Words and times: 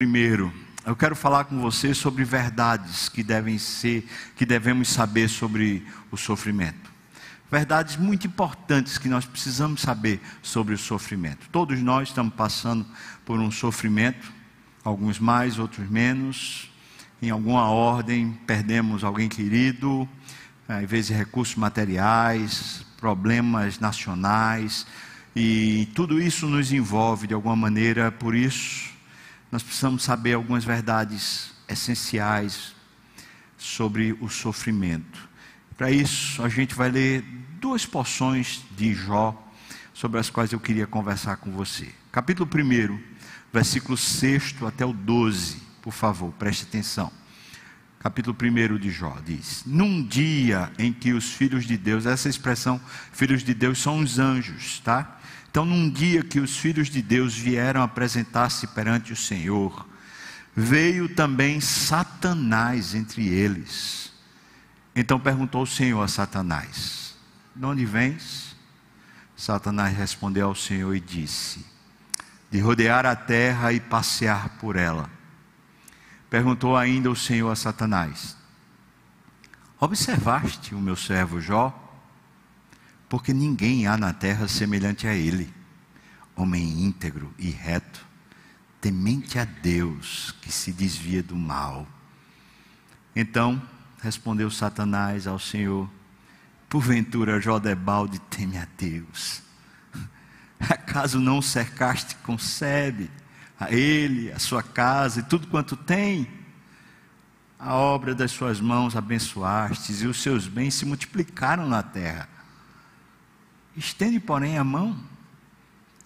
Primeiro, 0.00 0.54
eu 0.86 0.94
quero 0.94 1.16
falar 1.16 1.46
com 1.46 1.60
você 1.60 1.92
sobre 1.92 2.22
verdades 2.22 3.08
que 3.08 3.20
devem 3.20 3.58
ser, 3.58 4.08
que 4.36 4.46
devemos 4.46 4.90
saber 4.90 5.26
sobre 5.28 5.84
o 6.12 6.16
sofrimento. 6.16 6.88
Verdades 7.50 7.96
muito 7.96 8.24
importantes 8.24 8.96
que 8.96 9.08
nós 9.08 9.26
precisamos 9.26 9.80
saber 9.80 10.20
sobre 10.40 10.72
o 10.72 10.78
sofrimento. 10.78 11.48
Todos 11.50 11.80
nós 11.80 12.10
estamos 12.10 12.32
passando 12.32 12.86
por 13.26 13.40
um 13.40 13.50
sofrimento, 13.50 14.32
alguns 14.84 15.18
mais, 15.18 15.58
outros 15.58 15.90
menos. 15.90 16.70
Em 17.20 17.30
alguma 17.30 17.68
ordem, 17.68 18.38
perdemos 18.46 19.02
alguém 19.02 19.28
querido, 19.28 20.08
às 20.68 20.88
vezes 20.88 21.10
recursos 21.10 21.56
materiais, 21.56 22.86
problemas 22.98 23.80
nacionais, 23.80 24.86
e 25.34 25.88
tudo 25.92 26.22
isso 26.22 26.46
nos 26.46 26.72
envolve 26.72 27.26
de 27.26 27.34
alguma 27.34 27.56
maneira, 27.56 28.12
por 28.12 28.36
isso 28.36 28.96
nós 29.50 29.62
precisamos 29.62 30.02
saber 30.02 30.34
algumas 30.34 30.64
verdades 30.64 31.52
essenciais 31.68 32.74
sobre 33.56 34.16
o 34.20 34.28
sofrimento. 34.28 35.28
Para 35.76 35.90
isso, 35.90 36.42
a 36.42 36.48
gente 36.48 36.74
vai 36.74 36.90
ler 36.90 37.22
duas 37.60 37.86
porções 37.86 38.62
de 38.76 38.94
Jó, 38.94 39.44
sobre 39.98 40.20
as 40.20 40.30
quais 40.30 40.52
eu 40.52 40.60
queria 40.60 40.86
conversar 40.86 41.38
com 41.38 41.50
você. 41.50 41.88
Capítulo 42.12 42.48
1, 42.48 43.00
versículo 43.52 43.96
6 43.96 44.54
até 44.64 44.86
o 44.86 44.92
12, 44.92 45.60
por 45.82 45.92
favor, 45.92 46.32
preste 46.34 46.62
atenção. 46.62 47.10
Capítulo 47.98 48.36
1 48.40 48.78
de 48.78 48.92
Jó 48.92 49.16
diz: 49.26 49.64
Num 49.66 50.00
dia 50.00 50.70
em 50.78 50.92
que 50.92 51.12
os 51.12 51.32
filhos 51.32 51.64
de 51.64 51.76
Deus, 51.76 52.06
essa 52.06 52.28
expressão, 52.28 52.80
filhos 53.10 53.42
de 53.42 53.52
Deus, 53.52 53.80
são 53.80 53.98
os 53.98 54.20
anjos, 54.20 54.78
tá? 54.84 55.17
Então, 55.58 55.66
num 55.66 55.90
dia 55.90 56.22
que 56.22 56.38
os 56.38 56.56
filhos 56.56 56.88
de 56.88 57.02
Deus 57.02 57.36
vieram 57.36 57.82
apresentar-se 57.82 58.64
perante 58.68 59.12
o 59.12 59.16
Senhor, 59.16 59.88
veio 60.54 61.08
também 61.08 61.60
Satanás 61.60 62.94
entre 62.94 63.26
eles. 63.26 64.12
Então 64.94 65.18
perguntou 65.18 65.62
o 65.62 65.66
Senhor 65.66 66.00
a 66.00 66.06
Satanás: 66.06 67.16
De 67.56 67.64
onde 67.64 67.84
vens? 67.84 68.54
Satanás 69.36 69.96
respondeu 69.96 70.46
ao 70.46 70.54
Senhor 70.54 70.94
e 70.94 71.00
disse: 71.00 71.66
De 72.52 72.60
rodear 72.60 73.04
a 73.04 73.16
terra 73.16 73.72
e 73.72 73.80
passear 73.80 74.50
por 74.60 74.76
ela. 74.76 75.10
Perguntou 76.30 76.76
ainda 76.76 77.10
o 77.10 77.16
Senhor 77.16 77.50
a 77.50 77.56
Satanás: 77.56 78.36
Observaste 79.80 80.72
o 80.72 80.80
meu 80.80 80.94
servo 80.94 81.40
Jó? 81.40 81.88
porque 83.08 83.32
ninguém 83.32 83.86
há 83.86 83.96
na 83.96 84.12
terra 84.12 84.46
semelhante 84.46 85.06
a 85.06 85.14
ele, 85.14 85.52
homem 86.38 86.84
íntegro 86.84 87.34
e 87.36 87.50
reto, 87.50 88.06
temente 88.80 89.38
a 89.38 89.44
Deus, 89.44 90.32
que 90.40 90.52
se 90.52 90.72
desvia 90.72 91.22
do 91.22 91.34
mal. 91.34 91.86
Então 93.14 93.60
respondeu 94.00 94.48
Satanás 94.50 95.26
ao 95.26 95.38
Senhor: 95.38 95.90
Porventura 96.68 97.40
Jodebalde 97.40 98.20
teme 98.30 98.56
a 98.56 98.66
Deus. 98.78 99.42
Acaso 100.60 101.18
não 101.18 101.38
o 101.38 101.42
cercaste 101.42 102.14
com 102.16 102.38
sebe, 102.38 103.10
a 103.58 103.72
ele, 103.72 104.30
a 104.30 104.38
sua 104.38 104.62
casa 104.62 105.20
e 105.20 105.24
tudo 105.24 105.48
quanto 105.48 105.76
tem? 105.76 106.28
A 107.58 107.74
obra 107.74 108.14
das 108.14 108.30
suas 108.30 108.60
mãos 108.60 108.94
abençoastes 108.94 110.02
e 110.02 110.06
os 110.06 110.22
seus 110.22 110.46
bens 110.46 110.74
se 110.74 110.86
multiplicaram 110.86 111.68
na 111.68 111.82
terra. 111.82 112.28
Estende, 113.76 114.20
porém, 114.20 114.56
a 114.56 114.62
mão, 114.62 114.96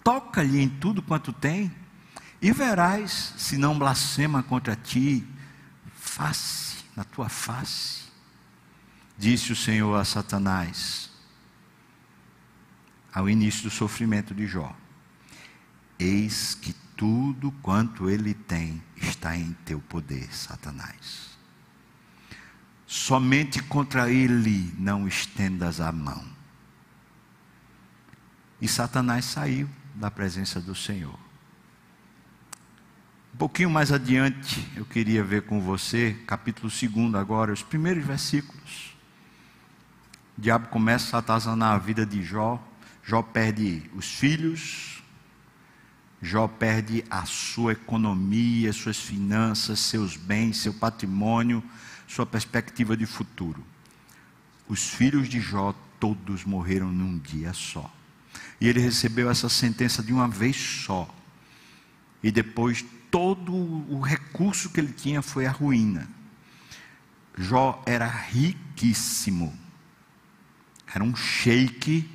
toca-lhe 0.03 0.59
em 0.61 0.69
tudo 0.69 1.01
quanto 1.01 1.31
tem, 1.31 1.71
e 2.41 2.51
verás 2.51 3.33
se 3.37 3.57
não 3.57 3.79
blasfema 3.79 4.43
contra 4.43 4.75
ti, 4.75 5.25
face, 5.93 6.83
na 6.95 7.03
tua 7.03 7.29
face. 7.29 8.03
Disse 9.17 9.53
o 9.53 9.55
Senhor 9.55 9.95
a 9.95 10.03
Satanás, 10.03 11.09
ao 13.13 13.29
início 13.29 13.63
do 13.63 13.69
sofrimento 13.69 14.33
de 14.33 14.45
Jó: 14.45 14.75
Eis 15.97 16.53
que 16.55 16.73
tudo 16.97 17.51
quanto 17.61 18.09
ele 18.09 18.33
tem 18.33 18.83
está 18.97 19.37
em 19.37 19.53
teu 19.65 19.79
poder, 19.79 20.33
Satanás. 20.35 21.31
Somente 22.85 23.63
contra 23.63 24.11
ele 24.11 24.73
não 24.77 25.07
estendas 25.07 25.79
a 25.79 25.91
mão. 25.91 26.23
E 28.61 28.67
Satanás 28.67 29.25
saiu 29.25 29.67
da 29.93 30.09
presença 30.09 30.59
do 30.59 30.73
Senhor. 30.75 31.17
Um 33.33 33.37
pouquinho 33.37 33.69
mais 33.69 33.91
adiante, 33.91 34.67
eu 34.75 34.85
queria 34.85 35.23
ver 35.23 35.43
com 35.43 35.59
você, 35.59 36.15
capítulo 36.27 36.69
2 36.69 37.15
agora, 37.15 37.51
os 37.51 37.63
primeiros 37.63 38.05
versículos. 38.05 38.95
O 40.37 40.41
diabo 40.41 40.67
começa 40.67 41.15
a 41.15 41.19
atazanar 41.19 41.73
a 41.73 41.77
vida 41.77 42.05
de 42.05 42.21
Jó. 42.23 42.63
Jó 43.03 43.21
perde 43.21 43.89
os 43.95 44.05
filhos, 44.05 45.03
Jó 46.21 46.47
perde 46.47 47.03
a 47.09 47.25
sua 47.25 47.73
economia, 47.73 48.71
suas 48.71 48.97
finanças, 48.97 49.79
seus 49.79 50.15
bens, 50.15 50.57
seu 50.57 50.73
patrimônio, 50.73 51.61
sua 52.07 52.25
perspectiva 52.25 52.95
de 52.95 53.05
futuro. 53.05 53.61
Os 54.67 54.87
filhos 54.87 55.27
de 55.27 55.41
Jó 55.41 55.75
todos 55.99 56.45
morreram 56.45 56.91
num 56.91 57.17
dia 57.17 57.51
só. 57.51 57.91
E 58.63 58.67
ele 58.69 58.79
recebeu 58.79 59.29
essa 59.29 59.49
sentença 59.49 60.01
de 60.01 60.13
uma 60.13 60.25
vez 60.25 60.55
só. 60.55 61.13
E 62.23 62.31
depois 62.31 62.85
todo 63.11 63.53
o 63.53 63.99
recurso 63.99 64.69
que 64.69 64.79
ele 64.79 64.93
tinha 64.93 65.21
foi 65.21 65.45
a 65.45 65.51
ruína. 65.51 66.07
Jó 67.37 67.83
era 67.85 68.07
riquíssimo. 68.07 69.53
Era 70.95 71.03
um 71.03 71.13
sheik 71.13 72.09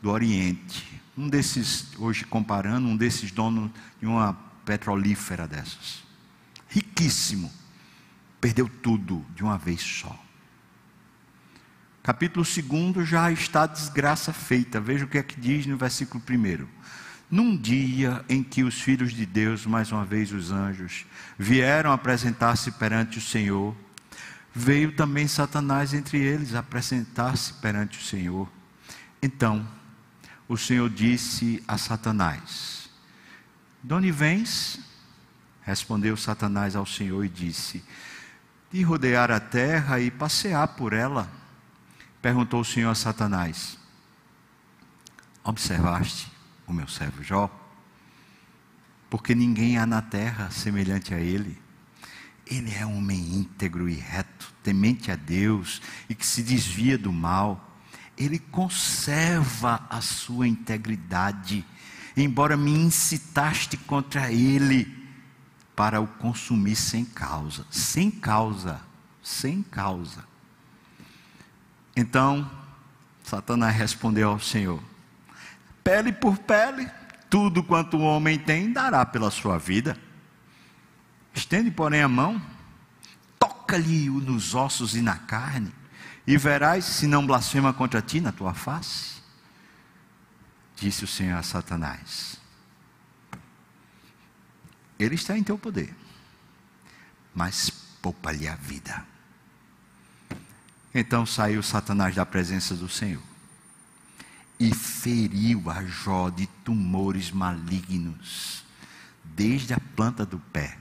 do 0.00 0.08
Oriente. 0.08 0.98
Um 1.14 1.28
desses, 1.28 1.88
hoje 1.98 2.24
comparando, 2.24 2.88
um 2.88 2.96
desses 2.96 3.30
donos 3.30 3.70
de 4.00 4.06
uma 4.06 4.32
petrolífera 4.64 5.46
dessas. 5.46 6.02
Riquíssimo. 6.68 7.52
Perdeu 8.40 8.66
tudo 8.66 9.22
de 9.36 9.42
uma 9.44 9.58
vez 9.58 9.82
só. 9.82 10.21
Capítulo 12.02 12.44
2 12.44 13.08
já 13.08 13.30
está 13.30 13.62
a 13.62 13.66
desgraça 13.68 14.32
feita. 14.32 14.80
Veja 14.80 15.04
o 15.04 15.08
que 15.08 15.18
é 15.18 15.22
que 15.22 15.40
diz 15.40 15.66
no 15.66 15.76
versículo 15.76 16.20
1. 16.28 16.66
Num 17.30 17.56
dia 17.56 18.24
em 18.28 18.42
que 18.42 18.64
os 18.64 18.80
filhos 18.80 19.12
de 19.12 19.24
Deus, 19.24 19.64
mais 19.64 19.92
uma 19.92 20.04
vez 20.04 20.32
os 20.32 20.50
anjos, 20.50 21.06
vieram 21.38 21.92
apresentar-se 21.92 22.72
perante 22.72 23.18
o 23.18 23.20
Senhor, 23.20 23.72
veio 24.52 24.90
também 24.96 25.28
Satanás 25.28 25.94
entre 25.94 26.18
eles 26.18 26.56
apresentar-se 26.56 27.54
perante 27.54 28.00
o 28.00 28.02
Senhor. 28.02 28.50
Então, 29.22 29.64
o 30.48 30.56
Senhor 30.56 30.90
disse 30.90 31.62
a 31.68 31.78
Satanás: 31.78 32.90
De 33.80 33.94
onde 33.94 34.10
vens? 34.10 34.80
Respondeu 35.62 36.16
Satanás 36.16 36.74
ao 36.74 36.84
Senhor 36.84 37.24
e 37.24 37.28
disse: 37.28 37.80
De 38.72 38.82
rodear 38.82 39.30
a 39.30 39.38
terra 39.38 40.00
e 40.00 40.10
passear 40.10 40.66
por 40.66 40.92
ela. 40.92 41.41
Perguntou 42.22 42.60
o 42.60 42.64
Senhor 42.64 42.88
a 42.88 42.94
Satanás: 42.94 43.76
Observaste 45.42 46.30
o 46.68 46.72
meu 46.72 46.86
servo 46.86 47.20
Jó? 47.24 47.50
Porque 49.10 49.34
ninguém 49.34 49.76
há 49.76 49.84
na 49.84 50.00
terra 50.00 50.48
semelhante 50.50 51.12
a 51.12 51.18
ele. 51.18 51.60
Ele 52.46 52.72
é 52.74 52.86
um 52.86 52.98
homem 52.98 53.18
íntegro 53.34 53.88
e 53.88 53.94
reto, 53.94 54.54
temente 54.62 55.10
a 55.10 55.16
Deus 55.16 55.82
e 56.08 56.14
que 56.14 56.24
se 56.24 56.42
desvia 56.42 56.96
do 56.96 57.12
mal. 57.12 57.76
Ele 58.16 58.38
conserva 58.38 59.84
a 59.90 60.00
sua 60.00 60.46
integridade, 60.46 61.64
embora 62.16 62.56
me 62.56 62.70
incitaste 62.70 63.76
contra 63.76 64.30
ele 64.30 64.86
para 65.74 66.00
o 66.00 66.06
consumir 66.06 66.76
sem 66.76 67.04
causa. 67.04 67.66
Sem 67.70 68.10
causa, 68.10 68.80
sem 69.22 69.62
causa. 69.62 70.31
Então, 71.94 72.50
Satanás 73.22 73.76
respondeu 73.76 74.30
ao 74.30 74.40
Senhor: 74.40 74.82
Pele 75.84 76.12
por 76.12 76.38
pele, 76.38 76.90
tudo 77.28 77.62
quanto 77.62 77.96
o 77.96 78.02
homem 78.02 78.38
tem 78.38 78.72
dará 78.72 79.04
pela 79.04 79.30
sua 79.30 79.58
vida. 79.58 79.96
Estende, 81.34 81.70
porém, 81.70 82.02
a 82.02 82.08
mão, 82.08 82.40
toca-lhe 83.38 84.08
nos 84.10 84.54
ossos 84.54 84.94
e 84.94 85.00
na 85.00 85.16
carne, 85.16 85.72
e 86.26 86.36
verás 86.36 86.84
se 86.84 87.06
não 87.06 87.26
blasfema 87.26 87.72
contra 87.72 88.02
ti 88.02 88.20
na 88.20 88.32
tua 88.32 88.54
face. 88.54 89.22
Disse 90.76 91.04
o 91.04 91.08
Senhor 91.08 91.38
a 91.38 91.42
Satanás: 91.42 92.36
Ele 94.98 95.14
está 95.14 95.36
em 95.36 95.42
teu 95.42 95.58
poder, 95.58 95.94
mas 97.34 97.70
poupa-lhe 98.00 98.48
a 98.48 98.56
vida. 98.56 99.11
Então 100.94 101.24
saiu 101.24 101.62
Satanás 101.62 102.14
da 102.14 102.26
presença 102.26 102.74
do 102.74 102.88
Senhor 102.88 103.22
e 104.60 104.74
feriu 104.74 105.70
a 105.70 105.84
Jó 105.84 106.28
de 106.28 106.46
tumores 106.64 107.30
malignos, 107.30 108.64
desde 109.24 109.72
a 109.72 109.80
planta 109.96 110.24
do 110.26 110.38
pé 110.38 110.78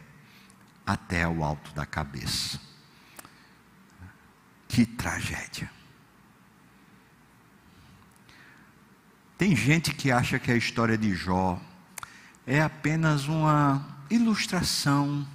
até 0.85 1.27
o 1.27 1.43
alto 1.43 1.73
da 1.73 1.85
cabeça. 1.85 2.59
Que 4.67 4.85
tragédia. 4.85 5.69
Tem 9.37 9.55
gente 9.55 9.93
que 9.93 10.11
acha 10.11 10.37
que 10.37 10.51
a 10.51 10.55
história 10.55 10.97
de 10.97 11.15
Jó 11.15 11.59
é 12.45 12.61
apenas 12.61 13.27
uma 13.27 13.83
ilustração, 14.09 15.27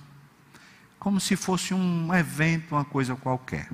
como 0.99 1.19
se 1.19 1.35
fosse 1.35 1.75
um 1.75 2.15
evento, 2.15 2.77
uma 2.77 2.85
coisa 2.85 3.17
qualquer. 3.17 3.69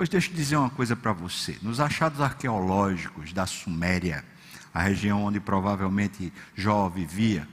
Pois 0.00 0.08
deixa 0.08 0.30
eu 0.30 0.34
dizer 0.34 0.56
uma 0.56 0.70
coisa 0.70 0.96
para 0.96 1.12
você. 1.12 1.58
Nos 1.60 1.78
achados 1.78 2.22
arqueológicos 2.22 3.34
da 3.34 3.44
Suméria, 3.46 4.24
a 4.72 4.80
região 4.80 5.24
onde 5.24 5.38
provavelmente 5.38 6.32
Jó 6.56 6.88
vivia, 6.88 7.46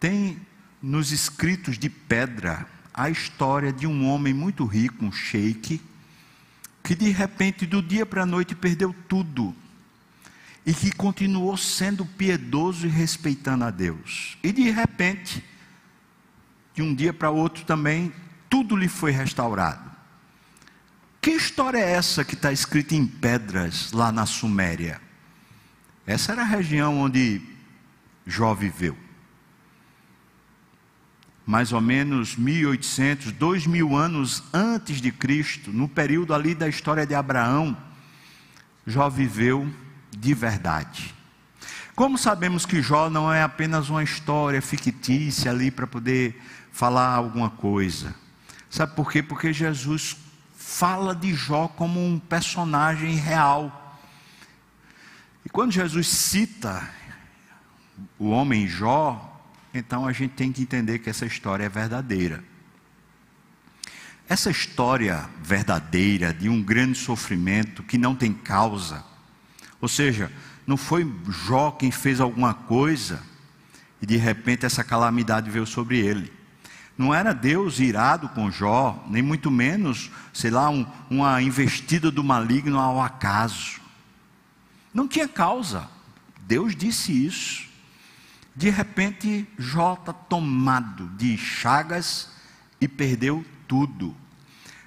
tem 0.00 0.40
nos 0.82 1.12
escritos 1.12 1.78
de 1.78 1.88
pedra 1.88 2.66
a 2.92 3.08
história 3.08 3.72
de 3.72 3.86
um 3.86 4.08
homem 4.08 4.34
muito 4.34 4.64
rico, 4.64 5.04
um 5.04 5.12
sheik, 5.12 5.80
que 6.82 6.96
de 6.96 7.10
repente, 7.10 7.64
do 7.64 7.80
dia 7.80 8.04
para 8.04 8.24
a 8.24 8.26
noite, 8.26 8.56
perdeu 8.56 8.92
tudo 9.08 9.54
e 10.66 10.74
que 10.74 10.90
continuou 10.90 11.56
sendo 11.56 12.04
piedoso 12.04 12.88
e 12.88 12.90
respeitando 12.90 13.62
a 13.62 13.70
Deus. 13.70 14.36
E 14.42 14.50
de 14.50 14.68
repente, 14.68 15.44
de 16.74 16.82
um 16.82 16.92
dia 16.92 17.12
para 17.12 17.30
outro 17.30 17.64
também, 17.64 18.12
tudo 18.50 18.74
lhe 18.74 18.88
foi 18.88 19.12
restaurado. 19.12 19.97
Que 21.28 21.34
história 21.34 21.76
é 21.76 21.90
essa 21.90 22.24
que 22.24 22.32
está 22.32 22.50
escrita 22.50 22.94
em 22.94 23.06
pedras 23.06 23.92
lá 23.92 24.10
na 24.10 24.24
Suméria? 24.24 24.98
Essa 26.06 26.32
era 26.32 26.40
a 26.40 26.46
região 26.46 26.98
onde 26.98 27.42
Jó 28.26 28.54
viveu. 28.54 28.96
Mais 31.44 31.70
ou 31.70 31.82
menos 31.82 32.34
1800, 32.34 33.32
2000 33.32 33.94
anos 33.94 34.42
antes 34.54 35.02
de 35.02 35.12
Cristo, 35.12 35.70
no 35.70 35.86
período 35.86 36.32
ali 36.32 36.54
da 36.54 36.66
história 36.66 37.06
de 37.06 37.14
Abraão, 37.14 37.76
Jó 38.86 39.10
viveu 39.10 39.70
de 40.10 40.32
verdade. 40.32 41.14
Como 41.94 42.16
sabemos 42.16 42.64
que 42.64 42.80
Jó 42.80 43.10
não 43.10 43.30
é 43.30 43.42
apenas 43.42 43.90
uma 43.90 44.02
história 44.02 44.62
fictícia 44.62 45.50
ali 45.50 45.70
para 45.70 45.86
poder 45.86 46.40
falar 46.72 47.12
alguma 47.12 47.50
coisa? 47.50 48.14
Sabe 48.70 48.96
por 48.96 49.12
quê? 49.12 49.22
Porque 49.22 49.52
Jesus 49.52 50.16
fala 50.68 51.14
de 51.14 51.34
Jó 51.34 51.66
como 51.66 51.98
um 51.98 52.18
personagem 52.18 53.14
real. 53.14 53.98
E 55.44 55.48
quando 55.48 55.72
Jesus 55.72 56.06
cita 56.06 56.86
o 58.18 58.28
homem 58.28 58.68
Jó, 58.68 59.42
então 59.72 60.06
a 60.06 60.12
gente 60.12 60.34
tem 60.34 60.52
que 60.52 60.60
entender 60.60 60.98
que 60.98 61.08
essa 61.08 61.24
história 61.24 61.64
é 61.64 61.68
verdadeira. 61.70 62.44
Essa 64.28 64.50
história 64.50 65.28
verdadeira 65.42 66.34
de 66.34 66.50
um 66.50 66.62
grande 66.62 66.98
sofrimento 66.98 67.82
que 67.82 67.96
não 67.96 68.14
tem 68.14 68.34
causa, 68.34 69.02
ou 69.80 69.88
seja, 69.88 70.30
não 70.66 70.76
foi 70.76 71.10
Jó 71.46 71.70
quem 71.70 71.90
fez 71.90 72.20
alguma 72.20 72.52
coisa 72.52 73.22
e 74.02 74.06
de 74.06 74.18
repente 74.18 74.66
essa 74.66 74.84
calamidade 74.84 75.50
veio 75.50 75.66
sobre 75.66 75.98
ele. 75.98 76.37
Não 76.98 77.14
era 77.14 77.32
Deus 77.32 77.78
irado 77.78 78.28
com 78.30 78.50
Jó, 78.50 79.06
nem 79.08 79.22
muito 79.22 79.52
menos, 79.52 80.10
sei 80.34 80.50
lá, 80.50 80.68
um, 80.68 80.84
uma 81.08 81.40
investida 81.40 82.10
do 82.10 82.24
maligno 82.24 82.76
ao 82.76 83.00
acaso. 83.00 83.80
Não 84.92 85.06
tinha 85.06 85.28
causa. 85.28 85.88
Deus 86.40 86.74
disse 86.74 87.12
isso. 87.12 87.68
De 88.56 88.68
repente, 88.68 89.46
Jó 89.56 89.94
está 89.94 90.12
tomado 90.12 91.06
de 91.16 91.38
chagas 91.38 92.32
e 92.80 92.88
perdeu 92.88 93.44
tudo. 93.68 94.16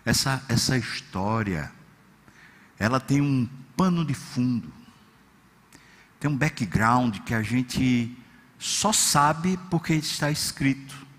Essa, 0.03 0.43
essa 0.49 0.77
história, 0.77 1.71
ela 2.77 2.99
tem 2.99 3.21
um 3.21 3.47
pano 3.77 4.03
de 4.03 4.13
fundo, 4.13 4.73
tem 6.19 6.29
um 6.29 6.35
background 6.35 7.19
que 7.19 7.33
a 7.33 7.41
gente 7.41 8.17
só 8.59 8.91
sabe 8.91 9.57
porque 9.69 9.93
está 9.93 10.29
escrito. 10.29 11.10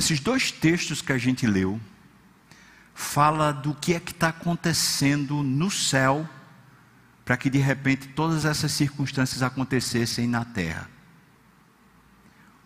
Esses 0.00 0.18
dois 0.18 0.50
textos 0.50 1.02
que 1.02 1.12
a 1.12 1.18
gente 1.18 1.46
leu 1.46 1.78
fala 2.94 3.52
do 3.52 3.74
que 3.74 3.92
é 3.92 4.00
que 4.00 4.12
está 4.12 4.28
acontecendo 4.28 5.42
no 5.42 5.70
céu 5.70 6.26
para 7.22 7.36
que 7.36 7.50
de 7.50 7.58
repente 7.58 8.08
todas 8.08 8.46
essas 8.46 8.72
circunstâncias 8.72 9.42
acontecessem 9.42 10.26
na 10.26 10.42
terra. 10.42 10.88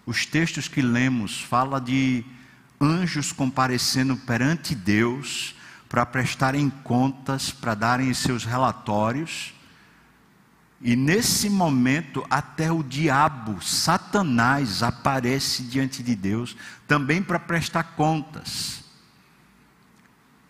Os 0.07 0.25
textos 0.25 0.69
que 0.69 0.81
lemos 0.81 1.41
fala 1.41 1.81
de 1.81 2.25
anjos 2.81 3.33
comparecendo 3.33 4.17
perante 4.17 4.73
Deus 4.73 5.57
para 5.89 6.07
prestarem 6.07 6.71
contas, 6.71 7.51
para 7.51 7.75
darem 7.75 8.15
seus 8.15 8.45
relatórios 8.45 9.53
e 10.81 10.97
nesse 10.97 11.49
momento, 11.49 12.27
até 12.29 12.71
o 12.71 12.83
diabo, 12.83 13.63
Satanás, 13.63 14.83
aparece 14.83 15.63
diante 15.63 16.03
de 16.03 16.15
Deus, 16.15 16.57
também 16.87 17.23
para 17.23 17.39
prestar 17.39 17.95
contas. 17.95 18.85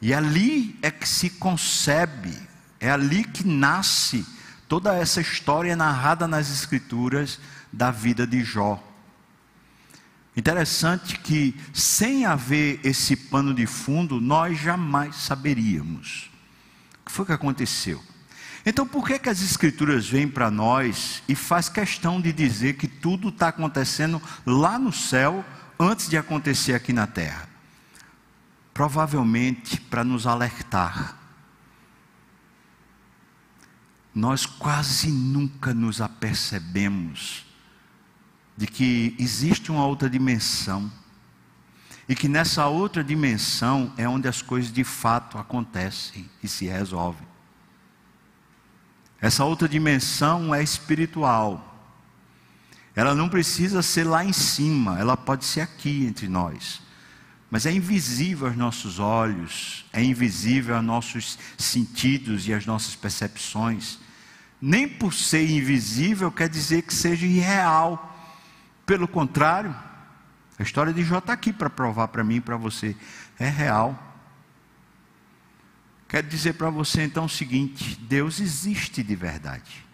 E 0.00 0.12
ali 0.12 0.76
é 0.82 0.90
que 0.90 1.08
se 1.08 1.30
concebe, 1.30 2.36
é 2.80 2.90
ali 2.90 3.24
que 3.24 3.46
nasce 3.46 4.26
toda 4.68 4.94
essa 4.94 5.20
história 5.20 5.76
narrada 5.76 6.26
nas 6.26 6.50
Escrituras 6.50 7.38
da 7.72 7.90
vida 7.90 8.26
de 8.26 8.42
Jó. 8.42 8.82
Interessante 10.36 11.18
que, 11.20 11.54
sem 11.72 12.26
haver 12.26 12.80
esse 12.82 13.14
pano 13.14 13.54
de 13.54 13.66
fundo, 13.66 14.20
nós 14.20 14.58
jamais 14.58 15.14
saberíamos. 15.14 16.28
O 17.00 17.06
que 17.06 17.12
foi 17.12 17.24
que 17.24 17.32
aconteceu? 17.32 18.02
Então, 18.66 18.86
por 18.86 19.06
que, 19.06 19.18
que 19.18 19.28
as 19.28 19.42
Escrituras 19.42 20.08
vêm 20.08 20.26
para 20.26 20.50
nós 20.50 21.22
e 21.28 21.34
faz 21.34 21.68
questão 21.68 22.20
de 22.20 22.32
dizer 22.32 22.74
que 22.74 22.88
tudo 22.88 23.28
está 23.28 23.48
acontecendo 23.48 24.20
lá 24.46 24.78
no 24.78 24.92
céu 24.92 25.44
antes 25.78 26.08
de 26.08 26.16
acontecer 26.16 26.72
aqui 26.72 26.92
na 26.92 27.06
terra? 27.06 27.46
Provavelmente 28.72 29.78
para 29.78 30.02
nos 30.02 30.26
alertar. 30.26 31.18
Nós 34.14 34.46
quase 34.46 35.10
nunca 35.10 35.74
nos 35.74 36.00
apercebemos 36.00 37.44
de 38.56 38.66
que 38.66 39.14
existe 39.18 39.70
uma 39.70 39.84
outra 39.84 40.08
dimensão 40.08 40.90
e 42.08 42.14
que 42.14 42.28
nessa 42.28 42.66
outra 42.66 43.04
dimensão 43.04 43.92
é 43.96 44.08
onde 44.08 44.28
as 44.28 44.40
coisas 44.40 44.72
de 44.72 44.84
fato 44.84 45.36
acontecem 45.36 46.30
e 46.42 46.48
se 46.48 46.66
resolvem. 46.66 47.33
Essa 49.24 49.42
outra 49.42 49.66
dimensão 49.66 50.54
é 50.54 50.62
espiritual. 50.62 51.90
Ela 52.94 53.14
não 53.14 53.26
precisa 53.26 53.80
ser 53.80 54.04
lá 54.04 54.22
em 54.22 54.34
cima, 54.34 54.98
ela 55.00 55.16
pode 55.16 55.46
ser 55.46 55.62
aqui 55.62 56.04
entre 56.04 56.28
nós. 56.28 56.82
Mas 57.50 57.64
é 57.64 57.72
invisível 57.72 58.48
aos 58.48 58.54
nossos 58.54 58.98
olhos, 58.98 59.86
é 59.94 60.04
invisível 60.04 60.76
aos 60.76 60.84
nossos 60.84 61.38
sentidos 61.56 62.46
e 62.46 62.52
às 62.52 62.66
nossas 62.66 62.94
percepções. 62.94 63.98
Nem 64.60 64.86
por 64.86 65.14
ser 65.14 65.48
invisível 65.48 66.30
quer 66.30 66.50
dizer 66.50 66.82
que 66.82 66.92
seja 66.92 67.24
irreal. 67.24 68.14
Pelo 68.84 69.08
contrário, 69.08 69.74
a 70.58 70.62
história 70.62 70.92
de 70.92 71.02
Jó 71.02 71.16
está 71.16 71.32
aqui 71.32 71.50
para 71.50 71.70
provar 71.70 72.08
para 72.08 72.22
mim 72.22 72.36
e 72.36 72.40
para 72.42 72.58
você: 72.58 72.94
é 73.38 73.48
real. 73.48 74.03
Quero 76.14 76.28
dizer 76.28 76.52
para 76.52 76.70
você 76.70 77.02
então 77.02 77.24
o 77.24 77.28
seguinte: 77.28 77.98
Deus 78.02 78.38
existe 78.38 79.02
de 79.02 79.16
verdade. 79.16 79.84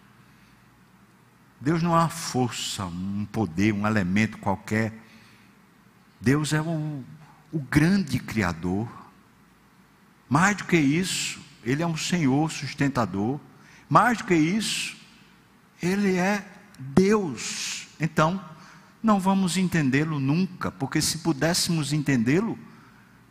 Deus 1.59 1.81
não 1.81 1.95
é 1.95 1.97
uma 1.97 2.09
força, 2.09 2.85
um 2.85 3.25
poder, 3.31 3.73
um 3.73 3.87
elemento 3.87 4.37
qualquer. 4.37 4.93
Deus 6.19 6.53
é 6.53 6.61
o, 6.61 7.03
o 7.51 7.57
grande 7.57 8.19
Criador. 8.19 8.87
Mais 10.29 10.57
do 10.57 10.65
que 10.65 10.77
isso, 10.77 11.41
Ele 11.63 11.81
é 11.81 11.87
um 11.87 11.97
Senhor 11.97 12.51
sustentador. 12.51 13.39
Mais 13.89 14.19
do 14.19 14.25
que 14.25 14.35
isso, 14.35 14.95
Ele 15.81 16.17
é 16.17 16.45
Deus. 16.77 17.87
Então, 17.99 18.39
não 19.01 19.19
vamos 19.19 19.57
entendê-lo 19.57 20.19
nunca, 20.19 20.71
porque 20.71 21.01
se 21.01 21.17
pudéssemos 21.17 21.91
entendê-lo, 21.91 22.59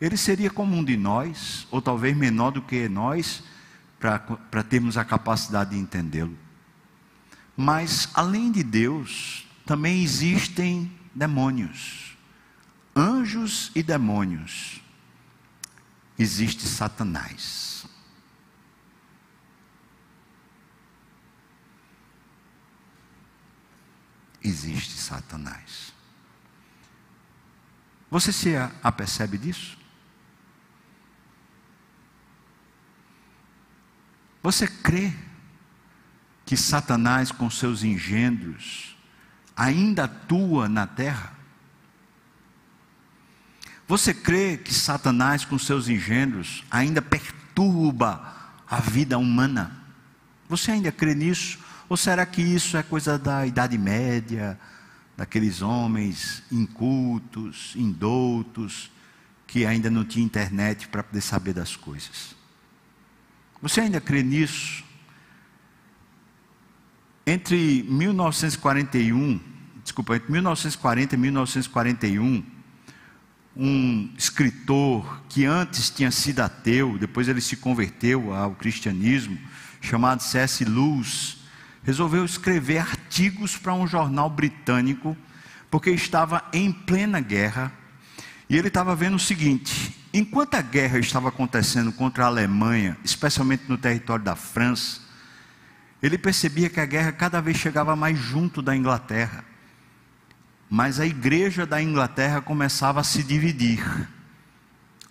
ele 0.00 0.16
seria 0.16 0.50
como 0.50 0.75
um 0.75 0.83
de 0.83 0.97
nós, 0.97 1.66
ou 1.71 1.83
talvez 1.83 2.16
menor 2.16 2.52
do 2.52 2.62
que 2.62 2.88
nós, 2.88 3.42
para 3.99 4.62
termos 4.62 4.97
a 4.97 5.04
capacidade 5.04 5.71
de 5.71 5.76
entendê-lo. 5.76 6.37
Mas, 7.54 8.09
além 8.14 8.50
de 8.50 8.62
Deus, 8.62 9.47
também 9.66 10.02
existem 10.02 10.90
demônios, 11.14 12.16
anjos 12.97 13.71
e 13.75 13.83
demônios. 13.83 14.80
Existe 16.19 16.66
Satanás. 16.66 17.87
Existe 24.42 24.95
Satanás. 24.95 25.92
Você 28.11 28.33
se 28.33 28.54
apercebe 28.83 29.37
disso? 29.37 29.79
Você 34.42 34.66
crê 34.66 35.12
que 36.47 36.56
Satanás, 36.56 37.30
com 37.30 37.50
seus 37.50 37.85
engendros, 37.85 38.97
ainda 39.54 40.04
atua 40.04 40.68
na 40.68 40.87
terra? 40.87 41.32
Você 43.87 44.14
crê 44.14 44.56
que 44.56 44.73
Satanás, 44.73 45.44
com 45.44 45.59
seus 45.59 45.88
engendros, 45.88 46.64
ainda 46.70 47.02
perturba 47.02 48.35
a 48.68 48.80
vida 48.80 49.18
humana? 49.18 49.76
Você 50.49 50.70
ainda 50.70 50.90
crê 50.90 51.14
nisso? 51.14 51.59
Ou 51.88 51.97
será 51.97 52.25
que 52.25 52.40
isso 52.40 52.76
é 52.76 52.82
coisa 52.82 53.18
da 53.18 53.44
Idade 53.44 53.76
Média, 53.76 54.59
daqueles 55.16 55.61
homens 55.61 56.42
incultos, 56.50 57.75
indoutos, 57.76 58.90
que 59.47 59.66
ainda 59.66 59.90
não 59.90 60.04
tinha 60.04 60.25
internet 60.25 60.88
para 60.88 61.02
poder 61.02 61.20
saber 61.20 61.52
das 61.52 61.76
coisas? 61.76 62.39
Você 63.62 63.82
ainda 63.82 64.00
crê 64.00 64.22
nisso? 64.22 64.82
Entre 67.26 67.84
1941, 67.88 69.38
desculpa, 69.84 70.16
entre 70.16 70.32
1940 70.32 71.14
e 71.14 71.18
1941, 71.18 72.44
um 73.54 74.10
escritor 74.16 75.22
que 75.28 75.44
antes 75.44 75.90
tinha 75.90 76.10
sido 76.10 76.40
ateu, 76.40 76.96
depois 76.98 77.28
ele 77.28 77.42
se 77.42 77.56
converteu 77.56 78.34
ao 78.34 78.54
cristianismo, 78.54 79.38
chamado 79.80 80.22
C.S. 80.22 80.64
Lewis, 80.64 81.36
resolveu 81.82 82.24
escrever 82.24 82.78
artigos 82.78 83.58
para 83.58 83.74
um 83.74 83.86
jornal 83.86 84.30
britânico, 84.30 85.16
porque 85.70 85.90
estava 85.90 86.42
em 86.52 86.72
plena 86.72 87.20
guerra, 87.20 87.70
e 88.48 88.56
ele 88.56 88.68
estava 88.68 88.96
vendo 88.96 89.16
o 89.16 89.20
seguinte: 89.20 90.00
Enquanto 90.12 90.54
a 90.54 90.62
guerra 90.62 90.98
estava 90.98 91.28
acontecendo 91.28 91.92
contra 91.92 92.24
a 92.24 92.26
Alemanha, 92.26 92.96
especialmente 93.04 93.64
no 93.68 93.78
território 93.78 94.24
da 94.24 94.34
França, 94.34 95.00
ele 96.02 96.18
percebia 96.18 96.68
que 96.68 96.80
a 96.80 96.86
guerra 96.86 97.12
cada 97.12 97.40
vez 97.40 97.56
chegava 97.56 97.94
mais 97.94 98.18
junto 98.18 98.60
da 98.60 98.74
Inglaterra. 98.74 99.44
Mas 100.68 100.98
a 100.98 101.06
igreja 101.06 101.64
da 101.64 101.80
Inglaterra 101.80 102.40
começava 102.40 103.00
a 103.00 103.04
se 103.04 103.22
dividir. 103.22 103.84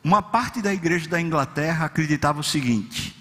Uma 0.04 0.22
parte 0.22 0.62
da 0.62 0.74
igreja 0.74 1.08
da 1.08 1.20
Inglaterra 1.20 1.86
acreditava 1.86 2.40
o 2.40 2.44
seguinte: 2.44 3.16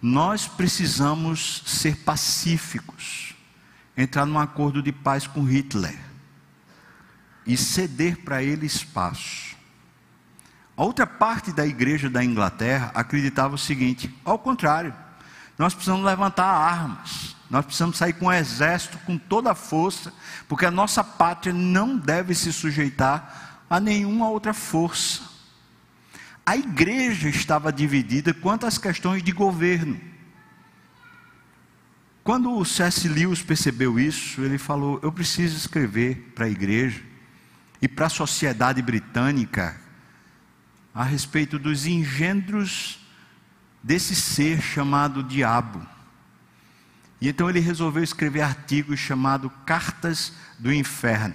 nós 0.00 0.48
precisamos 0.48 1.62
ser 1.66 1.96
pacíficos, 1.98 3.34
entrar 3.96 4.26
num 4.26 4.38
acordo 4.38 4.82
de 4.82 4.90
paz 4.92 5.26
com 5.26 5.44
Hitler 5.44 5.98
e 7.46 7.56
ceder 7.56 8.18
para 8.18 8.42
ele 8.42 8.66
espaço. 8.66 9.51
Outra 10.82 11.06
parte 11.06 11.52
da 11.52 11.64
igreja 11.64 12.10
da 12.10 12.24
Inglaterra 12.24 12.90
acreditava 12.92 13.54
o 13.54 13.58
seguinte: 13.58 14.12
ao 14.24 14.36
contrário, 14.36 14.92
nós 15.56 15.74
precisamos 15.74 16.04
levantar 16.04 16.44
armas, 16.44 17.36
nós 17.48 17.64
precisamos 17.64 17.96
sair 17.96 18.14
com 18.14 18.26
o 18.26 18.32
exército 18.32 18.98
com 19.06 19.16
toda 19.16 19.52
a 19.52 19.54
força, 19.54 20.12
porque 20.48 20.66
a 20.66 20.72
nossa 20.72 21.04
pátria 21.04 21.54
não 21.54 21.96
deve 21.96 22.34
se 22.34 22.52
sujeitar 22.52 23.60
a 23.70 23.78
nenhuma 23.78 24.28
outra 24.28 24.52
força. 24.52 25.22
A 26.44 26.56
igreja 26.56 27.28
estava 27.28 27.72
dividida 27.72 28.34
quanto 28.34 28.66
às 28.66 28.76
questões 28.76 29.22
de 29.22 29.30
governo. 29.30 30.00
Quando 32.24 32.58
o 32.58 32.64
C.S. 32.64 33.06
Lewis 33.06 33.40
percebeu 33.40 34.00
isso, 34.00 34.40
ele 34.40 34.58
falou: 34.58 34.98
Eu 35.00 35.12
preciso 35.12 35.56
escrever 35.56 36.32
para 36.34 36.46
a 36.46 36.50
igreja 36.50 37.00
e 37.80 37.86
para 37.86 38.06
a 38.06 38.10
sociedade 38.10 38.82
britânica 38.82 39.80
a 40.94 41.04
respeito 41.04 41.58
dos 41.58 41.86
engendros 41.86 42.98
desse 43.82 44.14
ser 44.14 44.60
chamado 44.60 45.22
diabo. 45.22 45.86
E 47.20 47.28
então 47.28 47.48
ele 47.48 47.60
resolveu 47.60 48.02
escrever 48.02 48.40
artigos 48.40 48.98
chamados 48.98 49.50
Cartas 49.64 50.32
do 50.58 50.72
Inferno. 50.72 51.34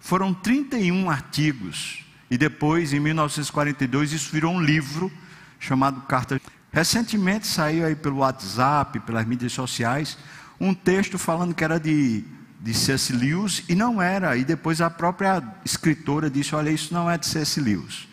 Foram 0.00 0.32
31 0.32 1.10
artigos. 1.10 2.04
E 2.30 2.36
depois, 2.36 2.92
em 2.92 3.00
1942, 3.00 4.12
isso 4.12 4.32
virou 4.32 4.54
um 4.54 4.60
livro 4.60 5.12
chamado 5.60 6.00
Cartas. 6.02 6.40
Recentemente 6.72 7.46
saiu 7.46 7.86
aí 7.86 7.94
pelo 7.94 8.18
WhatsApp, 8.18 8.98
pelas 9.00 9.26
mídias 9.26 9.52
sociais, 9.52 10.18
um 10.60 10.74
texto 10.74 11.18
falando 11.18 11.54
que 11.54 11.62
era 11.62 11.78
de, 11.78 12.24
de 12.60 12.74
C.S. 12.74 13.12
Lewis 13.12 13.62
e 13.68 13.74
não 13.74 14.00
era. 14.00 14.36
E 14.36 14.44
depois 14.44 14.80
a 14.80 14.90
própria 14.90 15.42
escritora 15.64 16.28
disse: 16.30 16.54
Olha, 16.54 16.70
isso 16.70 16.92
não 16.92 17.10
é 17.10 17.16
de 17.16 17.26
C.S. 17.26 17.60
Lewis. 17.60 18.08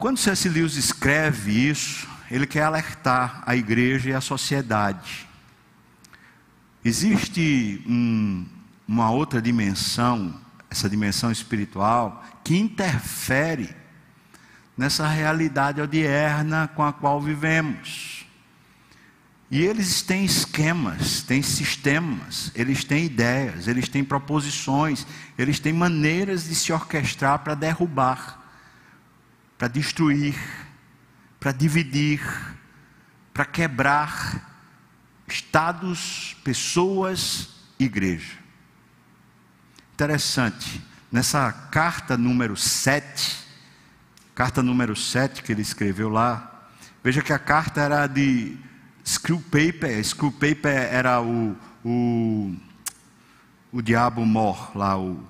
Quando 0.00 0.16
C.S. 0.16 0.48
Lewis 0.48 0.76
escreve 0.76 1.68
isso, 1.68 2.08
ele 2.30 2.46
quer 2.46 2.62
alertar 2.62 3.42
a 3.44 3.54
igreja 3.54 4.08
e 4.08 4.14
a 4.14 4.20
sociedade. 4.22 5.28
Existe 6.82 7.84
um, 7.86 8.46
uma 8.88 9.10
outra 9.10 9.42
dimensão, 9.42 10.34
essa 10.70 10.88
dimensão 10.88 11.30
espiritual, 11.30 12.24
que 12.42 12.56
interfere 12.56 13.76
nessa 14.74 15.06
realidade 15.06 15.82
odierna 15.82 16.66
com 16.74 16.82
a 16.82 16.94
qual 16.94 17.20
vivemos. 17.20 18.24
E 19.50 19.60
eles 19.60 20.00
têm 20.00 20.24
esquemas, 20.24 21.22
têm 21.24 21.42
sistemas, 21.42 22.50
eles 22.54 22.84
têm 22.84 23.04
ideias, 23.04 23.68
eles 23.68 23.86
têm 23.86 24.02
proposições, 24.02 25.06
eles 25.36 25.60
têm 25.60 25.74
maneiras 25.74 26.44
de 26.44 26.54
se 26.54 26.72
orquestrar 26.72 27.40
para 27.40 27.54
derrubar 27.54 28.39
para 29.60 29.68
destruir, 29.68 30.34
para 31.38 31.52
dividir, 31.52 32.22
para 33.30 33.44
quebrar 33.44 34.72
estados, 35.28 36.34
pessoas, 36.42 37.50
igreja. 37.78 38.38
Interessante, 39.92 40.82
nessa 41.12 41.52
carta 41.52 42.16
número 42.16 42.56
7, 42.56 43.38
carta 44.34 44.62
número 44.62 44.96
7 44.96 45.42
que 45.42 45.52
ele 45.52 45.60
escreveu 45.60 46.08
lá, 46.08 46.70
veja 47.04 47.20
que 47.20 47.34
a 47.34 47.38
carta 47.38 47.82
era 47.82 48.06
de 48.06 48.56
screw 49.06 49.42
paper, 49.42 50.02
screw 50.02 50.32
paper 50.32 50.88
era 50.90 51.20
o, 51.20 51.54
o, 51.84 52.56
o 53.70 53.82
diabo 53.82 54.24
mor 54.24 54.74
lá, 54.74 54.98
o, 54.98 55.22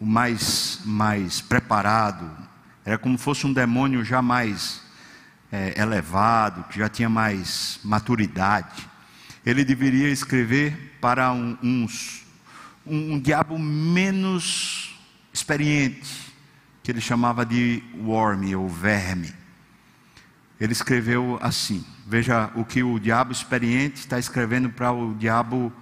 o 0.00 0.06
mais, 0.06 0.80
mais 0.86 1.42
preparado, 1.42 2.50
era 2.84 2.98
como 2.98 3.16
se 3.16 3.24
fosse 3.24 3.46
um 3.46 3.52
demônio 3.52 4.04
já 4.04 4.20
mais 4.20 4.82
é, 5.50 5.80
elevado, 5.80 6.64
que 6.64 6.78
já 6.78 6.88
tinha 6.88 7.08
mais 7.08 7.78
maturidade. 7.84 8.88
Ele 9.44 9.64
deveria 9.64 10.08
escrever 10.08 10.96
para 11.00 11.32
um, 11.32 11.56
um, 11.62 11.86
um 12.86 13.20
diabo 13.20 13.58
menos 13.58 14.98
experiente, 15.32 16.32
que 16.82 16.90
ele 16.90 17.00
chamava 17.00 17.44
de 17.44 17.82
worm 17.98 18.54
ou 18.56 18.68
verme. 18.68 19.32
Ele 20.58 20.72
escreveu 20.72 21.38
assim: 21.40 21.84
veja 22.06 22.50
o 22.54 22.64
que 22.64 22.82
o 22.82 22.98
diabo 22.98 23.32
experiente 23.32 24.00
está 24.00 24.18
escrevendo 24.18 24.70
para 24.70 24.92
o 24.92 25.14
diabo 25.14 25.72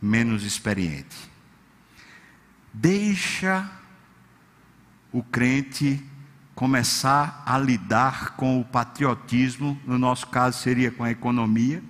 menos 0.00 0.42
experiente. 0.42 1.16
Deixa 2.72 3.70
o 5.12 5.22
crente 5.22 6.02
começar 6.54 7.42
a 7.44 7.58
lidar 7.58 8.36
com 8.36 8.60
o 8.60 8.64
patriotismo, 8.64 9.78
no 9.84 9.98
nosso 9.98 10.26
caso 10.28 10.58
seria 10.60 10.90
com 10.90 11.02
a 11.02 11.10
economia, 11.10 11.82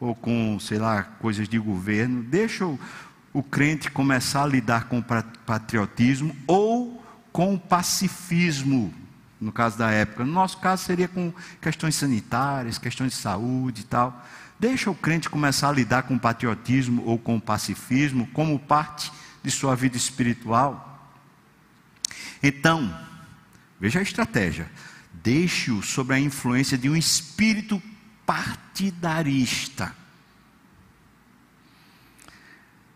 ou 0.00 0.14
com, 0.14 0.58
sei 0.58 0.78
lá, 0.78 1.02
coisas 1.02 1.48
de 1.48 1.58
governo. 1.58 2.22
Deixa 2.22 2.66
o, 2.66 2.80
o 3.32 3.42
crente 3.42 3.90
começar 3.90 4.42
a 4.42 4.46
lidar 4.46 4.84
com 4.84 4.98
o 4.98 5.04
patriotismo 5.46 6.34
ou 6.46 7.04
com 7.30 7.54
o 7.54 7.58
pacifismo, 7.58 8.92
no 9.40 9.52
caso 9.52 9.78
da 9.78 9.90
época. 9.90 10.24
No 10.24 10.32
nosso 10.32 10.58
caso 10.58 10.84
seria 10.84 11.06
com 11.06 11.32
questões 11.60 11.94
sanitárias, 11.94 12.78
questões 12.78 13.12
de 13.12 13.18
saúde 13.18 13.82
e 13.82 13.84
tal. 13.84 14.24
Deixa 14.58 14.90
o 14.90 14.94
crente 14.94 15.28
começar 15.28 15.68
a 15.68 15.72
lidar 15.72 16.04
com 16.04 16.14
o 16.14 16.20
patriotismo 16.20 17.02
ou 17.04 17.18
com 17.18 17.36
o 17.36 17.40
pacifismo 17.40 18.26
como 18.28 18.58
parte 18.58 19.12
de 19.42 19.50
sua 19.50 19.74
vida 19.74 19.96
espiritual. 19.96 20.88
Então, 22.42 22.92
Veja 23.82 23.98
a 23.98 24.02
estratégia. 24.02 24.70
Deixe-o 25.12 25.82
sob 25.82 26.14
a 26.14 26.20
influência 26.20 26.78
de 26.78 26.88
um 26.88 26.94
espírito 26.94 27.82
partidarista. 28.24 29.92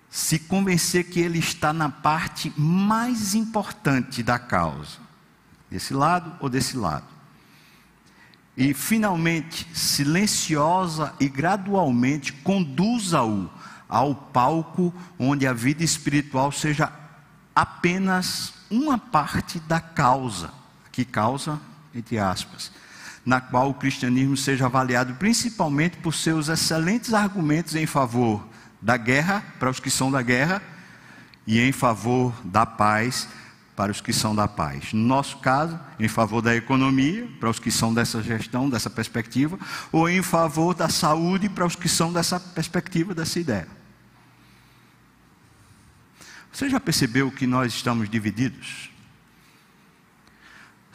Se 0.08 0.38
convencer 0.38 1.10
que 1.10 1.18
ele 1.18 1.40
está 1.40 1.72
na 1.72 1.88
parte 1.88 2.52
mais 2.56 3.34
importante 3.34 4.22
da 4.22 4.38
causa, 4.38 4.98
desse 5.68 5.92
lado 5.92 6.32
ou 6.38 6.48
desse 6.48 6.76
lado. 6.76 7.08
E 8.56 8.72
finalmente, 8.72 9.66
silenciosa 9.74 11.12
e 11.18 11.28
gradualmente 11.28 12.32
conduza-o 12.32 13.50
ao 13.88 14.14
palco 14.14 14.94
onde 15.18 15.48
a 15.48 15.52
vida 15.52 15.82
espiritual 15.82 16.52
seja 16.52 16.92
apenas 17.56 18.54
uma 18.70 18.96
parte 18.96 19.58
da 19.58 19.80
causa, 19.80 20.54
que 20.96 21.04
causa, 21.04 21.60
entre 21.94 22.18
aspas, 22.18 22.72
na 23.22 23.38
qual 23.38 23.68
o 23.68 23.74
cristianismo 23.74 24.34
seja 24.34 24.64
avaliado 24.64 25.12
principalmente 25.16 25.98
por 25.98 26.14
seus 26.14 26.48
excelentes 26.48 27.12
argumentos 27.12 27.74
em 27.74 27.84
favor 27.84 28.48
da 28.80 28.96
guerra, 28.96 29.44
para 29.58 29.68
os 29.68 29.78
que 29.78 29.90
são 29.90 30.10
da 30.10 30.22
guerra, 30.22 30.62
e 31.46 31.60
em 31.60 31.70
favor 31.70 32.32
da 32.42 32.64
paz, 32.64 33.28
para 33.76 33.92
os 33.92 34.00
que 34.00 34.10
são 34.10 34.34
da 34.34 34.48
paz. 34.48 34.94
No 34.94 35.06
nosso 35.06 35.36
caso, 35.36 35.78
em 36.00 36.08
favor 36.08 36.40
da 36.40 36.56
economia, 36.56 37.28
para 37.38 37.50
os 37.50 37.58
que 37.58 37.70
são 37.70 37.92
dessa 37.92 38.22
gestão, 38.22 38.70
dessa 38.70 38.88
perspectiva, 38.88 39.58
ou 39.92 40.08
em 40.08 40.22
favor 40.22 40.74
da 40.74 40.88
saúde, 40.88 41.46
para 41.50 41.66
os 41.66 41.76
que 41.76 41.90
são 41.90 42.10
dessa 42.10 42.40
perspectiva, 42.40 43.14
dessa 43.14 43.38
ideia. 43.38 43.68
Você 46.50 46.70
já 46.70 46.80
percebeu 46.80 47.30
que 47.30 47.46
nós 47.46 47.74
estamos 47.74 48.08
divididos? 48.08 48.95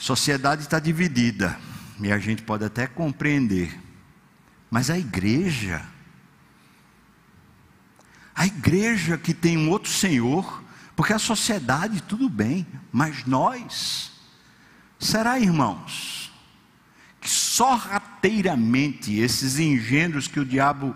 Sociedade 0.02 0.64
está 0.64 0.80
dividida, 0.80 1.60
e 2.02 2.12
a 2.12 2.18
gente 2.18 2.42
pode 2.42 2.66
até 2.66 2.88
compreender, 2.88 3.80
mas 4.68 4.90
a 4.90 4.98
igreja, 4.98 5.86
a 8.34 8.48
igreja 8.48 9.16
que 9.16 9.32
tem 9.32 9.60
um 9.60 9.70
outro 9.70 9.92
Senhor, 9.92 10.64
porque 10.96 11.14
a 11.14 11.20
sociedade, 11.20 12.02
tudo 12.02 12.28
bem, 12.28 12.66
mas 12.92 13.28
nós, 13.28 14.12
será, 14.98 15.38
irmãos, 15.38 16.34
que 17.22 17.30
sorrateiramente 17.30 19.20
esses 19.20 19.60
engendros 19.60 20.28
que 20.28 20.40
o 20.40 20.46
diabo 20.46 20.96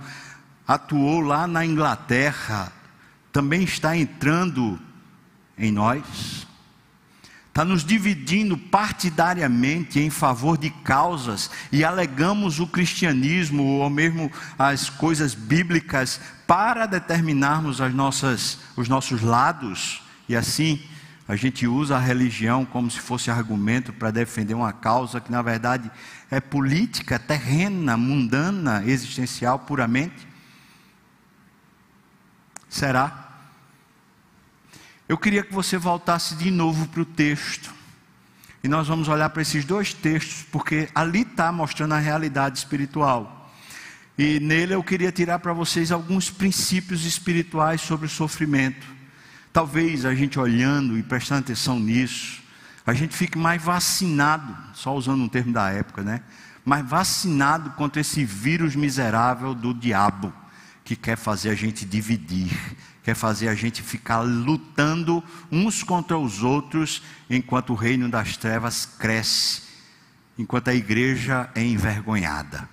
atuou 0.67 1.19
lá 1.19 1.45
na 1.45 1.63
Inglaterra, 1.63 2.73
também 3.31 3.65
está 3.65 3.95
entrando 3.95 4.81
em 5.55 5.71
nós? 5.71 6.44
Está 7.55 7.63
nos 7.63 7.85
dividindo 7.85 8.57
partidariamente 8.57 9.97
em 9.97 10.09
favor 10.09 10.57
de 10.57 10.69
causas 10.69 11.49
e 11.71 11.85
alegamos 11.85 12.59
o 12.59 12.67
cristianismo 12.67 13.79
ou 13.79 13.89
mesmo 13.89 14.29
as 14.59 14.89
coisas 14.89 15.33
bíblicas 15.33 16.19
para 16.45 16.85
determinarmos 16.85 17.79
as 17.79 17.93
nossas, 17.93 18.59
os 18.75 18.89
nossos 18.89 19.21
lados 19.21 20.03
e 20.27 20.35
assim 20.35 20.83
a 21.29 21.37
gente 21.37 21.65
usa 21.65 21.95
a 21.95 21.99
religião 21.99 22.65
como 22.65 22.91
se 22.91 22.99
fosse 22.99 23.31
argumento 23.31 23.93
para 23.93 24.11
defender 24.11 24.53
uma 24.53 24.73
causa 24.73 25.21
que 25.21 25.31
na 25.31 25.41
verdade 25.41 25.89
é 26.29 26.41
política, 26.41 27.17
terrena, 27.17 27.95
mundana, 27.95 28.83
existencial 28.85 29.59
puramente? 29.59 30.27
Será? 32.67 33.24
Eu 35.07 35.19
queria 35.19 35.43
que 35.43 35.53
você 35.53 35.77
voltasse 35.77 36.35
de 36.35 36.49
novo 36.49 36.87
para 36.87 37.01
o 37.01 37.05
texto. 37.05 37.71
E 38.63 38.67
nós 38.67 38.87
vamos 38.87 39.07
olhar 39.07 39.29
para 39.29 39.43
esses 39.43 39.63
dois 39.63 39.93
textos, 39.93 40.43
porque 40.51 40.89
ali 40.95 41.21
está 41.21 41.51
mostrando 41.51 41.93
a 41.93 41.99
realidade 41.99 42.57
espiritual. 42.57 43.53
E 44.17 44.39
nele 44.39 44.73
eu 44.73 44.81
queria 44.81 45.11
tirar 45.11 45.37
para 45.37 45.53
vocês 45.53 45.91
alguns 45.91 46.31
princípios 46.31 47.05
espirituais 47.05 47.81
sobre 47.81 48.07
o 48.07 48.09
sofrimento. 48.09 48.87
Talvez 49.53 50.05
a 50.05 50.15
gente 50.15 50.39
olhando 50.39 50.97
e 50.97 51.03
prestando 51.03 51.41
atenção 51.41 51.79
nisso, 51.79 52.41
a 52.83 52.93
gente 52.93 53.15
fique 53.15 53.37
mais 53.37 53.61
vacinado, 53.61 54.55
só 54.73 54.95
usando 54.95 55.21
um 55.21 55.29
termo 55.29 55.53
da 55.53 55.69
época, 55.69 56.01
né? 56.01 56.21
Mais 56.65 56.83
vacinado 56.83 57.69
contra 57.71 58.01
esse 58.01 58.25
vírus 58.25 58.75
miserável 58.75 59.53
do 59.53 59.71
diabo, 59.71 60.33
que 60.83 60.95
quer 60.95 61.15
fazer 61.15 61.51
a 61.51 61.55
gente 61.55 61.85
dividir, 61.85 62.49
quer 63.05 63.13
fazer 63.13 63.49
a 63.49 63.53
gente 63.53 63.83
ficar 63.83 64.21
lutando 64.21 65.23
uns 65.51 65.83
contra 65.83 66.17
os 66.17 66.41
outros, 66.41 67.03
enquanto 67.29 67.69
o 67.69 67.75
reino 67.75 68.09
das 68.09 68.35
trevas 68.35 68.83
cresce, 68.83 69.61
enquanto 70.39 70.69
a 70.69 70.73
igreja 70.73 71.47
é 71.53 71.63
envergonhada. 71.63 72.67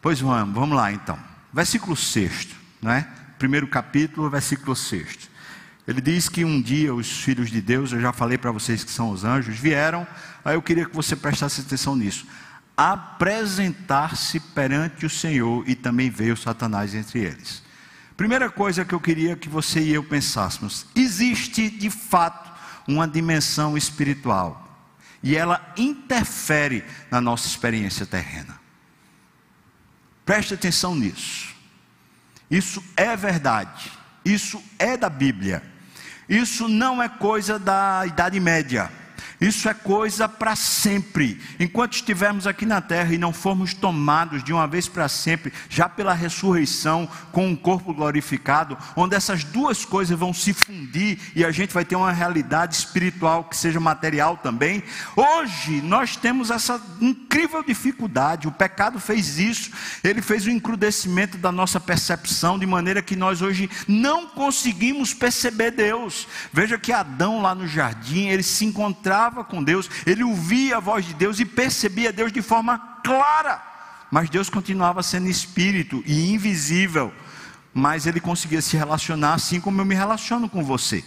Pois 0.00 0.20
vamos, 0.20 0.54
vamos 0.54 0.74
lá 0.74 0.90
então. 0.90 1.18
Versículo 1.52 1.94
6, 1.94 2.48
né? 2.80 3.06
Primeiro 3.38 3.66
capítulo, 3.66 4.30
versículo 4.30 4.74
6. 4.74 5.28
Ele 5.86 6.00
diz 6.00 6.30
que 6.30 6.46
um 6.46 6.58
dia 6.62 6.94
os 6.94 7.10
filhos 7.20 7.50
de 7.50 7.60
Deus, 7.60 7.92
eu 7.92 8.00
já 8.00 8.10
falei 8.10 8.38
para 8.38 8.52
vocês 8.52 8.82
que 8.82 8.90
são 8.90 9.10
os 9.10 9.22
anjos, 9.22 9.58
vieram, 9.58 10.06
aí 10.42 10.54
eu 10.54 10.62
queria 10.62 10.86
que 10.86 10.96
você 10.96 11.14
prestasse 11.14 11.60
atenção 11.60 11.94
nisso. 11.94 12.26
Apresentar-se 12.74 14.40
perante 14.40 15.04
o 15.04 15.10
Senhor 15.10 15.68
e 15.68 15.74
também 15.74 16.08
veio 16.08 16.38
Satanás 16.38 16.94
entre 16.94 17.18
eles. 17.18 17.62
Primeira 18.16 18.50
coisa 18.50 18.84
que 18.84 18.94
eu 18.94 19.00
queria 19.00 19.36
que 19.36 19.48
você 19.48 19.80
e 19.80 19.94
eu 19.94 20.04
pensássemos: 20.04 20.86
existe 20.94 21.68
de 21.70 21.90
fato 21.90 22.52
uma 22.86 23.06
dimensão 23.06 23.76
espiritual 23.76 24.62
e 25.22 25.36
ela 25.36 25.72
interfere 25.76 26.84
na 27.10 27.20
nossa 27.20 27.46
experiência 27.46 28.04
terrena. 28.04 28.60
Preste 30.24 30.54
atenção 30.54 30.94
nisso. 30.94 31.54
Isso 32.50 32.82
é 32.96 33.16
verdade. 33.16 33.90
Isso 34.24 34.62
é 34.78 34.96
da 34.96 35.08
Bíblia. 35.08 35.62
Isso 36.28 36.68
não 36.68 37.02
é 37.02 37.08
coisa 37.08 37.58
da 37.58 38.04
Idade 38.06 38.38
Média. 38.38 38.90
Isso 39.42 39.68
é 39.68 39.74
coisa 39.74 40.28
para 40.28 40.54
sempre. 40.54 41.40
Enquanto 41.58 41.94
estivermos 41.94 42.46
aqui 42.46 42.64
na 42.64 42.80
terra 42.80 43.12
e 43.12 43.18
não 43.18 43.32
formos 43.32 43.74
tomados 43.74 44.44
de 44.44 44.52
uma 44.52 44.68
vez 44.68 44.86
para 44.86 45.08
sempre, 45.08 45.52
já 45.68 45.88
pela 45.88 46.14
ressurreição, 46.14 47.08
com 47.32 47.48
um 47.48 47.56
corpo 47.56 47.92
glorificado, 47.92 48.78
onde 48.94 49.16
essas 49.16 49.42
duas 49.42 49.84
coisas 49.84 50.16
vão 50.16 50.32
se 50.32 50.52
fundir 50.52 51.18
e 51.34 51.44
a 51.44 51.50
gente 51.50 51.74
vai 51.74 51.84
ter 51.84 51.96
uma 51.96 52.12
realidade 52.12 52.76
espiritual 52.76 53.42
que 53.42 53.56
seja 53.56 53.80
material 53.80 54.36
também. 54.36 54.80
Hoje 55.16 55.82
nós 55.82 56.14
temos 56.14 56.48
essa 56.48 56.80
incrível 57.00 57.64
dificuldade. 57.64 58.46
O 58.46 58.52
pecado 58.52 59.00
fez 59.00 59.40
isso. 59.40 59.72
Ele 60.04 60.22
fez 60.22 60.46
o 60.46 60.50
encrudecimento 60.50 61.36
da 61.36 61.50
nossa 61.50 61.80
percepção, 61.80 62.60
de 62.60 62.66
maneira 62.66 63.02
que 63.02 63.16
nós 63.16 63.42
hoje 63.42 63.68
não 63.88 64.28
conseguimos 64.28 65.12
perceber 65.12 65.72
Deus. 65.72 66.28
Veja 66.52 66.78
que 66.78 66.92
Adão 66.92 67.42
lá 67.42 67.56
no 67.56 67.66
jardim, 67.66 68.28
ele 68.28 68.44
se 68.44 68.64
encontrava 68.64 69.31
falava 69.32 69.44
com 69.44 69.64
Deus, 69.64 69.88
ele 70.06 70.22
ouvia 70.22 70.76
a 70.76 70.80
voz 70.80 71.06
de 71.06 71.14
Deus 71.14 71.40
e 71.40 71.44
percebia 71.44 72.12
Deus 72.12 72.30
de 72.30 72.42
forma 72.42 72.78
clara. 73.02 73.60
Mas 74.10 74.28
Deus 74.28 74.50
continuava 74.50 75.02
sendo 75.02 75.28
espírito 75.28 76.02
e 76.06 76.32
invisível. 76.32 77.12
Mas 77.72 78.06
ele 78.06 78.20
conseguia 78.20 78.60
se 78.60 78.76
relacionar 78.76 79.34
assim 79.34 79.58
como 79.58 79.80
eu 79.80 79.84
me 79.86 79.94
relaciono 79.94 80.48
com 80.48 80.62
você. 80.62 81.02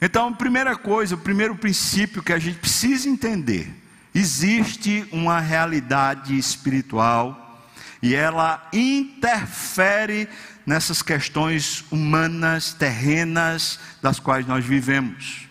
Então, 0.00 0.32
primeira 0.32 0.74
coisa, 0.76 1.14
o 1.14 1.18
primeiro 1.18 1.54
princípio 1.54 2.22
que 2.22 2.32
a 2.32 2.38
gente 2.38 2.58
precisa 2.58 3.08
entender: 3.08 3.70
existe 4.14 5.06
uma 5.12 5.38
realidade 5.38 6.36
espiritual 6.38 7.60
e 8.02 8.14
ela 8.14 8.66
interfere 8.72 10.28
nessas 10.64 11.02
questões 11.02 11.84
humanas, 11.90 12.72
terrenas, 12.72 13.78
das 14.02 14.18
quais 14.18 14.46
nós 14.46 14.64
vivemos. 14.64 15.45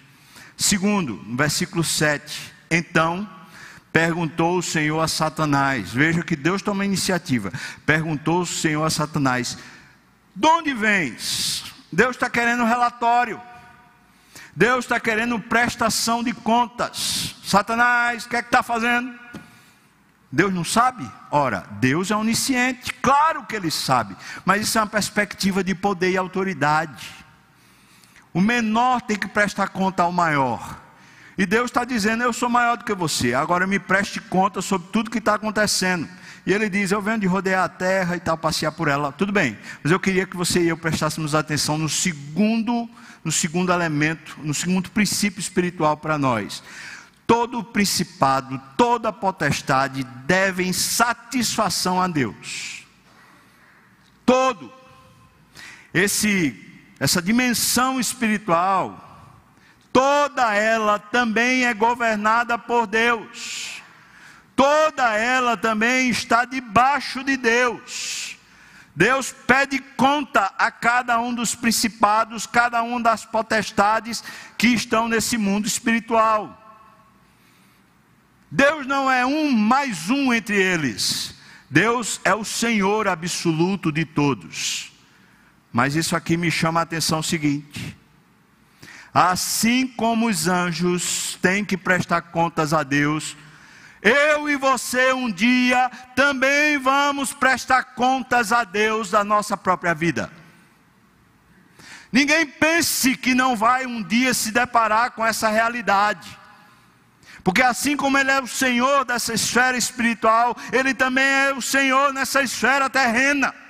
Segundo, 0.58 1.22
versículo 1.36 1.84
7. 1.84 2.54
Então 2.70 3.30
perguntou 3.92 4.58
o 4.58 4.64
Senhor 4.64 5.00
a 5.00 5.08
Satanás. 5.08 5.92
Veja 5.92 6.22
que 6.22 6.36
Deus 6.36 6.62
toma 6.62 6.86
iniciativa. 6.86 7.52
Perguntou 7.86 8.42
o 8.42 8.46
Senhor 8.46 8.84
a 8.84 8.90
Satanás: 8.90 9.58
De 10.36 10.48
onde 10.48 10.74
vens? 10.74 11.64
Deus 11.92 12.16
está 12.16 12.30
querendo 12.30 12.66
relatório. 12.66 13.42
Deus 14.56 14.86
está 14.86 15.00
querendo 15.00 15.40
prestação 15.40 16.24
de 16.24 16.34
contas. 16.34 17.36
Satanás, 17.44 18.26
o 18.26 18.30
que 18.30 18.38
é 18.38 18.42
que 18.42 18.48
está 18.48 18.64
fazendo? 18.64 19.14
Deus 20.32 20.54
não 20.54 20.64
sabe? 20.64 21.10
Ora, 21.32 21.66
Deus 21.80 22.12
é 22.12 22.16
onisciente, 22.16 22.94
claro 22.96 23.46
que 23.46 23.56
Ele 23.56 23.72
sabe, 23.72 24.16
mas 24.44 24.62
isso 24.62 24.78
é 24.78 24.82
uma 24.82 24.88
perspectiva 24.88 25.64
de 25.64 25.74
poder 25.74 26.12
e 26.12 26.18
autoridade. 26.18 27.25
O 28.36 28.42
menor 28.42 29.00
tem 29.00 29.16
que 29.18 29.30
prestar 29.30 29.70
conta 29.70 30.04
ao 30.04 30.12
maior. 30.12 30.78
E 31.38 31.46
Deus 31.46 31.72
está 31.72 31.86
dizendo: 31.86 32.22
Eu 32.22 32.34
sou 32.34 32.50
maior 32.50 32.76
do 32.76 32.84
que 32.84 32.94
você, 32.94 33.34
agora 33.34 33.66
me 33.66 33.80
preste 33.80 34.20
conta 34.20 34.62
sobre 34.62 34.90
tudo 34.90 35.10
que 35.10 35.20
está 35.20 35.36
acontecendo. 35.36 36.06
E 36.46 36.52
ele 36.52 36.70
diz: 36.70 36.92
Eu 36.92 37.02
venho 37.02 37.18
de 37.18 37.28
rodear 37.28 37.64
a 37.64 37.70
terra 37.70 38.18
e 38.18 38.20
tal, 38.20 38.38
passear 38.38 38.74
por 38.74 38.90
ela. 38.90 39.14
Tudo 39.14 39.32
bem, 39.32 39.58
mas 39.82 39.90
eu 39.90 40.02
queria 40.02 40.26
que 40.28 40.36
você 40.36 40.62
e 40.62 40.68
eu 40.68 40.76
prestássemos 40.76 41.34
atenção 41.34 41.78
no 41.78 41.88
segundo, 41.88 42.90
no 43.24 43.32
segundo 43.32 43.72
elemento, 43.72 44.38
no 44.44 44.54
segundo 44.54 44.92
princípio 44.92 45.40
espiritual 45.40 45.96
para 45.96 46.18
nós. 46.18 46.62
Todo 47.26 47.64
principado, 47.64 48.62
toda 48.76 49.14
potestade 49.14 50.04
devem 50.26 50.74
satisfação 50.74 52.02
a 52.02 52.08
Deus. 52.10 52.84
Todo. 54.26 54.74
Esse 55.94 56.65
essa 57.00 57.22
dimensão 57.22 58.00
espiritual, 58.00 59.02
toda 59.92 60.54
ela 60.54 60.98
também 60.98 61.66
é 61.66 61.74
governada 61.74 62.58
por 62.58 62.88
Deus, 62.88 63.82
toda 64.56 65.14
ela 65.14 65.58
também 65.58 66.10
está 66.10 66.46
debaixo 66.46 67.24
de 67.24 67.38
Deus. 67.38 68.38
Deus 68.96 69.34
pede 69.46 69.80
conta 69.98 70.54
a 70.58 70.72
cada 70.72 71.20
um 71.20 71.34
dos 71.34 71.54
principados, 71.54 72.46
cada 72.48 72.82
um 72.82 73.02
das 73.02 73.26
potestades 73.26 74.24
que 74.58 74.68
estão 74.68 75.10
nesse 75.10 75.38
mundo 75.38 75.68
espiritual. 75.68 76.62
Deus 78.50 78.88
não 78.88 79.12
é 79.12 79.26
um 79.26 79.52
mais 79.52 80.10
um 80.10 80.34
entre 80.34 80.56
eles. 80.56 81.36
Deus 81.70 82.22
é 82.24 82.34
o 82.34 82.46
Senhor 82.46 83.06
absoluto 83.06 83.92
de 83.92 84.06
todos. 84.06 84.95
Mas 85.76 85.94
isso 85.94 86.16
aqui 86.16 86.38
me 86.38 86.50
chama 86.50 86.80
a 86.80 86.84
atenção 86.84 87.20
o 87.20 87.24
seguinte: 87.24 87.98
assim 89.14 89.86
como 89.86 90.30
os 90.30 90.48
anjos 90.48 91.38
têm 91.42 91.66
que 91.66 91.76
prestar 91.76 92.22
contas 92.22 92.72
a 92.72 92.82
Deus, 92.82 93.36
eu 94.02 94.50
e 94.50 94.56
você 94.56 95.12
um 95.12 95.30
dia 95.30 95.92
também 96.16 96.78
vamos 96.78 97.34
prestar 97.34 97.84
contas 97.94 98.54
a 98.54 98.64
Deus 98.64 99.12
da 99.12 99.22
nossa 99.22 99.58
própria 99.58 99.94
vida. 99.94 100.32
Ninguém 102.10 102.46
pense 102.46 103.18
que 103.18 103.36
não 103.36 103.54
vai 103.54 103.86
um 103.86 104.02
dia 104.02 104.34
se 104.34 104.54
deparar 104.54 105.12
com 105.12 105.26
essa 105.26 105.50
realidade. 105.50 106.40
Porque 107.44 107.62
assim 107.62 107.98
como 107.98 108.18
Ele 108.18 108.32
é 108.32 108.40
o 108.40 108.48
Senhor 108.48 109.04
dessa 109.04 109.34
esfera 109.34 109.76
espiritual, 109.76 110.56
Ele 110.72 110.94
também 110.94 111.26
é 111.26 111.54
o 111.54 111.62
Senhor 111.62 112.14
nessa 112.14 112.42
esfera 112.42 112.90
terrena. 112.90 113.65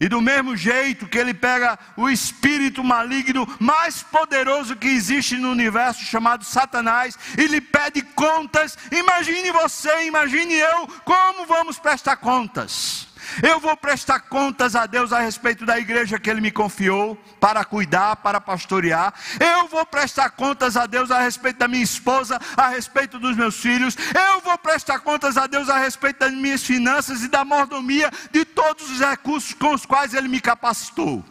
E 0.00 0.08
do 0.08 0.20
mesmo 0.20 0.56
jeito 0.56 1.06
que 1.06 1.18
ele 1.18 1.32
pega 1.32 1.78
o 1.96 2.10
espírito 2.10 2.82
maligno 2.82 3.46
mais 3.60 4.02
poderoso 4.02 4.76
que 4.76 4.88
existe 4.88 5.36
no 5.36 5.50
universo, 5.50 6.04
chamado 6.04 6.44
Satanás, 6.44 7.16
e 7.38 7.46
lhe 7.46 7.60
pede 7.60 8.02
contas, 8.02 8.76
imagine 8.90 9.50
você, 9.52 10.06
imagine 10.06 10.54
eu, 10.54 10.88
como 11.04 11.46
vamos 11.46 11.78
prestar 11.78 12.16
contas. 12.16 12.93
Eu 13.42 13.58
vou 13.60 13.76
prestar 13.76 14.20
contas 14.20 14.76
a 14.76 14.86
Deus 14.86 15.12
a 15.12 15.20
respeito 15.20 15.64
da 15.64 15.78
igreja 15.78 16.18
que 16.18 16.30
Ele 16.30 16.40
me 16.40 16.50
confiou 16.50 17.16
para 17.40 17.64
cuidar, 17.64 18.16
para 18.16 18.40
pastorear. 18.40 19.12
Eu 19.40 19.68
vou 19.68 19.84
prestar 19.84 20.30
contas 20.30 20.76
a 20.76 20.86
Deus 20.86 21.10
a 21.10 21.20
respeito 21.20 21.58
da 21.58 21.68
minha 21.68 21.82
esposa, 21.82 22.40
a 22.56 22.68
respeito 22.68 23.18
dos 23.18 23.36
meus 23.36 23.56
filhos. 23.56 23.96
Eu 24.14 24.40
vou 24.40 24.56
prestar 24.58 25.00
contas 25.00 25.36
a 25.36 25.46
Deus 25.46 25.68
a 25.68 25.78
respeito 25.78 26.20
das 26.20 26.32
minhas 26.32 26.62
finanças 26.62 27.22
e 27.22 27.28
da 27.28 27.44
mordomia 27.44 28.10
de 28.30 28.44
todos 28.44 28.90
os 28.90 29.00
recursos 29.00 29.54
com 29.54 29.74
os 29.74 29.84
quais 29.84 30.14
Ele 30.14 30.28
me 30.28 30.40
capacitou. 30.40 31.24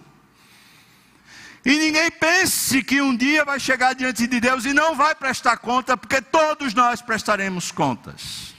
E 1.66 1.78
ninguém 1.78 2.12
pense 2.12 2.84
que 2.84 3.02
um 3.02 3.16
dia 3.16 3.46
vai 3.46 3.60
chegar 3.60 3.94
diante 3.94 4.28
de 4.28 4.40
Deus 4.40 4.66
e 4.66 4.74
não 4.74 4.96
vai 4.96 5.16
prestar 5.16 5.58
conta, 5.58 5.96
porque 5.96 6.22
todos 6.22 6.74
nós 6.74 7.02
prestaremos 7.02 7.72
contas. 7.72 8.53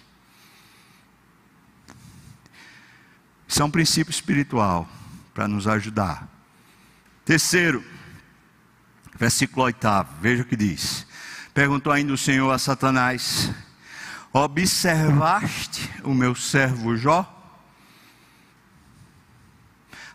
Isso 3.54 3.62
é 3.62 3.66
um 3.66 3.70
princípio 3.70 4.10
espiritual 4.10 4.88
para 5.32 5.46
nos 5.46 5.68
ajudar. 5.68 6.26
Terceiro, 7.24 7.84
versículo 9.16 9.66
oitavo, 9.66 10.12
veja 10.20 10.42
o 10.42 10.44
que 10.44 10.56
diz. 10.56 11.06
Perguntou 11.54 11.92
ainda 11.92 12.12
o 12.12 12.18
Senhor 12.18 12.50
a 12.50 12.58
Satanás: 12.58 13.52
Observaste 14.32 15.88
o 16.02 16.12
meu 16.12 16.34
servo 16.34 16.96
Jó? 16.96 17.24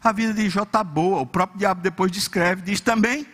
A 0.03 0.11
vida 0.11 0.33
de 0.33 0.49
Jó 0.49 0.63
está 0.63 0.83
boa, 0.83 1.21
o 1.21 1.25
próprio 1.25 1.59
diabo 1.59 1.81
depois 1.81 2.11
descreve, 2.11 2.63
diz 2.63 2.81
também. 2.81 3.25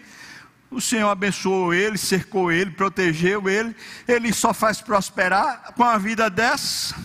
O 0.70 0.80
Senhor 0.80 1.10
abençoou 1.10 1.74
ele, 1.74 1.98
cercou 1.98 2.52
ele, 2.52 2.70
protegeu 2.70 3.50
ele, 3.50 3.76
ele 4.08 4.32
só 4.32 4.54
faz 4.54 4.80
prosperar 4.80 5.74
com 5.74 5.84
a 5.84 5.98
vida 5.98 6.30
dessa. 6.30 6.96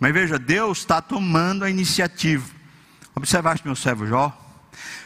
Mas 0.00 0.14
veja, 0.14 0.38
Deus 0.38 0.78
está 0.78 1.02
tomando 1.02 1.64
a 1.64 1.70
iniciativa. 1.70 2.48
Observaste 3.14 3.66
meu 3.66 3.76
servo 3.76 4.06
Jó? 4.06 4.36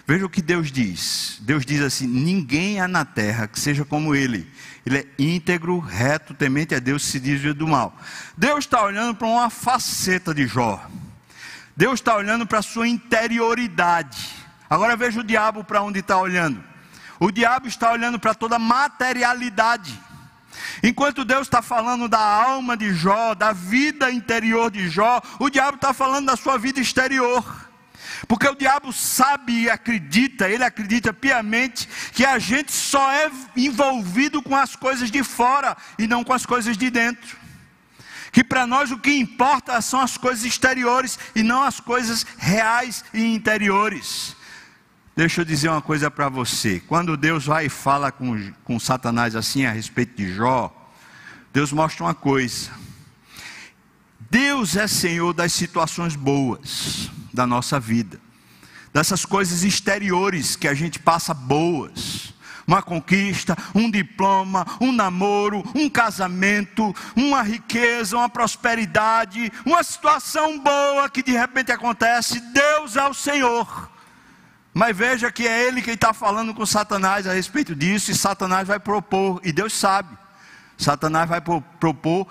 Veja 0.06 0.24
o 0.24 0.30
que 0.30 0.40
Deus 0.40 0.70
diz. 0.70 1.38
Deus 1.40 1.66
diz 1.66 1.80
assim: 1.80 2.06
ninguém 2.06 2.80
há 2.80 2.86
na 2.86 3.04
terra 3.04 3.48
que 3.48 3.58
seja 3.58 3.84
como 3.84 4.14
ele. 4.14 4.48
Ele 4.86 4.98
é 4.98 5.06
íntegro, 5.18 5.78
reto, 5.78 6.32
temente 6.32 6.74
a 6.74 6.78
Deus, 6.78 7.04
se 7.04 7.18
desvia 7.18 7.52
do 7.52 7.66
mal. 7.66 7.98
Deus 8.36 8.60
está 8.60 8.84
olhando 8.84 9.14
para 9.14 9.26
uma 9.26 9.50
faceta 9.50 10.32
de 10.32 10.46
Jó. 10.46 10.80
Deus 11.76 11.94
está 11.94 12.14
olhando 12.14 12.46
para 12.46 12.60
a 12.60 12.62
sua 12.62 12.86
interioridade. 12.86 14.30
Agora 14.70 14.96
veja 14.96 15.20
o 15.20 15.24
diabo 15.24 15.64
para 15.64 15.82
onde 15.82 16.00
está 16.00 16.18
olhando. 16.18 16.62
O 17.18 17.30
diabo 17.32 17.66
está 17.66 17.90
olhando 17.90 18.18
para 18.18 18.34
toda 18.34 18.56
a 18.56 18.60
materialidade. 18.60 19.98
Enquanto 20.82 21.24
Deus 21.24 21.42
está 21.42 21.62
falando 21.62 22.08
da 22.08 22.20
alma 22.20 22.76
de 22.76 22.92
Jó, 22.92 23.34
da 23.34 23.52
vida 23.52 24.10
interior 24.10 24.70
de 24.70 24.88
Jó, 24.88 25.20
o 25.38 25.48
diabo 25.48 25.76
está 25.76 25.92
falando 25.92 26.26
da 26.26 26.36
sua 26.36 26.58
vida 26.58 26.80
exterior. 26.80 27.44
Porque 28.26 28.48
o 28.48 28.54
diabo 28.54 28.92
sabe 28.92 29.62
e 29.62 29.70
acredita, 29.70 30.48
ele 30.48 30.64
acredita 30.64 31.12
piamente, 31.12 31.88
que 32.12 32.24
a 32.24 32.38
gente 32.38 32.72
só 32.72 33.10
é 33.10 33.30
envolvido 33.56 34.42
com 34.42 34.56
as 34.56 34.76
coisas 34.76 35.10
de 35.10 35.22
fora 35.22 35.76
e 35.98 36.06
não 36.06 36.24
com 36.24 36.32
as 36.32 36.46
coisas 36.46 36.76
de 36.76 36.90
dentro. 36.90 37.36
Que 38.32 38.42
para 38.42 38.66
nós 38.66 38.90
o 38.90 38.98
que 38.98 39.12
importa 39.12 39.80
são 39.80 40.00
as 40.00 40.16
coisas 40.16 40.44
exteriores 40.44 41.18
e 41.34 41.42
não 41.42 41.62
as 41.62 41.80
coisas 41.80 42.26
reais 42.38 43.04
e 43.12 43.22
interiores. 43.22 44.36
Deixa 45.16 45.42
eu 45.42 45.44
dizer 45.44 45.68
uma 45.68 45.80
coisa 45.80 46.10
para 46.10 46.28
você. 46.28 46.82
Quando 46.88 47.16
Deus 47.16 47.46
vai 47.46 47.66
e 47.66 47.68
fala 47.68 48.10
com, 48.10 48.52
com 48.64 48.80
Satanás 48.80 49.36
assim 49.36 49.64
a 49.64 49.70
respeito 49.70 50.16
de 50.16 50.34
Jó, 50.34 50.74
Deus 51.52 51.72
mostra 51.72 52.02
uma 52.04 52.14
coisa. 52.14 52.72
Deus 54.28 54.74
é 54.74 54.88
Senhor 54.88 55.32
das 55.32 55.52
situações 55.52 56.16
boas 56.16 57.08
da 57.32 57.46
nossa 57.46 57.78
vida, 57.78 58.20
dessas 58.92 59.24
coisas 59.24 59.62
exteriores 59.62 60.56
que 60.56 60.66
a 60.66 60.74
gente 60.74 60.98
passa 60.98 61.32
boas. 61.32 62.34
Uma 62.66 62.82
conquista, 62.82 63.56
um 63.72 63.88
diploma, 63.88 64.66
um 64.80 64.90
namoro, 64.90 65.62
um 65.76 65.88
casamento, 65.88 66.92
uma 67.14 67.42
riqueza, 67.42 68.16
uma 68.16 68.28
prosperidade, 68.28 69.52
uma 69.64 69.84
situação 69.84 70.58
boa 70.58 71.08
que 71.08 71.22
de 71.22 71.32
repente 71.32 71.70
acontece. 71.70 72.40
Deus 72.40 72.96
é 72.96 73.06
o 73.06 73.14
Senhor. 73.14 73.93
Mas 74.74 74.96
veja 74.96 75.30
que 75.30 75.46
é 75.46 75.68
ele 75.68 75.80
quem 75.80 75.94
está 75.94 76.12
falando 76.12 76.52
com 76.52 76.66
Satanás 76.66 77.26
a 77.26 77.32
respeito 77.32 77.74
disso, 77.74 78.10
e 78.10 78.14
Satanás 78.14 78.66
vai 78.66 78.80
propor, 78.80 79.40
e 79.44 79.52
Deus 79.52 79.72
sabe. 79.72 80.18
Satanás 80.76 81.28
vai 81.28 81.40
propor 81.40 82.26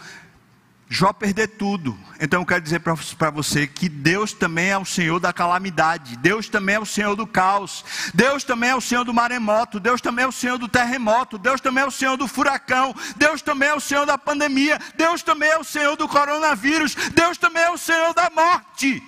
Jó 0.93 1.11
perder 1.11 1.47
tudo. 1.47 1.97
Então 2.19 2.41
eu 2.41 2.45
quero 2.45 2.61
dizer 2.61 2.79
para 2.79 3.31
você 3.31 3.65
que 3.65 3.89
Deus 3.89 4.31
também 4.31 4.69
é 4.69 4.77
o 4.77 4.85
Senhor 4.85 5.19
da 5.19 5.33
calamidade, 5.33 6.15
Deus 6.17 6.47
também 6.47 6.75
é 6.75 6.79
o 6.79 6.85
Senhor 6.85 7.15
do 7.15 7.25
caos, 7.25 7.83
Deus 8.13 8.43
também 8.43 8.69
é 8.69 8.75
o 8.75 8.81
Senhor 8.81 9.03
do 9.03 9.11
maremoto, 9.11 9.79
Deus 9.79 9.99
também 9.99 10.23
é 10.23 10.27
o 10.27 10.31
Senhor 10.31 10.59
do 10.59 10.67
terremoto, 10.67 11.39
Deus 11.39 11.59
também 11.59 11.83
é 11.83 11.87
o 11.87 11.91
Senhor 11.91 12.15
do 12.15 12.27
furacão, 12.27 12.93
Deus 13.15 13.41
também 13.41 13.69
é 13.69 13.73
o 13.73 13.79
Senhor 13.79 14.05
da 14.05 14.19
pandemia, 14.19 14.79
Deus 14.95 15.23
também 15.23 15.49
é 15.49 15.57
o 15.57 15.63
Senhor 15.63 15.95
do 15.95 16.07
coronavírus, 16.07 16.93
Deus 17.15 17.39
também 17.39 17.63
é 17.63 17.71
o 17.71 17.77
Senhor 17.77 18.13
da 18.13 18.29
morte. 18.29 19.01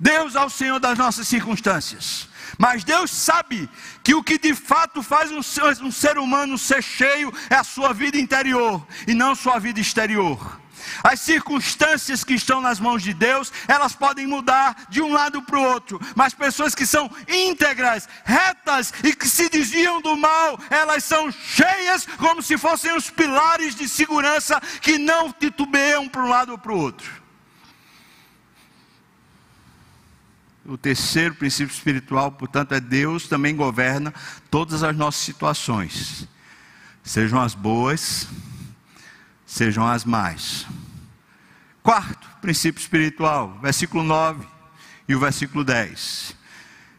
Deus 0.00 0.34
é 0.34 0.40
o 0.40 0.48
Senhor 0.48 0.80
das 0.80 0.96
nossas 0.96 1.28
circunstâncias. 1.28 2.26
Mas 2.58 2.82
Deus 2.82 3.10
sabe 3.10 3.68
que 4.02 4.14
o 4.14 4.24
que 4.24 4.38
de 4.38 4.54
fato 4.54 5.02
faz 5.02 5.30
um 5.30 5.42
ser, 5.42 5.82
um 5.82 5.92
ser 5.92 6.16
humano 6.16 6.56
ser 6.56 6.82
cheio 6.82 7.32
é 7.50 7.54
a 7.54 7.64
sua 7.64 7.92
vida 7.92 8.18
interior 8.18 8.84
e 9.06 9.12
não 9.12 9.34
sua 9.34 9.58
vida 9.58 9.78
exterior. 9.78 10.58
As 11.04 11.20
circunstâncias 11.20 12.24
que 12.24 12.32
estão 12.32 12.62
nas 12.62 12.80
mãos 12.80 13.02
de 13.02 13.12
Deus, 13.12 13.52
elas 13.68 13.94
podem 13.94 14.26
mudar 14.26 14.86
de 14.88 15.02
um 15.02 15.12
lado 15.12 15.42
para 15.42 15.58
o 15.58 15.62
outro, 15.62 16.00
mas 16.14 16.32
pessoas 16.32 16.74
que 16.74 16.86
são 16.86 17.10
íntegras, 17.28 18.08
retas 18.24 18.94
e 19.04 19.14
que 19.14 19.28
se 19.28 19.50
desviam 19.50 20.00
do 20.00 20.16
mal, 20.16 20.58
elas 20.70 21.04
são 21.04 21.30
cheias 21.30 22.06
como 22.16 22.42
se 22.42 22.56
fossem 22.56 22.96
os 22.96 23.10
pilares 23.10 23.74
de 23.74 23.86
segurança 23.86 24.58
que 24.80 24.98
não 24.98 25.30
titubeiam 25.30 26.08
para 26.08 26.24
um 26.24 26.28
lado 26.28 26.52
ou 26.52 26.58
para 26.58 26.72
o 26.72 26.78
outro. 26.78 27.19
O 30.70 30.78
terceiro 30.78 31.34
princípio 31.34 31.74
espiritual, 31.74 32.30
portanto, 32.30 32.70
é 32.70 32.80
Deus 32.80 33.26
também 33.26 33.56
governa 33.56 34.14
todas 34.48 34.84
as 34.84 34.96
nossas 34.96 35.20
situações, 35.20 36.28
sejam 37.02 37.40
as 37.40 37.56
boas, 37.56 38.28
sejam 39.44 39.84
as 39.84 40.04
más. 40.04 40.68
Quarto 41.82 42.28
princípio 42.40 42.80
espiritual, 42.80 43.58
versículo 43.60 44.04
9 44.04 44.46
e 45.08 45.14
o 45.16 45.18
versículo 45.18 45.64
10. 45.64 46.36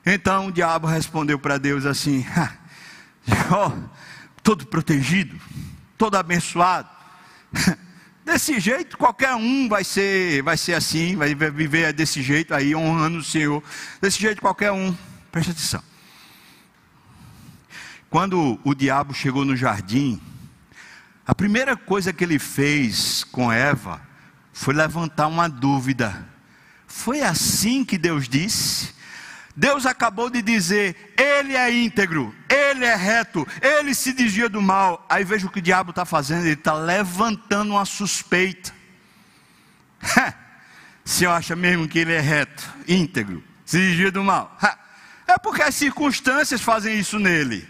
Então 0.06 0.48
o 0.48 0.52
diabo 0.52 0.86
respondeu 0.86 1.40
para 1.40 1.58
Deus 1.58 1.86
assim: 1.86 2.26
ó, 3.50 3.72
todo 4.44 4.68
protegido, 4.68 5.40
todo 5.98 6.16
abençoado. 6.16 6.90
Desse 8.24 8.60
jeito, 8.60 8.98
qualquer 8.98 9.34
um 9.36 9.68
vai 9.68 9.84
ser, 9.84 10.44
vai 10.44 10.56
ser 10.56 10.74
assim, 10.74 11.16
vai 11.16 11.34
viver 11.34 11.92
desse 11.92 12.22
jeito 12.22 12.54
aí, 12.54 12.76
honrando 12.76 13.18
o 13.18 13.24
Senhor. 13.24 13.64
Desse 14.00 14.20
jeito, 14.20 14.42
qualquer 14.42 14.72
um. 14.72 14.96
Preste 15.32 15.52
atenção. 15.52 15.84
Quando 18.10 18.60
o 18.64 18.76
diabo 18.76 19.14
chegou 19.14 19.44
no 19.44 19.56
jardim, 19.56 20.22
a 21.26 21.34
primeira 21.34 21.76
coisa 21.78 22.12
que 22.12 22.24
ele 22.24 22.38
fez 22.38 23.24
com 23.24 23.52
Eva 23.52 24.02
foi 24.52 24.74
levantar 24.74 25.28
uma 25.28 25.48
dúvida. 25.48 26.28
Foi 26.86 27.22
assim 27.22 27.86
que 27.86 27.98
Deus 27.98 28.28
disse? 28.28 28.94
Deus 29.56 29.86
acabou 29.86 30.30
de 30.30 30.42
dizer: 30.42 31.14
Ele 31.18 31.56
é 31.56 31.72
íntegro, 31.74 32.34
Ele 32.50 32.86
é 32.86 32.96
reto, 32.96 33.48
Ele 33.62 33.94
se 33.94 34.14
desvia 34.14 34.48
do 34.50 34.62
mal. 34.62 35.06
Aí 35.10 35.24
veja 35.24 35.48
o 35.48 35.50
que 35.50 35.60
o 35.60 35.62
diabo 35.62 35.90
está 35.92 36.06
fazendo: 36.06 36.46
ele 36.46 36.54
está 36.54 36.74
levantando 36.74 37.72
uma 37.72 37.86
suspeita. 37.86 38.74
Se 41.04 41.26
acha 41.26 41.56
mesmo 41.56 41.88
que 41.88 42.00
ele 42.00 42.14
é 42.14 42.20
reto, 42.20 42.64
íntegro, 42.88 43.44
se 43.66 43.78
desvia 43.78 44.12
do 44.12 44.24
mal. 44.24 44.58
É 45.28 45.38
porque 45.38 45.62
as 45.62 45.76
circunstâncias 45.76 46.60
fazem 46.60 47.00
isso 47.00 47.18
nele. 47.18 47.66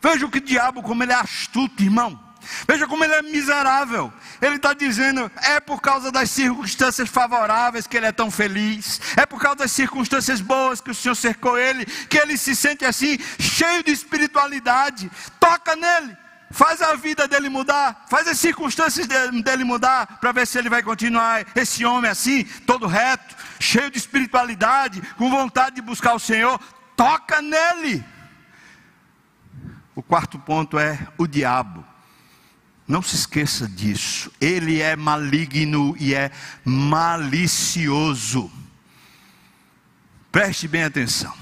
Veja 0.00 0.24
o 0.24 0.30
que 0.30 0.38
o 0.38 0.40
diabo, 0.40 0.82
como 0.82 1.02
ele 1.02 1.12
é 1.12 1.14
astuto, 1.14 1.82
irmão. 1.82 2.18
Veja 2.66 2.86
como 2.86 3.04
ele 3.04 3.14
é 3.14 3.22
miserável. 3.22 4.12
Ele 4.40 4.56
está 4.56 4.72
dizendo: 4.72 5.30
é 5.42 5.60
por 5.60 5.80
causa 5.80 6.10
das 6.10 6.30
circunstâncias 6.30 7.08
favoráveis 7.08 7.86
que 7.86 7.96
ele 7.96 8.06
é 8.06 8.12
tão 8.12 8.30
feliz, 8.30 9.00
é 9.16 9.26
por 9.26 9.40
causa 9.40 9.56
das 9.58 9.72
circunstâncias 9.72 10.40
boas 10.40 10.80
que 10.80 10.90
o 10.90 10.94
Senhor 10.94 11.14
cercou 11.14 11.58
ele, 11.58 11.84
que 11.84 12.18
ele 12.18 12.36
se 12.36 12.54
sente 12.56 12.84
assim, 12.84 13.18
cheio 13.38 13.82
de 13.82 13.90
espiritualidade. 13.90 15.10
Toca 15.38 15.76
nele, 15.76 16.16
faz 16.50 16.80
a 16.82 16.94
vida 16.94 17.28
dele 17.28 17.48
mudar, 17.48 18.06
faz 18.08 18.26
as 18.26 18.38
circunstâncias 18.38 19.06
dele 19.06 19.64
mudar, 19.64 20.18
para 20.20 20.32
ver 20.32 20.46
se 20.46 20.58
ele 20.58 20.68
vai 20.68 20.82
continuar 20.82 21.46
esse 21.54 21.84
homem 21.84 22.10
assim, 22.10 22.44
todo 22.66 22.86
reto, 22.86 23.36
cheio 23.58 23.90
de 23.90 23.98
espiritualidade, 23.98 25.02
com 25.16 25.30
vontade 25.30 25.76
de 25.76 25.82
buscar 25.82 26.14
o 26.14 26.20
Senhor. 26.20 26.60
Toca 26.96 27.40
nele. 27.40 28.04
O 29.94 30.02
quarto 30.02 30.38
ponto 30.38 30.78
é 30.78 30.98
o 31.18 31.26
diabo. 31.26 31.89
Não 32.90 33.00
se 33.00 33.14
esqueça 33.14 33.68
disso. 33.68 34.32
Ele 34.40 34.82
é 34.82 34.96
maligno 34.96 35.94
e 35.96 36.12
é 36.12 36.32
malicioso. 36.64 38.50
Preste 40.32 40.66
bem 40.66 40.82
atenção. 40.82 41.32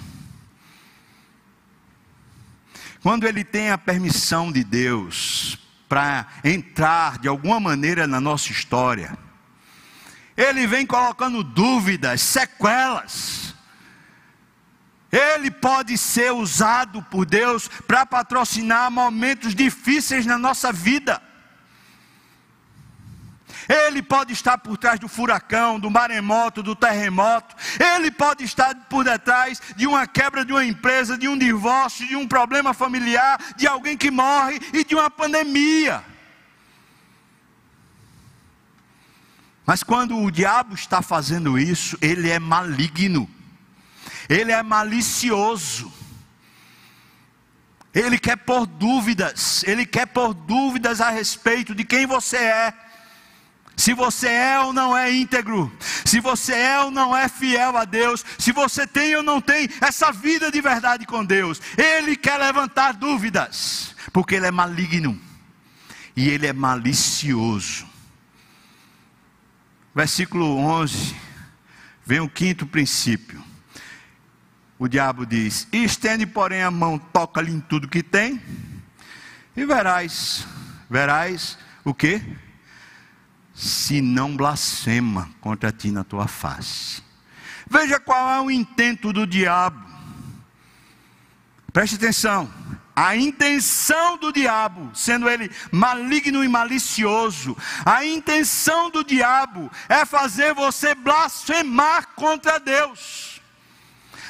Quando 3.02 3.26
ele 3.26 3.44
tem 3.44 3.70
a 3.70 3.78
permissão 3.78 4.52
de 4.52 4.62
Deus 4.62 5.58
para 5.88 6.26
entrar 6.44 7.18
de 7.18 7.28
alguma 7.28 7.58
maneira 7.58 8.06
na 8.06 8.20
nossa 8.20 8.52
história, 8.52 9.16
ele 10.37 10.66
vem 10.66 10.84
colocando 10.84 11.42
dúvidas, 11.42 12.20
sequelas. 12.20 13.54
Ele 15.11 15.50
pode 15.50 15.96
ser 15.96 16.30
usado 16.30 17.02
por 17.04 17.24
Deus 17.24 17.68
para 17.87 18.04
patrocinar 18.04 18.90
momentos 18.90 19.54
difíceis 19.54 20.26
na 20.26 20.37
nossa 20.37 20.70
vida. 20.70 21.26
Ele 23.68 24.02
pode 24.02 24.33
estar 24.33 24.57
por 24.57 24.78
trás 24.78 24.98
do 24.98 25.09
furacão, 25.09 25.78
do 25.78 25.90
maremoto, 25.90 26.62
do 26.62 26.74
terremoto. 26.74 27.54
Ele 27.78 28.11
pode 28.11 28.42
estar 28.42 28.74
por 28.88 29.04
detrás 29.04 29.61
de 29.76 29.87
uma 29.87 30.07
quebra 30.07 30.42
de 30.42 30.52
uma 30.52 30.64
empresa, 30.64 31.18
de 31.18 31.28
um 31.28 31.37
divórcio, 31.37 32.09
de 32.09 32.16
um 32.16 32.26
problema 32.26 32.72
familiar, 32.72 33.38
de 33.57 33.66
alguém 33.66 33.94
que 33.94 34.11
morre 34.11 34.59
e 34.72 34.83
de 34.83 34.94
uma 34.94 35.11
pandemia. 35.11 36.02
Mas 39.66 39.83
quando 39.83 40.16
o 40.16 40.31
diabo 40.31 40.74
está 40.74 41.02
fazendo 41.02 41.59
isso, 41.59 41.98
ele 42.00 42.31
é 42.31 42.38
maligno. 42.38 43.28
Ele 44.26 44.50
é 44.50 44.62
malicioso. 44.62 45.92
Ele 47.92 48.18
quer 48.18 48.37
pôr 48.37 48.66
dúvidas, 48.66 49.62
ele 49.64 49.85
quer 49.85 50.07
pôr 50.07 50.33
dúvidas 50.33 51.00
a 51.00 51.11
respeito 51.11 51.74
de 51.74 51.85
quem 51.85 52.07
você 52.07 52.37
é 52.37 52.88
se 53.78 53.94
você 53.94 54.26
é 54.26 54.58
ou 54.58 54.72
não 54.72 54.94
é 54.94 55.10
íntegro, 55.12 55.72
se 56.04 56.18
você 56.18 56.52
é 56.52 56.80
ou 56.80 56.90
não 56.90 57.16
é 57.16 57.28
fiel 57.28 57.76
a 57.76 57.84
Deus, 57.84 58.24
se 58.36 58.50
você 58.50 58.84
tem 58.88 59.14
ou 59.14 59.22
não 59.22 59.40
tem 59.40 59.68
essa 59.80 60.10
vida 60.10 60.50
de 60.50 60.60
verdade 60.60 61.06
com 61.06 61.24
Deus, 61.24 61.62
Ele 61.76 62.16
quer 62.16 62.38
levantar 62.38 62.94
dúvidas, 62.94 63.94
porque 64.12 64.34
Ele 64.34 64.46
é 64.46 64.50
maligno 64.50 65.18
e 66.16 66.28
Ele 66.28 66.48
é 66.48 66.52
malicioso. 66.52 67.86
Versículo 69.94 70.56
11, 70.56 71.14
vem 72.04 72.18
o 72.18 72.28
quinto 72.28 72.66
princípio. 72.66 73.40
O 74.76 74.88
diabo 74.88 75.24
diz: 75.24 75.68
Estende, 75.72 76.26
porém, 76.26 76.62
a 76.62 76.70
mão, 76.70 76.98
toca-lhe 76.98 77.52
em 77.52 77.60
tudo 77.60 77.86
que 77.86 78.02
tem, 78.02 78.42
e 79.56 79.64
verás, 79.64 80.44
verás 80.90 81.56
o 81.84 81.94
que? 81.94 82.20
Se 83.59 84.01
não 84.01 84.37
blasfema 84.37 85.29
contra 85.40 85.73
ti 85.73 85.90
na 85.90 86.05
tua 86.05 86.29
face. 86.29 87.03
Veja 87.68 87.99
qual 87.99 88.31
é 88.31 88.40
o 88.40 88.51
intento 88.51 89.12
do 89.12 89.27
diabo. 89.27 89.85
Preste 91.73 91.97
atenção. 91.97 92.49
A 92.94 93.16
intenção 93.16 94.16
do 94.16 94.33
diabo, 94.33 94.90
sendo 94.94 95.29
ele 95.29 95.51
maligno 95.71 96.42
e 96.42 96.49
malicioso, 96.49 97.57
a 97.85 98.05
intenção 98.05 98.90
do 98.90 99.05
diabo 99.05 99.71
é 99.88 100.05
fazer 100.05 100.55
você 100.55 100.94
blasfemar 100.94 102.09
contra 102.14 102.59
Deus. 102.59 103.38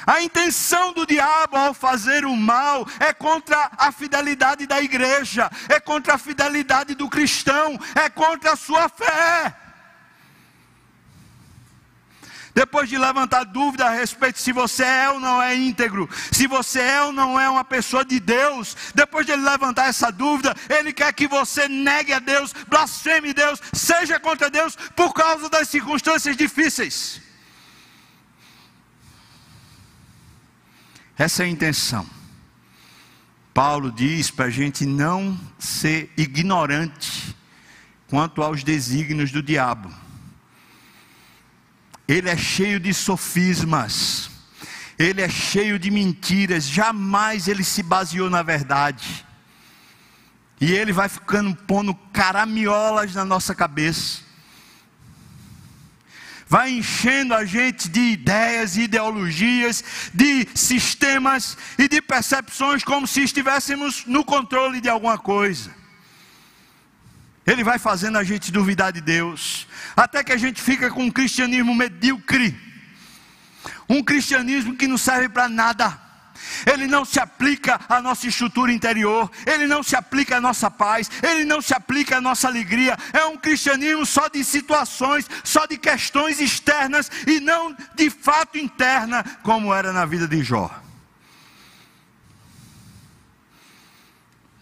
A 0.09 0.23
intenção 0.23 0.91
do 0.91 1.05
diabo 1.05 1.55
ao 1.55 1.71
fazer 1.71 2.25
o 2.25 2.35
mal 2.35 2.83
é 2.99 3.13
contra 3.13 3.69
a 3.77 3.91
fidelidade 3.91 4.65
da 4.65 4.81
igreja, 4.81 5.51
é 5.67 5.79
contra 5.79 6.15
a 6.15 6.17
fidelidade 6.17 6.95
do 6.95 7.07
cristão, 7.07 7.79
é 7.93 8.09
contra 8.09 8.53
a 8.53 8.55
sua 8.55 8.89
fé. 8.89 9.55
Depois 12.55 12.89
de 12.89 12.97
levantar 12.97 13.43
dúvida 13.43 13.85
a 13.85 13.91
respeito 13.91 14.39
se 14.39 14.51
você 14.51 14.83
é 14.83 15.11
ou 15.11 15.19
não 15.19 15.39
é 15.39 15.55
íntegro, 15.55 16.09
se 16.31 16.47
você 16.47 16.79
é 16.79 17.03
ou 17.03 17.11
não 17.11 17.39
é 17.39 17.47
uma 17.47 17.63
pessoa 17.63 18.03
de 18.03 18.19
Deus, 18.19 18.75
depois 18.95 19.27
de 19.27 19.33
ele 19.33 19.43
levantar 19.43 19.89
essa 19.89 20.11
dúvida, 20.11 20.55
ele 20.69 20.91
quer 20.91 21.13
que 21.13 21.27
você 21.27 21.67
negue 21.67 22.13
a 22.13 22.17
Deus, 22.17 22.51
blasfeme 22.67 23.31
Deus, 23.31 23.61
seja 23.71 24.19
contra 24.19 24.49
Deus 24.49 24.75
por 24.95 25.13
causa 25.13 25.47
das 25.49 25.69
circunstâncias 25.69 26.35
difíceis. 26.35 27.28
Essa 31.19 31.43
é 31.43 31.47
a 31.47 31.49
intenção. 31.49 32.07
Paulo 33.53 33.91
diz 33.91 34.31
para 34.31 34.45
a 34.45 34.49
gente 34.49 34.85
não 34.85 35.37
ser 35.59 36.09
ignorante 36.15 37.35
quanto 38.07 38.41
aos 38.41 38.63
desígnios 38.63 39.29
do 39.29 39.43
diabo. 39.43 39.93
Ele 42.07 42.29
é 42.29 42.37
cheio 42.37 42.79
de 42.79 42.93
sofismas, 42.93 44.31
ele 44.97 45.21
é 45.21 45.27
cheio 45.27 45.77
de 45.77 45.91
mentiras, 45.91 46.63
jamais 46.63 47.49
ele 47.49 47.65
se 47.65 47.83
baseou 47.83 48.29
na 48.29 48.41
verdade. 48.41 49.25
E 50.61 50.71
ele 50.71 50.93
vai 50.93 51.09
ficando 51.09 51.53
pondo 51.53 51.93
caramiolas 52.13 53.13
na 53.13 53.25
nossa 53.25 53.53
cabeça 53.53 54.28
vai 56.49 56.71
enchendo 56.71 57.35
a 57.35 57.45
gente 57.45 57.87
de 57.87 57.99
ideias, 57.99 58.75
ideologias, 58.75 59.83
de 60.11 60.47
sistemas 60.55 61.55
e 61.77 61.87
de 61.87 62.01
percepções 62.01 62.83
como 62.83 63.07
se 63.07 63.21
estivéssemos 63.21 64.03
no 64.07 64.25
controle 64.25 64.81
de 64.81 64.89
alguma 64.89 65.19
coisa. 65.19 65.71
Ele 67.45 67.63
vai 67.63 67.77
fazendo 67.77 68.17
a 68.17 68.23
gente 68.23 68.51
duvidar 68.51 68.91
de 68.91 68.99
Deus, 68.99 69.67
até 69.95 70.23
que 70.23 70.31
a 70.31 70.37
gente 70.37 70.59
fica 70.59 70.89
com 70.89 71.03
um 71.03 71.11
cristianismo 71.11 71.73
medíocre, 71.75 72.59
um 73.87 74.03
cristianismo 74.03 74.75
que 74.75 74.87
não 74.87 74.97
serve 74.97 75.29
para 75.29 75.47
nada 75.47 76.08
ele 76.65 76.87
não 76.87 77.05
se 77.05 77.19
aplica 77.19 77.79
à 77.87 78.01
nossa 78.01 78.27
estrutura 78.27 78.71
interior, 78.71 79.29
ele 79.45 79.67
não 79.67 79.83
se 79.83 79.95
aplica 79.95 80.37
à 80.37 80.41
nossa 80.41 80.69
paz, 80.69 81.09
ele 81.21 81.45
não 81.45 81.61
se 81.61 81.73
aplica 81.73 82.17
à 82.17 82.21
nossa 82.21 82.47
alegria. 82.47 82.97
É 83.13 83.25
um 83.25 83.37
cristianismo 83.37 84.05
só 84.05 84.27
de 84.27 84.43
situações, 84.43 85.29
só 85.43 85.65
de 85.65 85.77
questões 85.77 86.39
externas 86.39 87.09
e 87.27 87.39
não 87.39 87.75
de 87.95 88.09
fato 88.09 88.57
interna, 88.57 89.23
como 89.43 89.73
era 89.73 89.93
na 89.93 90.05
vida 90.05 90.27
de 90.27 90.43
Jó. 90.43 90.69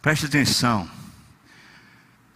Preste 0.01 0.25
atenção, 0.25 0.89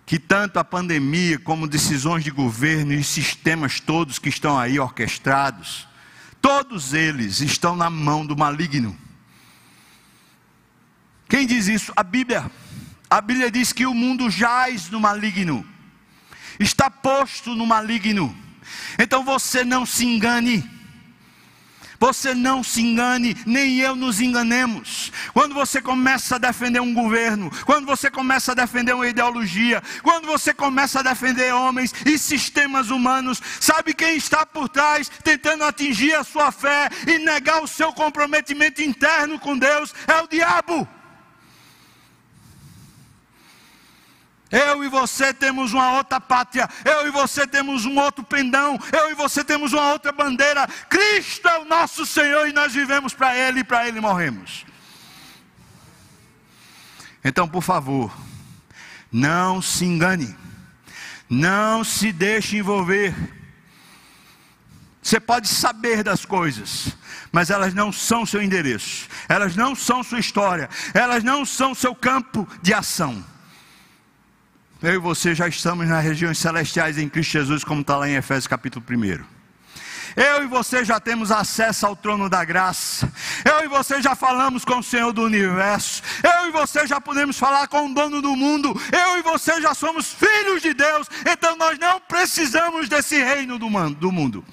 que 0.05 0.19
tanto 0.19 0.59
a 0.59 0.63
pandemia 0.63 1.39
como 1.39 1.67
decisões 1.67 2.23
de 2.23 2.31
governo 2.31 2.91
e 2.91 3.03
sistemas 3.03 3.79
todos 3.79 4.19
que 4.19 4.27
estão 4.27 4.59
aí 4.59 4.77
orquestrados, 4.77 5.87
todos 6.41 6.93
eles 6.93 7.39
estão 7.39 7.75
na 7.75 7.89
mão 7.89 8.25
do 8.25 8.35
maligno. 8.35 8.97
Quem 11.31 11.47
diz 11.47 11.69
isso? 11.69 11.93
A 11.95 12.03
Bíblia. 12.03 12.51
A 13.09 13.21
Bíblia 13.21 13.49
diz 13.49 13.71
que 13.71 13.85
o 13.85 13.93
mundo 13.93 14.29
jaz 14.29 14.89
no 14.89 14.99
maligno, 14.99 15.65
está 16.59 16.89
posto 16.89 17.55
no 17.55 17.65
maligno. 17.65 18.35
Então 18.99 19.23
você 19.23 19.63
não 19.63 19.85
se 19.85 20.05
engane. 20.05 20.69
Você 22.01 22.33
não 22.33 22.61
se 22.61 22.81
engane, 22.81 23.37
nem 23.45 23.79
eu 23.79 23.95
nos 23.95 24.19
enganemos. 24.19 25.09
quando 25.33 25.53
você 25.53 25.81
começa 25.81 26.35
a 26.35 26.39
defender 26.39 26.81
um 26.81 26.93
governo, 26.93 27.49
quando 27.65 27.85
você 27.85 28.11
começa 28.11 28.51
a 28.51 28.55
defender 28.55 28.93
uma 28.93 29.07
ideologia, 29.07 29.81
quando 30.03 30.25
você 30.25 30.53
começa 30.53 30.99
a 30.99 31.03
defender 31.03 31.53
homens 31.53 31.93
e 32.05 32.17
sistemas 32.17 32.89
humanos, 32.89 33.41
sabe 33.57 33.93
quem 33.93 34.17
está 34.17 34.45
por 34.45 34.67
trás 34.67 35.09
tentando 35.23 35.63
atingir 35.63 36.13
a 36.13 36.25
sua 36.25 36.51
fé 36.51 36.89
e 37.07 37.19
negar 37.19 37.63
o 37.63 37.67
seu 37.67 37.93
comprometimento 37.93 38.81
interno 38.81 39.39
com 39.39 39.57
Deus? 39.57 39.93
É 40.07 40.21
o 40.21 40.27
diabo. 40.27 40.89
Eu 44.51 44.83
e 44.83 44.89
você 44.89 45.33
temos 45.33 45.71
uma 45.71 45.93
outra 45.93 46.19
pátria, 46.19 46.69
eu 46.83 47.07
e 47.07 47.11
você 47.11 47.47
temos 47.47 47.85
um 47.85 47.97
outro 47.97 48.21
pendão, 48.21 48.77
eu 48.91 49.09
e 49.09 49.13
você 49.13 49.45
temos 49.45 49.71
uma 49.71 49.93
outra 49.93 50.11
bandeira. 50.11 50.67
Cristo 50.89 51.47
é 51.47 51.59
o 51.59 51.65
nosso 51.65 52.05
Senhor 52.05 52.47
e 52.47 52.51
nós 52.51 52.73
vivemos 52.73 53.13
para 53.13 53.35
Ele 53.35 53.61
e 53.61 53.63
para 53.63 53.87
Ele 53.87 54.01
morremos. 54.01 54.65
Então, 57.23 57.47
por 57.47 57.61
favor, 57.61 58.11
não 59.09 59.61
se 59.61 59.85
engane, 59.85 60.35
não 61.29 61.83
se 61.83 62.11
deixe 62.11 62.57
envolver. 62.57 63.15
Você 65.01 65.19
pode 65.19 65.47
saber 65.47 66.03
das 66.03 66.25
coisas, 66.25 66.95
mas 67.31 67.49
elas 67.49 67.73
não 67.73 67.91
são 67.91 68.25
seu 68.25 68.41
endereço, 68.41 69.07
elas 69.29 69.55
não 69.55 69.73
são 69.75 70.03
sua 70.03 70.19
história, 70.19 70.69
elas 70.93 71.23
não 71.23 71.45
são 71.45 71.73
seu 71.73 71.95
campo 71.95 72.47
de 72.61 72.73
ação. 72.73 73.30
Eu 74.81 74.95
e 74.95 74.97
você 74.97 75.35
já 75.35 75.47
estamos 75.47 75.87
nas 75.87 76.03
regiões 76.03 76.39
celestiais 76.39 76.97
em 76.97 77.07
Cristo 77.07 77.33
Jesus, 77.33 77.63
como 77.63 77.81
está 77.81 77.97
lá 77.97 78.09
em 78.09 78.15
Efésios 78.15 78.47
capítulo 78.47 78.83
1. 78.89 79.23
Eu 80.15 80.43
e 80.43 80.47
você 80.47 80.83
já 80.83 80.99
temos 80.99 81.31
acesso 81.31 81.85
ao 81.85 81.95
trono 81.95 82.27
da 82.27 82.43
graça. 82.43 83.13
Eu 83.45 83.63
e 83.63 83.67
você 83.67 84.01
já 84.01 84.15
falamos 84.15 84.65
com 84.65 84.79
o 84.79 84.83
Senhor 84.83 85.13
do 85.13 85.21
universo. 85.21 86.01
Eu 86.23 86.47
e 86.47 86.51
você 86.51 86.87
já 86.87 86.99
podemos 86.99 87.37
falar 87.37 87.67
com 87.67 87.85
o 87.85 87.93
dono 87.93 88.23
do 88.23 88.35
mundo. 88.35 88.73
Eu 88.91 89.19
e 89.19 89.21
você 89.21 89.61
já 89.61 89.75
somos 89.75 90.11
filhos 90.11 90.63
de 90.63 90.73
Deus. 90.73 91.07
Então 91.31 91.55
nós 91.55 91.77
não 91.77 91.99
precisamos 91.99 92.89
desse 92.89 93.23
reino 93.23 93.59
do 93.59 93.69
mundo. 93.69 94.43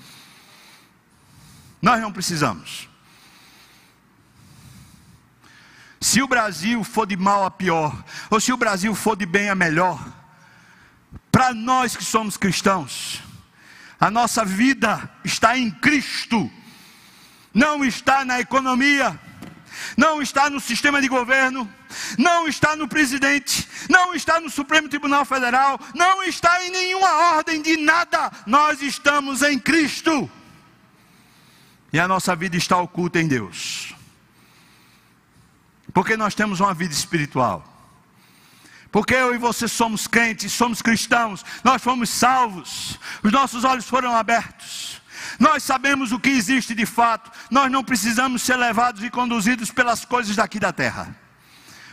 Nós 1.81 2.03
não 2.03 2.13
precisamos. 2.13 2.87
Se 6.03 6.21
o 6.21 6.29
Brasil 6.29 6.85
for 6.85 7.07
de 7.07 7.17
mal 7.17 7.47
a 7.47 7.51
pior, 7.51 8.05
ou 8.31 8.39
se 8.39 8.53
o 8.53 8.59
Brasil 8.59 8.95
for 8.95 9.17
de 9.17 9.25
bem 9.25 9.49
a 9.49 9.55
melhor, 9.55 10.18
para 11.31 11.55
nós 11.55 11.97
que 11.97 12.05
somos 12.05 12.37
cristãos, 12.37 13.23
a 14.01 14.11
nossa 14.11 14.45
vida 14.45 15.11
está 15.25 15.59
em 15.59 15.71
Cristo, 15.71 16.51
não 17.53 17.85
está 17.85 18.25
na 18.25 18.41
economia, 18.41 19.19
não 19.97 20.23
está 20.23 20.49
no 20.49 20.61
sistema 20.61 21.01
de 21.01 21.09
governo, 21.09 21.69
não 22.17 22.47
está 22.47 22.77
no 22.77 22.89
presidente, 22.89 23.69
não 23.89 24.15
está 24.15 24.41
no 24.41 24.51
Supremo 24.51 24.89
Tribunal 24.89 25.25
Federal, 25.25 25.79
não 25.95 26.23
está 26.23 26.65
em 26.65 26.71
nenhuma 26.71 27.35
ordem 27.35 27.61
de 27.61 27.77
nada, 27.77 28.31
nós 28.47 28.81
estamos 28.83 29.43
em 29.43 29.59
Cristo. 29.59 30.31
E 31.93 31.99
a 31.99 32.07
nossa 32.07 32.37
vida 32.37 32.57
está 32.57 32.77
oculta 32.77 33.21
em 33.21 33.27
Deus. 33.27 33.95
Porque 35.93 36.17
nós 36.17 36.35
temos 36.35 36.61
uma 36.61 36.75
vida 36.75 36.93
espiritual. 36.93 37.78
Porque 38.91 39.15
eu 39.15 39.35
e 39.35 39.39
você 39.39 39.69
somos 39.69 40.07
crentes, 40.07 40.53
somos 40.53 40.81
cristãos, 40.81 41.45
nós 41.63 41.83
fomos 41.83 42.09
salvos, 42.09 42.99
os 43.23 43.31
nossos 43.31 43.65
olhos 43.65 43.87
foram 43.87 44.17
abertos, 44.17 45.01
nós 45.39 45.63
sabemos 45.63 46.11
o 46.11 46.19
que 46.19 46.31
existe 46.31 46.75
de 46.75 46.87
fato, 46.87 47.31
nós 47.51 47.71
não 47.71 47.85
precisamos 47.85 48.43
ser 48.43 48.57
levados 48.57 49.03
e 49.03 49.11
conduzidos 49.11 49.71
pelas 49.71 50.05
coisas 50.05 50.37
daqui 50.37 50.59
da 50.59 50.73
terra. 50.73 51.15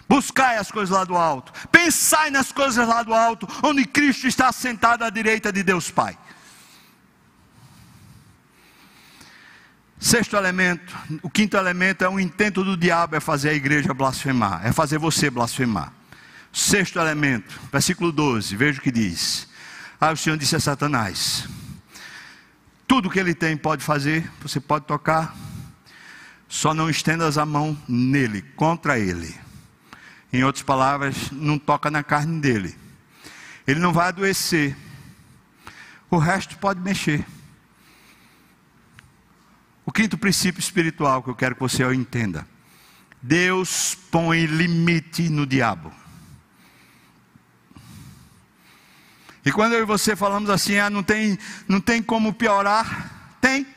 Buscai 0.08 0.58
as 0.58 0.72
coisas 0.72 0.96
lá 0.96 1.04
do 1.04 1.16
alto, 1.16 1.52
pensai 1.70 2.30
nas 2.30 2.52
coisas 2.52 2.88
lá 2.88 3.04
do 3.04 3.14
alto, 3.14 3.48
onde 3.64 3.86
Cristo 3.86 4.28
está 4.28 4.52
sentado 4.52 5.04
à 5.04 5.10
direita 5.10 5.52
de 5.52 5.64
Deus 5.64 5.90
Pai. 5.92 6.18
Sexto 10.00 10.36
elemento, 10.36 10.96
o 11.24 11.30
quinto 11.30 11.58
elemento 11.58 12.04
é 12.04 12.10
um 12.10 12.20
intento 12.20 12.64
do 12.64 12.78
diabo 12.78 13.16
é 13.16 13.20
fazer 13.20 13.50
a 13.50 13.54
igreja 13.54 13.94
blasfemar, 13.94 14.66
é 14.66 14.72
fazer 14.72 15.00
você 15.00 15.30
blasfemar. 15.30 15.92
Sexto 16.56 16.98
elemento, 17.00 17.60
versículo 17.70 18.14
12, 18.14 18.56
veja 18.56 18.80
o 18.80 18.82
que 18.82 18.90
diz. 18.90 19.46
Aí 20.00 20.14
o 20.14 20.16
Senhor 20.16 20.38
disse 20.38 20.56
a 20.56 20.60
Satanás: 20.62 21.50
Tudo 22.88 23.10
que 23.10 23.20
ele 23.20 23.36
tem 23.36 23.58
pode 23.58 23.84
fazer, 23.84 24.32
você 24.40 24.62
pode 24.62 24.86
tocar, 24.86 25.36
só 26.48 26.74
não 26.74 26.90
estendas 26.90 27.38
a 27.38 27.46
mão 27.46 27.78
nele, 27.90 28.42
contra 28.56 28.98
ele. 28.98 29.36
Em 30.32 30.46
outras 30.46 30.64
palavras, 30.64 31.30
não 31.30 31.60
toca 31.60 31.92
na 31.92 32.02
carne 32.02 32.40
dele. 32.40 32.74
Ele 33.68 33.82
não 33.82 33.92
vai 33.92 34.08
adoecer. 34.08 34.78
O 36.10 36.18
resto 36.18 36.58
pode 36.58 36.80
mexer. 36.80 37.26
O 39.86 39.92
quinto 39.92 40.18
princípio 40.18 40.62
espiritual 40.62 41.22
que 41.22 41.30
eu 41.30 41.36
quero 41.36 41.56
que 41.56 41.62
você 41.62 41.84
entenda: 41.94 42.48
Deus 43.22 43.94
põe 44.10 44.46
limite 44.46 45.28
no 45.28 45.46
diabo. 45.46 46.05
E 49.46 49.52
quando 49.52 49.74
eu 49.74 49.84
e 49.84 49.86
você 49.86 50.16
falamos 50.16 50.50
assim, 50.50 50.78
ah, 50.78 50.90
não 50.90 51.04
tem, 51.04 51.38
não 51.68 51.80
tem 51.80 52.02
como 52.02 52.34
piorar, 52.34 53.38
tem. 53.40 53.68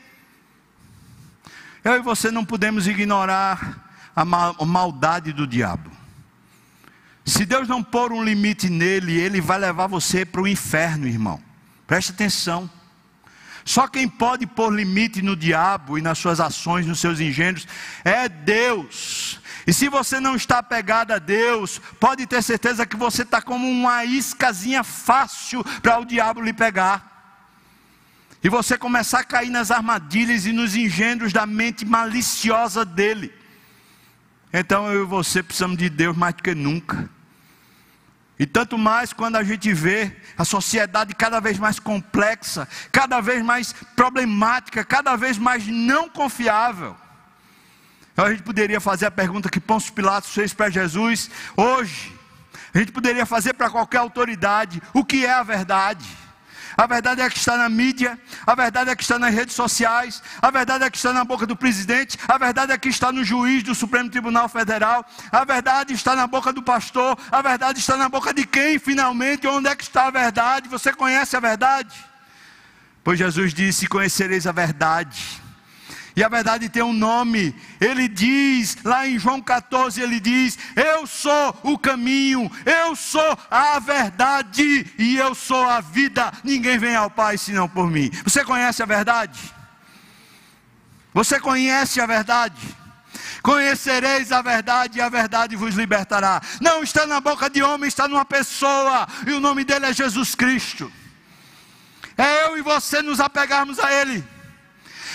Eu 1.83 1.93
e 1.97 1.99
você 1.99 2.31
não 2.31 2.43
podemos 2.43 2.87
ignorar 2.87 4.11
a, 4.15 4.25
mal, 4.25 4.55
a 4.59 4.65
maldade 4.65 5.31
do 5.31 5.45
diabo. 5.45 5.91
Se 7.23 7.45
Deus 7.45 7.67
não 7.67 7.83
pôr 7.83 8.11
um 8.11 8.23
limite 8.23 8.67
nele, 8.67 9.15
ele 9.19 9.39
vai 9.39 9.59
levar 9.59 9.85
você 9.85 10.25
para 10.25 10.41
o 10.41 10.47
inferno, 10.47 11.07
irmão. 11.07 11.39
Preste 11.85 12.11
atenção. 12.11 12.67
Só 13.63 13.87
quem 13.87 14.09
pode 14.09 14.47
pôr 14.47 14.73
limite 14.73 15.21
no 15.21 15.35
diabo 15.35 15.99
e 15.99 16.01
nas 16.01 16.17
suas 16.17 16.39
ações, 16.39 16.87
nos 16.87 16.99
seus 16.99 17.19
engenhos, 17.19 17.67
é 18.03 18.27
Deus. 18.27 19.39
E 19.69 19.73
se 19.73 19.87
você 19.87 20.19
não 20.19 20.35
está 20.35 20.57
apegado 20.57 21.11
a 21.11 21.19
Deus, 21.19 21.79
pode 21.99 22.25
ter 22.25 22.41
certeza 22.41 22.87
que 22.87 22.95
você 22.95 23.21
está 23.21 23.39
como 23.39 23.69
uma 23.69 24.03
iscazinha 24.03 24.83
fácil 24.83 25.63
para 25.83 25.99
o 25.99 26.05
diabo 26.05 26.41
lhe 26.41 26.51
pegar. 26.51 27.45
E 28.43 28.49
você 28.49 28.79
começar 28.79 29.19
a 29.19 29.23
cair 29.23 29.51
nas 29.51 29.69
armadilhas 29.69 30.47
e 30.47 30.51
nos 30.51 30.75
engendros 30.75 31.31
da 31.31 31.45
mente 31.45 31.85
maliciosa 31.85 32.83
dele. 32.83 33.31
Então 34.51 34.91
eu 34.91 35.03
e 35.03 35.05
você 35.05 35.43
precisamos 35.43 35.77
de 35.77 35.87
Deus 35.87 36.17
mais 36.17 36.33
do 36.33 36.41
que 36.41 36.55
nunca. 36.55 37.07
E 38.39 38.47
tanto 38.47 38.75
mais 38.75 39.13
quando 39.13 39.35
a 39.35 39.43
gente 39.43 39.71
vê 39.71 40.11
a 40.35 40.43
sociedade 40.43 41.13
cada 41.13 41.39
vez 41.39 41.59
mais 41.59 41.77
complexa, 41.79 42.67
cada 42.91 43.21
vez 43.21 43.43
mais 43.43 43.71
problemática, 43.95 44.83
cada 44.83 45.15
vez 45.15 45.37
mais 45.37 45.67
não 45.67 46.09
confiável. 46.09 46.97
Então 48.19 48.27
a 48.27 48.31
gente 48.31 48.43
poderia 48.43 48.81
fazer 48.81 49.05
a 49.05 49.11
pergunta 49.11 49.47
que 49.47 49.61
Pôncio 49.61 49.93
Pilatos 49.93 50.33
fez 50.33 50.53
para 50.53 50.69
Jesus 50.69 51.31
hoje. 51.55 52.13
A 52.73 52.77
gente 52.77 52.91
poderia 52.91 53.25
fazer 53.25 53.53
para 53.53 53.69
qualquer 53.69 53.99
autoridade: 53.99 54.81
o 54.93 55.05
que 55.05 55.25
é 55.25 55.31
a 55.31 55.41
verdade? 55.41 56.05
A 56.75 56.85
verdade 56.85 57.21
é 57.21 57.29
que 57.29 57.37
está 57.37 57.55
na 57.55 57.69
mídia, 57.69 58.19
a 58.45 58.53
verdade 58.55 58.89
é 58.89 58.95
que 58.97 59.03
está 59.03 59.17
nas 59.17 59.33
redes 59.33 59.55
sociais, 59.55 60.21
a 60.41 60.51
verdade 60.51 60.83
é 60.83 60.89
que 60.89 60.97
está 60.97 61.13
na 61.13 61.23
boca 61.23 61.45
do 61.45 61.55
presidente, 61.55 62.17
a 62.27 62.37
verdade 62.37 62.73
é 62.73 62.77
que 62.77 62.89
está 62.89 63.09
no 63.09 63.23
juiz 63.23 63.63
do 63.63 63.73
Supremo 63.73 64.09
Tribunal 64.09 64.49
Federal, 64.49 65.05
a 65.31 65.45
verdade 65.45 65.93
está 65.93 66.13
na 66.13 66.27
boca 66.27 66.51
do 66.51 66.61
pastor, 66.61 67.17
a 67.31 67.41
verdade 67.41 67.79
está 67.79 67.95
na 67.95 68.09
boca 68.09 68.33
de 68.33 68.45
quem 68.45 68.77
finalmente? 68.79 69.47
Onde 69.47 69.69
é 69.69 69.75
que 69.77 69.83
está 69.83 70.07
a 70.07 70.11
verdade? 70.11 70.67
Você 70.67 70.91
conhece 70.91 71.37
a 71.37 71.39
verdade? 71.39 71.95
Pois 73.01 73.17
Jesus 73.17 73.53
disse: 73.53 73.87
Conhecereis 73.87 74.45
a 74.45 74.51
verdade 74.51 75.47
e 76.19 76.23
a 76.23 76.27
verdade 76.27 76.67
tem 76.67 76.83
um 76.83 76.91
nome. 76.91 77.55
Ele 77.79 78.05
diz, 78.09 78.75
lá 78.83 79.07
em 79.07 79.17
João 79.17 79.41
14, 79.41 80.01
ele 80.01 80.19
diz: 80.19 80.59
Eu 80.75 81.07
sou 81.07 81.57
o 81.63 81.77
caminho, 81.77 82.51
eu 82.65 82.93
sou 82.93 83.39
a 83.49 83.79
verdade 83.79 84.85
e 84.99 85.15
eu 85.15 85.33
sou 85.33 85.63
a 85.63 85.79
vida. 85.79 86.29
Ninguém 86.43 86.77
vem 86.77 86.93
ao 86.93 87.09
Pai 87.09 87.37
senão 87.37 87.69
por 87.69 87.89
mim. 87.89 88.11
Você 88.25 88.43
conhece 88.43 88.83
a 88.83 88.85
verdade? 88.85 89.39
Você 91.13 91.39
conhece 91.39 92.01
a 92.01 92.05
verdade? 92.05 92.67
Conhecereis 93.41 94.33
a 94.33 94.41
verdade 94.41 94.97
e 94.97 95.01
a 95.01 95.07
verdade 95.07 95.55
vos 95.55 95.75
libertará. 95.75 96.41
Não 96.59 96.83
está 96.83 97.07
na 97.07 97.21
boca 97.21 97.49
de 97.49 97.63
homem, 97.63 97.87
está 97.87 98.09
numa 98.09 98.25
pessoa, 98.25 99.07
e 99.25 99.31
o 99.31 99.39
nome 99.39 99.63
dele 99.63 99.85
é 99.85 99.93
Jesus 99.93 100.35
Cristo. 100.35 100.91
É 102.17 102.43
eu 102.43 102.57
e 102.57 102.61
você 102.61 103.01
nos 103.01 103.21
apegarmos 103.21 103.79
a 103.79 103.89
Ele 103.93 104.38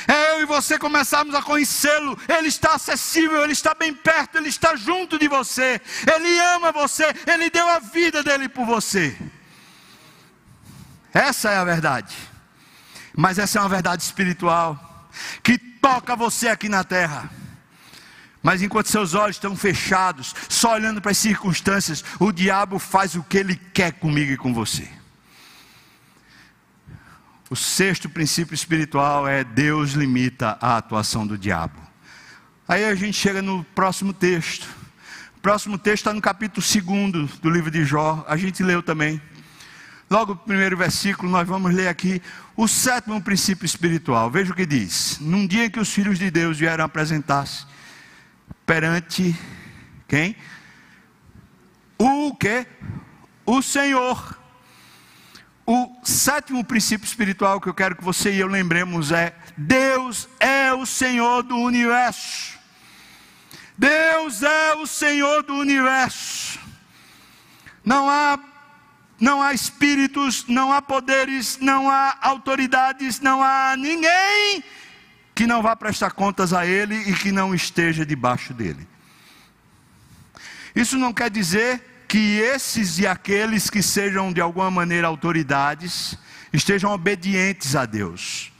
é 0.06 0.32
eu 0.32 0.42
e 0.42 0.46
você 0.46 0.78
começarmos 0.78 1.34
a 1.34 1.42
conhecê-lo. 1.42 2.18
Ele 2.28 2.48
está 2.48 2.74
acessível, 2.74 3.42
ele 3.42 3.52
está 3.52 3.74
bem 3.74 3.94
perto, 3.94 4.36
ele 4.36 4.48
está 4.48 4.76
junto 4.76 5.18
de 5.18 5.28
você. 5.28 5.80
Ele 6.14 6.38
ama 6.40 6.72
você, 6.72 7.04
ele 7.26 7.50
deu 7.50 7.68
a 7.68 7.78
vida 7.78 8.22
dele 8.22 8.48
por 8.48 8.66
você. 8.66 9.16
Essa 11.12 11.50
é 11.50 11.56
a 11.56 11.64
verdade. 11.64 12.14
Mas 13.16 13.38
essa 13.38 13.58
é 13.58 13.62
uma 13.62 13.68
verdade 13.68 14.02
espiritual 14.02 15.08
que 15.42 15.56
toca 15.56 16.16
você 16.16 16.48
aqui 16.48 16.68
na 16.68 16.82
terra. 16.82 17.30
Mas 18.42 18.60
enquanto 18.60 18.88
seus 18.90 19.14
olhos 19.14 19.36
estão 19.36 19.56
fechados, 19.56 20.34
só 20.50 20.74
olhando 20.74 21.00
para 21.00 21.12
as 21.12 21.18
circunstâncias, 21.18 22.04
o 22.20 22.30
diabo 22.30 22.78
faz 22.78 23.14
o 23.14 23.22
que 23.22 23.38
ele 23.38 23.56
quer 23.56 23.92
comigo 23.92 24.32
e 24.32 24.36
com 24.36 24.52
você. 24.52 24.86
O 27.54 27.56
sexto 27.56 28.08
princípio 28.08 28.52
espiritual 28.52 29.28
é 29.28 29.44
Deus 29.44 29.92
limita 29.92 30.58
a 30.60 30.76
atuação 30.76 31.24
do 31.24 31.38
diabo. 31.38 31.80
Aí 32.66 32.84
a 32.84 32.96
gente 32.96 33.16
chega 33.16 33.40
no 33.40 33.62
próximo 33.62 34.12
texto. 34.12 34.66
O 35.36 35.40
próximo 35.40 35.78
texto 35.78 35.98
está 35.98 36.12
no 36.12 36.20
capítulo 36.20 36.66
2 37.14 37.38
do 37.38 37.48
livro 37.48 37.70
de 37.70 37.84
Jó. 37.84 38.24
A 38.26 38.36
gente 38.36 38.60
leu 38.60 38.82
também. 38.82 39.22
Logo 40.10 40.32
o 40.32 40.36
primeiro 40.36 40.76
versículo, 40.76 41.30
nós 41.30 41.46
vamos 41.46 41.72
ler 41.72 41.86
aqui 41.86 42.20
o 42.56 42.66
sétimo 42.66 43.22
princípio 43.22 43.64
espiritual. 43.64 44.28
Veja 44.32 44.50
o 44.50 44.56
que 44.56 44.66
diz: 44.66 45.18
Num 45.20 45.46
dia 45.46 45.70
que 45.70 45.78
os 45.78 45.90
filhos 45.90 46.18
de 46.18 46.32
Deus 46.32 46.58
vieram 46.58 46.84
apresentar-se 46.84 47.66
perante 48.66 49.32
quem? 50.08 50.34
O 51.96 52.34
que? 52.34 52.66
O 53.46 53.62
Senhor. 53.62 54.42
O 55.66 55.96
sétimo 56.02 56.62
princípio 56.62 57.06
espiritual 57.06 57.60
que 57.60 57.68
eu 57.68 57.74
quero 57.74 57.96
que 57.96 58.04
você 58.04 58.32
e 58.32 58.40
eu 58.40 58.46
lembremos 58.46 59.10
é: 59.10 59.34
Deus 59.56 60.28
é 60.38 60.72
o 60.74 60.84
Senhor 60.84 61.42
do 61.42 61.56
universo. 61.56 62.58
Deus 63.76 64.42
é 64.42 64.74
o 64.74 64.86
Senhor 64.86 65.42
do 65.42 65.54
universo. 65.54 66.60
Não 67.84 68.08
há 68.08 68.38
não 69.18 69.40
há 69.40 69.54
espíritos, 69.54 70.44
não 70.48 70.72
há 70.72 70.82
poderes, 70.82 71.58
não 71.58 71.88
há 71.88 72.18
autoridades, 72.20 73.20
não 73.20 73.42
há 73.42 73.74
ninguém 73.76 74.62
que 75.34 75.46
não 75.46 75.62
vá 75.62 75.74
prestar 75.74 76.10
contas 76.10 76.52
a 76.52 76.66
Ele 76.66 76.94
e 76.94 77.14
que 77.14 77.32
não 77.32 77.54
esteja 77.54 78.04
debaixo 78.04 78.52
dele. 78.52 78.86
Isso 80.74 80.98
não 80.98 81.12
quer 81.12 81.30
dizer 81.30 81.93
que 82.08 82.38
esses 82.40 82.98
e 82.98 83.06
aqueles 83.06 83.68
que 83.68 83.82
sejam 83.82 84.32
de 84.32 84.40
alguma 84.40 84.70
maneira 84.70 85.06
autoridades 85.06 86.16
estejam 86.52 86.92
obedientes 86.92 87.74
a 87.74 87.84
Deus 87.84 88.53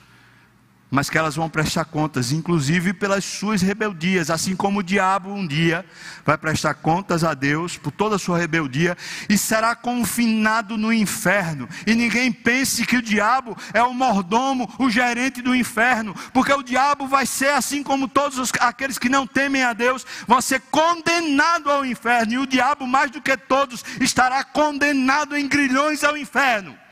mas 0.95 1.11
que 1.11 1.19
elas 1.19 1.35
vão 1.35 1.51
prestar 1.51 1.87
contas, 1.87 2.31
inclusive 2.31 2.93
pelas 2.93 3.25
suas 3.25 3.61
rebeldias, 3.61 4.31
assim 4.31 4.55
como 4.55 4.79
o 4.79 4.83
diabo 4.83 5.29
um 5.29 5.45
dia 5.45 5.85
vai 6.25 6.39
prestar 6.39 6.75
contas 6.75 7.25
a 7.25 7.35
Deus 7.35 7.77
por 7.77 7.91
toda 7.91 8.15
a 8.15 8.19
sua 8.19 8.39
rebeldia 8.39 8.97
e 9.29 9.37
será 9.37 9.75
confinado 9.75 10.79
no 10.79 10.93
inferno. 10.93 11.69
E 11.85 11.97
ninguém 11.97 12.31
pense 12.31 12.87
que 12.87 12.97
o 12.97 13.03
diabo 13.03 13.57
é 13.73 13.83
o 13.83 13.93
mordomo, 13.93 14.73
o 14.79 14.89
gerente 14.89 15.43
do 15.43 15.53
inferno, 15.53 16.15
porque 16.33 16.53
o 16.53 16.63
diabo 16.63 17.09
vai 17.09 17.27
ser 17.27 17.51
assim 17.51 17.83
como 17.83 18.07
todos 18.07 18.39
os, 18.39 18.53
aqueles 18.61 18.97
que 18.97 19.09
não 19.09 19.27
temem 19.27 19.65
a 19.65 19.73
Deus, 19.73 20.07
vão 20.29 20.41
ser 20.41 20.61
condenados 20.71 21.73
ao 21.73 21.85
inferno, 21.85 22.35
e 22.35 22.39
o 22.39 22.47
diabo, 22.47 22.87
mais 22.87 23.11
do 23.11 23.21
que 23.21 23.37
todos, 23.37 23.85
estará 24.01 24.45
condenado 24.45 25.37
em 25.37 25.49
grilhões 25.49 26.05
ao 26.05 26.17
inferno. 26.17 26.84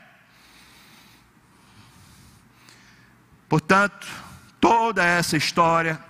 Portanto, 3.53 4.07
toda 4.59 5.05
essa 5.05 5.37
história, 5.37 6.03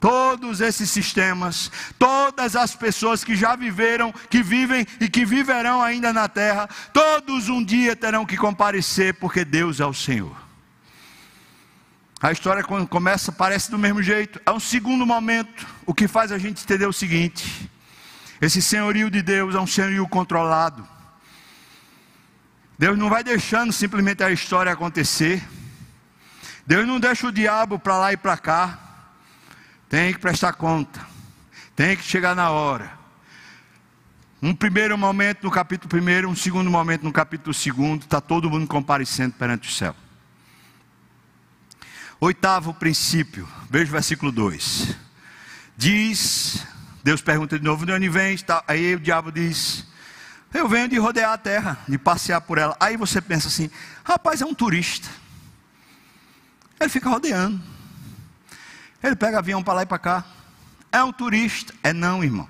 todos 0.00 0.62
esses 0.62 0.88
sistemas, 0.88 1.70
todas 1.98 2.56
as 2.56 2.74
pessoas 2.74 3.22
que 3.22 3.36
já 3.36 3.54
viveram, 3.54 4.10
que 4.30 4.42
vivem 4.42 4.86
e 4.98 5.06
que 5.06 5.26
viverão 5.26 5.82
ainda 5.82 6.10
na 6.10 6.26
terra, 6.26 6.70
todos 6.90 7.50
um 7.50 7.62
dia 7.62 7.94
terão 7.94 8.24
que 8.24 8.34
comparecer, 8.34 9.12
porque 9.12 9.44
Deus 9.44 9.78
é 9.78 9.84
o 9.84 9.92
Senhor. 9.92 10.34
A 12.18 12.32
história 12.32 12.64
quando 12.64 12.88
começa 12.88 13.30
parece 13.30 13.70
do 13.70 13.78
mesmo 13.78 14.02
jeito. 14.02 14.40
É 14.46 14.50
um 14.50 14.58
segundo 14.58 15.04
momento. 15.04 15.66
O 15.84 15.92
que 15.92 16.08
faz 16.08 16.32
a 16.32 16.38
gente 16.38 16.64
entender 16.64 16.86
o 16.86 16.94
seguinte: 16.94 17.70
esse 18.40 18.62
senhorio 18.62 19.10
de 19.10 19.20
Deus 19.20 19.54
é 19.54 19.60
um 19.60 19.66
senhorio 19.66 20.08
controlado. 20.08 20.88
Deus 22.78 22.96
não 22.96 23.10
vai 23.10 23.22
deixando 23.22 23.70
simplesmente 23.70 24.24
a 24.24 24.30
história 24.30 24.72
acontecer. 24.72 25.46
Deus 26.70 26.86
não 26.86 27.00
deixa 27.00 27.26
o 27.26 27.32
diabo 27.32 27.80
para 27.80 27.98
lá 27.98 28.12
e 28.12 28.16
para 28.16 28.36
cá. 28.36 28.78
Tem 29.88 30.12
que 30.12 30.20
prestar 30.20 30.52
conta. 30.52 31.04
Tem 31.74 31.96
que 31.96 32.04
chegar 32.04 32.36
na 32.36 32.50
hora. 32.50 32.92
Um 34.40 34.54
primeiro 34.54 34.96
momento 34.96 35.42
no 35.42 35.50
capítulo 35.50 35.88
primeiro, 35.88 36.28
um 36.28 36.36
segundo 36.36 36.70
momento 36.70 37.02
no 37.02 37.12
capítulo 37.12 37.52
segundo, 37.52 38.02
está 38.02 38.20
todo 38.20 38.48
mundo 38.48 38.68
comparecendo 38.68 39.34
perante 39.34 39.68
o 39.68 39.72
céu. 39.72 39.96
Oitavo 42.20 42.72
princípio, 42.72 43.48
veja 43.68 43.88
o 43.88 43.92
versículo 43.92 44.30
2. 44.30 44.96
Diz, 45.76 46.64
Deus 47.02 47.20
pergunta 47.20 47.58
de 47.58 47.64
novo, 47.64 47.84
de 47.84 47.90
onde 47.90 48.08
vem? 48.08 48.38
Aí 48.68 48.94
o 48.94 49.00
diabo 49.00 49.32
diz, 49.32 49.84
eu 50.54 50.68
venho 50.68 50.86
de 50.86 50.98
rodear 50.98 51.32
a 51.32 51.38
terra, 51.38 51.78
de 51.88 51.98
passear 51.98 52.40
por 52.40 52.58
ela. 52.58 52.76
Aí 52.78 52.96
você 52.96 53.20
pensa 53.20 53.48
assim, 53.48 53.68
rapaz, 54.04 54.40
é 54.40 54.46
um 54.46 54.54
turista. 54.54 55.19
Ele 56.80 56.88
fica 56.88 57.10
rodeando. 57.10 57.60
Ele 59.02 59.14
pega 59.14 59.38
avião 59.38 59.62
para 59.62 59.74
lá 59.74 59.82
e 59.82 59.86
para 59.86 59.98
cá. 59.98 60.24
É 60.90 61.04
um 61.04 61.12
turista? 61.12 61.74
É 61.82 61.92
não, 61.92 62.24
irmão. 62.24 62.48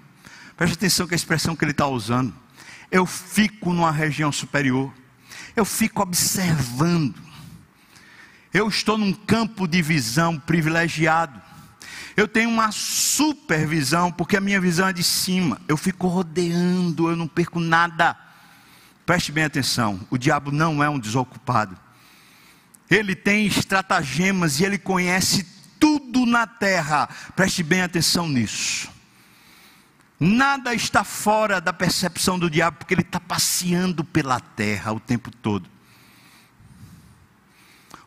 Preste 0.57 0.75
atenção 0.75 1.09
com 1.09 1.15
a 1.15 1.17
expressão 1.17 1.57
que 1.57 1.65
ele 1.65 1.73
está 1.73 1.89
usando. 1.89 2.33
Eu 2.93 3.05
fico 3.07 3.73
numa 3.73 3.91
região 3.91 4.31
superior. 4.31 4.93
Eu 5.57 5.65
fico 5.65 6.01
observando. 6.03 7.17
Eu 8.55 8.69
estou 8.69 8.97
num 8.97 9.13
campo 9.13 9.67
de 9.67 9.83
visão 9.83 10.39
privilegiado. 10.39 11.41
Eu 12.17 12.29
tenho 12.29 12.51
uma 12.51 12.71
supervisão, 12.71 14.13
porque 14.13 14.37
a 14.37 14.41
minha 14.41 14.61
visão 14.61 14.89
é 14.89 14.93
de 14.93 15.03
cima. 15.03 15.61
Eu 15.67 15.77
fico 15.77 16.07
rodeando, 16.07 17.09
eu 17.09 17.17
não 17.17 17.27
perco 17.27 17.59
nada. 17.59 18.17
Preste 19.07 19.33
bem 19.33 19.45
atenção: 19.45 20.01
o 20.11 20.19
diabo 20.19 20.51
não 20.51 20.83
é 20.83 20.89
um 20.89 20.99
desocupado 20.99 21.77
ele 22.91 23.15
tem 23.15 23.47
estratagemas 23.47 24.59
e 24.59 24.65
ele 24.65 24.77
conhece 24.77 25.47
tudo 25.79 26.27
na 26.27 26.47
terra. 26.47 27.09
Preste 27.37 27.63
bem 27.63 27.83
atenção 27.83 28.29
nisso. 28.29 28.91
Nada 30.19 30.75
está 30.75 31.05
fora 31.05 31.61
da 31.61 31.73
percepção 31.73 32.39
do 32.39 32.51
diabo, 32.51 32.79
porque 32.79 32.93
ele 32.93 33.01
está 33.03 33.21
passeando 33.21 34.05
pela 34.05 34.41
terra 34.41 34.93
o 34.93 35.01
tempo 35.01 35.31
todo. 35.31 35.71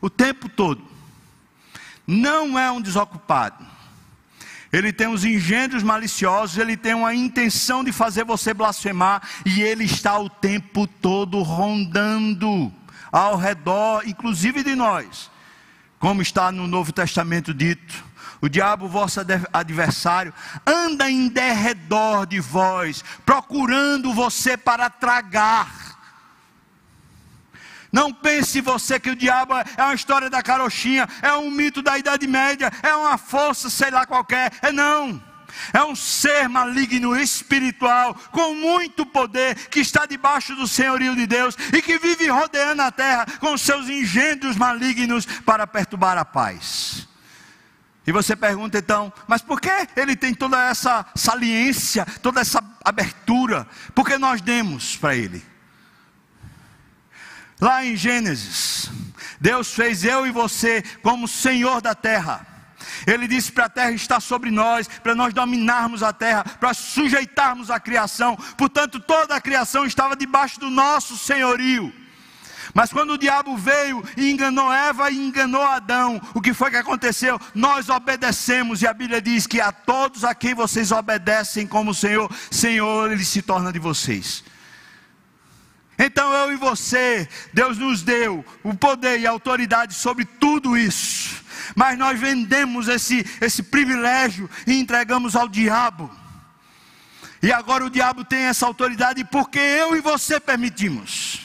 O 0.01 0.09
tempo 0.09 0.49
todo. 0.49 0.85
Não 2.05 2.59
é 2.59 2.69
um 2.69 2.81
desocupado. 2.81 3.65
Ele 4.71 4.91
tem 4.91 5.07
os 5.07 5.23
engendros 5.23 5.81
maliciosos, 5.81 6.57
ele 6.57 6.75
tem 6.75 6.93
uma 6.93 7.15
intenção 7.15 7.83
de 7.83 7.91
fazer 7.91 8.25
você 8.25 8.53
blasfemar, 8.53 9.21
e 9.45 9.61
ele 9.61 9.85
está 9.85 10.17
o 10.19 10.29
tempo 10.29 10.85
todo 10.85 11.41
rondando 11.41 12.71
ao 13.13 13.37
redor, 13.37 14.01
inclusive 14.07 14.63
de 14.63 14.73
nós. 14.73 15.29
Como 15.99 16.21
está 16.21 16.51
no 16.51 16.67
Novo 16.67 16.91
Testamento 16.91 17.53
dito, 17.53 18.03
o 18.41 18.49
diabo, 18.49 18.89
vosso 18.89 19.21
adversário, 19.53 20.33
anda 20.65 21.09
em 21.09 21.29
derredor 21.29 22.25
de 22.25 22.39
vós, 22.41 23.05
procurando 23.25 24.11
você 24.11 24.57
para 24.57 24.89
tragar. 24.89 25.71
Não 27.91 28.11
pense 28.11 28.59
você 28.59 28.99
que 28.99 29.11
o 29.11 29.15
diabo 29.15 29.53
é 29.53 29.83
uma 29.83 29.93
história 29.93 30.29
da 30.29 30.41
carochinha, 30.41 31.07
é 31.21 31.31
um 31.33 31.51
mito 31.51 31.81
da 31.83 31.97
Idade 31.97 32.25
Média, 32.25 32.71
é 32.81 32.95
uma 32.95 33.17
força, 33.19 33.69
sei 33.69 33.91
lá 33.91 34.05
qualquer. 34.05 34.51
É 34.63 34.71
não. 34.71 35.21
É 35.71 35.83
um 35.83 35.95
ser 35.95 36.47
maligno 36.49 37.15
espiritual, 37.15 38.15
com 38.31 38.55
muito 38.55 39.05
poder, 39.05 39.55
que 39.69 39.79
está 39.79 40.05
debaixo 40.05 40.55
do 40.55 40.67
senhorio 40.67 41.15
de 41.15 41.25
Deus 41.25 41.55
e 41.73 41.81
que 41.81 41.97
vive 41.97 42.27
rodeando 42.27 42.81
a 42.81 42.91
terra 42.91 43.25
com 43.39 43.57
seus 43.57 43.89
engendros 43.89 44.55
malignos 44.55 45.25
para 45.25 45.67
perturbar 45.67 46.17
a 46.17 46.25
paz. 46.25 47.07
E 48.05 48.11
você 48.11 48.35
pergunta 48.35 48.77
então, 48.77 49.13
mas 49.27 49.41
por 49.41 49.61
que 49.61 49.71
ele 49.95 50.15
tem 50.15 50.33
toda 50.33 50.61
essa 50.69 51.05
saliência, 51.15 52.05
toda 52.21 52.41
essa 52.41 52.61
abertura? 52.83 53.65
Porque 53.95 54.17
nós 54.17 54.41
demos 54.41 54.97
para 54.97 55.15
ele. 55.15 55.43
Lá 57.61 57.85
em 57.85 57.95
Gênesis, 57.95 58.91
Deus 59.39 59.73
fez 59.73 60.03
eu 60.03 60.27
e 60.27 60.31
você 60.31 60.81
como 61.01 61.29
Senhor 61.29 61.81
da 61.81 61.95
terra. 61.95 62.52
Ele 63.05 63.27
disse 63.27 63.51
para 63.51 63.65
a 63.65 63.69
terra 63.69 63.91
estar 63.91 64.19
sobre 64.19 64.51
nós, 64.51 64.87
para 64.87 65.15
nós 65.15 65.33
dominarmos 65.33 66.03
a 66.03 66.13
terra, 66.13 66.43
para 66.43 66.73
sujeitarmos 66.73 67.69
a 67.69 67.79
criação. 67.79 68.35
Portanto, 68.57 68.99
toda 68.99 69.35
a 69.35 69.41
criação 69.41 69.85
estava 69.85 70.15
debaixo 70.15 70.59
do 70.59 70.69
nosso 70.69 71.17
senhorio. 71.17 71.93
Mas 72.73 72.91
quando 72.91 73.11
o 73.11 73.17
diabo 73.17 73.55
veio 73.57 74.03
e 74.17 74.31
enganou 74.31 74.71
Eva 74.71 75.11
e 75.11 75.17
enganou 75.17 75.63
Adão, 75.63 76.21
o 76.33 76.41
que 76.41 76.53
foi 76.53 76.71
que 76.71 76.77
aconteceu? 76.77 77.39
Nós 77.53 77.89
obedecemos, 77.89 78.81
e 78.81 78.87
a 78.87 78.93
Bíblia 78.93 79.21
diz 79.21 79.45
que 79.45 79.61
a 79.61 79.71
todos 79.71 80.23
a 80.23 80.33
quem 80.33 80.53
vocês 80.53 80.91
obedecem 80.91 81.67
como 81.67 81.93
Senhor, 81.93 82.31
Senhor, 82.49 83.11
Ele 83.11 83.25
se 83.25 83.41
torna 83.41 83.71
de 83.71 83.79
vocês. 83.79 84.43
Então 85.97 86.33
eu 86.33 86.51
e 86.51 86.55
você, 86.55 87.27
Deus 87.53 87.77
nos 87.77 88.01
deu 88.01 88.43
o 88.63 88.73
poder 88.73 89.19
e 89.19 89.27
a 89.27 89.31
autoridade 89.31 89.93
sobre 89.93 90.25
tudo 90.25 90.75
isso. 90.75 91.42
Mas 91.75 91.97
nós 91.97 92.19
vendemos 92.19 92.87
esse, 92.87 93.25
esse 93.41 93.63
privilégio 93.63 94.49
e 94.65 94.79
entregamos 94.79 95.35
ao 95.35 95.47
diabo. 95.47 96.09
E 97.41 97.51
agora 97.51 97.85
o 97.85 97.89
diabo 97.89 98.23
tem 98.23 98.43
essa 98.43 98.65
autoridade 98.65 99.23
porque 99.25 99.59
eu 99.59 99.95
e 99.95 100.01
você 100.01 100.39
permitimos. 100.39 101.41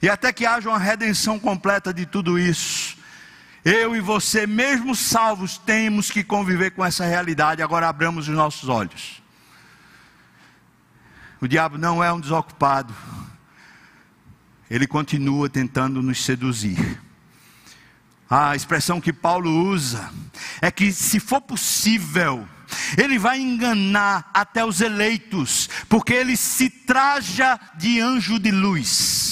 E 0.00 0.08
até 0.08 0.32
que 0.32 0.46
haja 0.46 0.68
uma 0.68 0.78
redenção 0.78 1.38
completa 1.38 1.92
de 1.92 2.06
tudo 2.06 2.38
isso, 2.38 2.96
eu 3.64 3.94
e 3.94 4.00
você, 4.00 4.46
mesmo 4.46 4.94
salvos, 4.94 5.58
temos 5.58 6.10
que 6.10 6.24
conviver 6.24 6.70
com 6.70 6.84
essa 6.84 7.04
realidade. 7.04 7.62
Agora 7.62 7.88
abramos 7.88 8.26
os 8.28 8.34
nossos 8.34 8.68
olhos. 8.68 9.20
O 11.40 11.48
diabo 11.48 11.76
não 11.76 12.04
é 12.04 12.12
um 12.12 12.20
desocupado, 12.20 12.94
ele 14.70 14.86
continua 14.86 15.48
tentando 15.48 16.02
nos 16.02 16.24
seduzir. 16.24 17.00
A 18.30 18.54
expressão 18.54 19.00
que 19.00 19.12
Paulo 19.12 19.50
usa 19.50 20.08
é 20.62 20.70
que, 20.70 20.92
se 20.92 21.18
for 21.18 21.40
possível, 21.40 22.46
ele 22.96 23.18
vai 23.18 23.40
enganar 23.40 24.30
até 24.32 24.64
os 24.64 24.80
eleitos, 24.80 25.68
porque 25.88 26.14
ele 26.14 26.36
se 26.36 26.70
traja 26.70 27.58
de 27.76 28.00
anjo 28.00 28.38
de 28.38 28.52
luz 28.52 29.29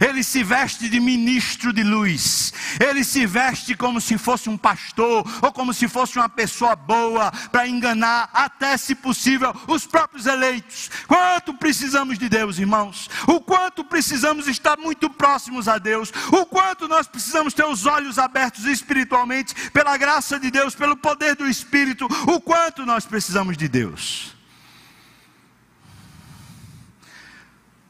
ele 0.00 0.22
se 0.22 0.42
veste 0.42 0.88
de 0.88 1.00
ministro 1.00 1.72
de 1.72 1.82
luz, 1.82 2.52
ele 2.80 3.04
se 3.04 3.26
veste 3.26 3.74
como 3.74 4.00
se 4.00 4.18
fosse 4.18 4.48
um 4.48 4.56
pastor, 4.56 5.24
ou 5.42 5.52
como 5.52 5.72
se 5.72 5.88
fosse 5.88 6.18
uma 6.18 6.28
pessoa 6.28 6.76
boa, 6.76 7.30
para 7.50 7.68
enganar, 7.68 8.30
até 8.32 8.76
se 8.76 8.94
possível, 8.94 9.54
os 9.66 9.86
próprios 9.86 10.26
eleitos. 10.26 10.90
Quanto 11.06 11.54
precisamos 11.54 12.18
de 12.18 12.28
Deus, 12.28 12.58
irmãos? 12.58 13.08
O 13.26 13.40
quanto 13.40 13.84
precisamos 13.84 14.48
estar 14.48 14.76
muito 14.78 15.08
próximos 15.10 15.68
a 15.68 15.78
Deus, 15.78 16.12
o 16.32 16.46
quanto 16.46 16.88
nós 16.88 17.06
precisamos 17.06 17.54
ter 17.54 17.64
os 17.64 17.86
olhos 17.86 18.18
abertos 18.18 18.64
espiritualmente, 18.64 19.54
pela 19.70 19.96
graça 19.96 20.38
de 20.38 20.50
Deus, 20.50 20.74
pelo 20.74 20.96
poder 20.96 21.36
do 21.36 21.48
Espírito, 21.48 22.06
o 22.26 22.40
quanto 22.40 22.84
nós 22.84 23.04
precisamos 23.06 23.56
de 23.56 23.68
Deus. 23.68 24.34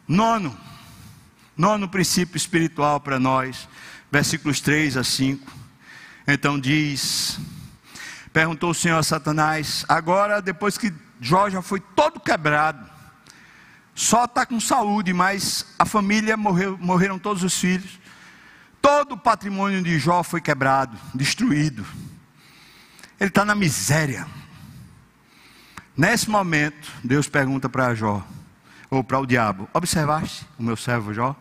Nono, 0.06 0.56
Nono 1.56 1.88
princípio 1.88 2.36
espiritual 2.36 3.00
para 3.00 3.20
nós, 3.20 3.68
versículos 4.10 4.60
3 4.60 4.96
a 4.96 5.04
5. 5.04 5.50
Então 6.26 6.58
diz: 6.58 7.38
Perguntou 8.32 8.70
o 8.70 8.74
Senhor 8.74 8.98
a 8.98 9.02
Satanás, 9.02 9.84
agora 9.88 10.42
depois 10.42 10.76
que 10.76 10.92
Jó 11.20 11.48
já 11.48 11.62
foi 11.62 11.80
todo 11.80 12.18
quebrado, 12.18 12.90
só 13.94 14.24
está 14.24 14.44
com 14.44 14.58
saúde, 14.58 15.12
mas 15.12 15.64
a 15.78 15.86
família 15.86 16.36
morreu, 16.36 16.76
morreram 16.80 17.18
todos 17.18 17.44
os 17.44 17.56
filhos, 17.56 18.00
todo 18.82 19.12
o 19.12 19.18
patrimônio 19.18 19.82
de 19.82 19.98
Jó 19.98 20.24
foi 20.24 20.40
quebrado, 20.40 20.98
destruído, 21.14 21.86
ele 23.20 23.28
está 23.28 23.44
na 23.44 23.54
miséria. 23.54 24.26
Nesse 25.96 26.28
momento, 26.28 26.90
Deus 27.04 27.28
pergunta 27.28 27.68
para 27.68 27.94
Jó, 27.94 28.26
ou 28.90 29.04
para 29.04 29.20
o 29.20 29.26
diabo: 29.26 29.68
Observaste 29.72 30.44
o 30.58 30.62
meu 30.62 30.76
servo 30.76 31.14
Jó? 31.14 31.36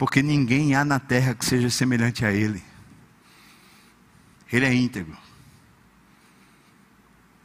Porque 0.00 0.22
ninguém 0.22 0.74
há 0.74 0.82
na 0.82 0.98
terra 0.98 1.34
que 1.34 1.44
seja 1.44 1.68
semelhante 1.68 2.24
a 2.24 2.32
Ele. 2.32 2.64
Ele 4.50 4.64
é 4.64 4.72
íntegro, 4.72 5.14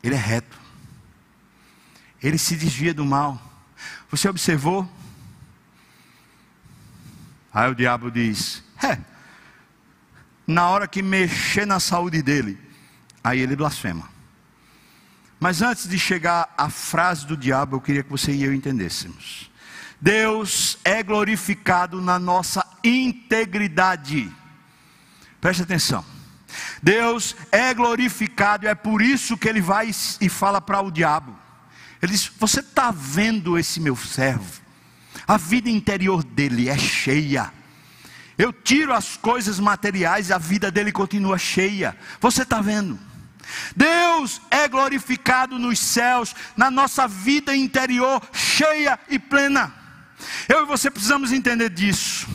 Ele 0.02 0.16
é 0.16 0.18
reto, 0.18 0.58
Ele 2.24 2.38
se 2.38 2.56
desvia 2.56 2.94
do 2.94 3.04
mal. 3.04 3.42
Você 4.10 4.30
observou? 4.30 4.90
Aí 7.54 7.70
o 7.70 7.76
diabo 7.76 8.10
diz: 8.10 8.64
É, 8.82 9.00
na 10.48 10.70
hora 10.70 10.88
que 10.88 11.04
mexer 11.04 11.68
na 11.68 11.82
saúde 11.82 12.22
dele, 12.22 12.58
aí 13.22 13.42
ele 13.42 13.58
blasfema. 13.58 14.10
Mas 15.42 15.62
antes 15.62 15.90
de 15.90 16.00
chegar 16.00 16.54
à 16.58 16.70
frase 16.70 17.28
do 17.28 17.36
diabo, 17.36 17.76
eu 17.76 17.82
queria 17.82 18.02
que 18.02 18.10
você 18.10 18.32
e 18.32 18.46
eu 18.46 18.54
entendêssemos. 18.54 19.52
Deus 20.00 20.78
é 20.84 21.02
glorificado 21.02 22.02
na 22.02 22.20
nossa 22.20 22.66
integridade. 22.84 24.32
Preste 25.40 25.64
atenção. 25.64 26.04
Deus 26.82 27.36
é 27.52 27.74
glorificado, 27.74 28.68
é 28.68 28.76
por 28.76 29.02
isso 29.02 29.38
que 29.38 29.48
ele 29.48 29.62
vai 29.62 29.92
e 30.22 30.30
fala 30.30 30.62
para 30.62 30.82
o 30.82 30.92
diabo. 30.92 31.36
Ele 32.02 32.12
diz: 32.12 32.32
Você 32.40 32.60
está 32.60 32.92
vendo 32.92 33.58
esse 33.58 33.80
meu 33.80 33.96
servo? 33.96 34.62
A 35.28 35.38
vida 35.38 35.70
interior 35.70 36.24
dele 36.24 36.70
é 36.70 36.78
cheia. 36.78 37.52
Eu 38.38 38.52
tiro 38.52 38.94
as 38.94 39.16
coisas 39.16 39.60
materiais 39.60 40.30
e 40.30 40.34
a 40.34 40.38
vida 40.38 40.70
dele 40.70 40.92
continua 40.92 41.38
cheia. 41.38 41.98
Você 42.20 42.44
está 42.44 42.62
vendo? 42.62 43.00
Deus 43.76 44.42
é 44.52 44.68
glorificado 44.68 45.58
nos 45.58 45.80
céus, 45.80 46.36
na 46.58 46.70
nossa 46.70 47.08
vida 47.08 47.56
interior 47.56 48.22
cheia 48.34 49.00
e 49.10 49.18
plena. 49.18 49.85
Eu 50.48 50.64
e 50.64 50.66
você 50.66 50.90
precisamos 50.90 51.32
entender 51.32 51.70
disso. 51.70 52.28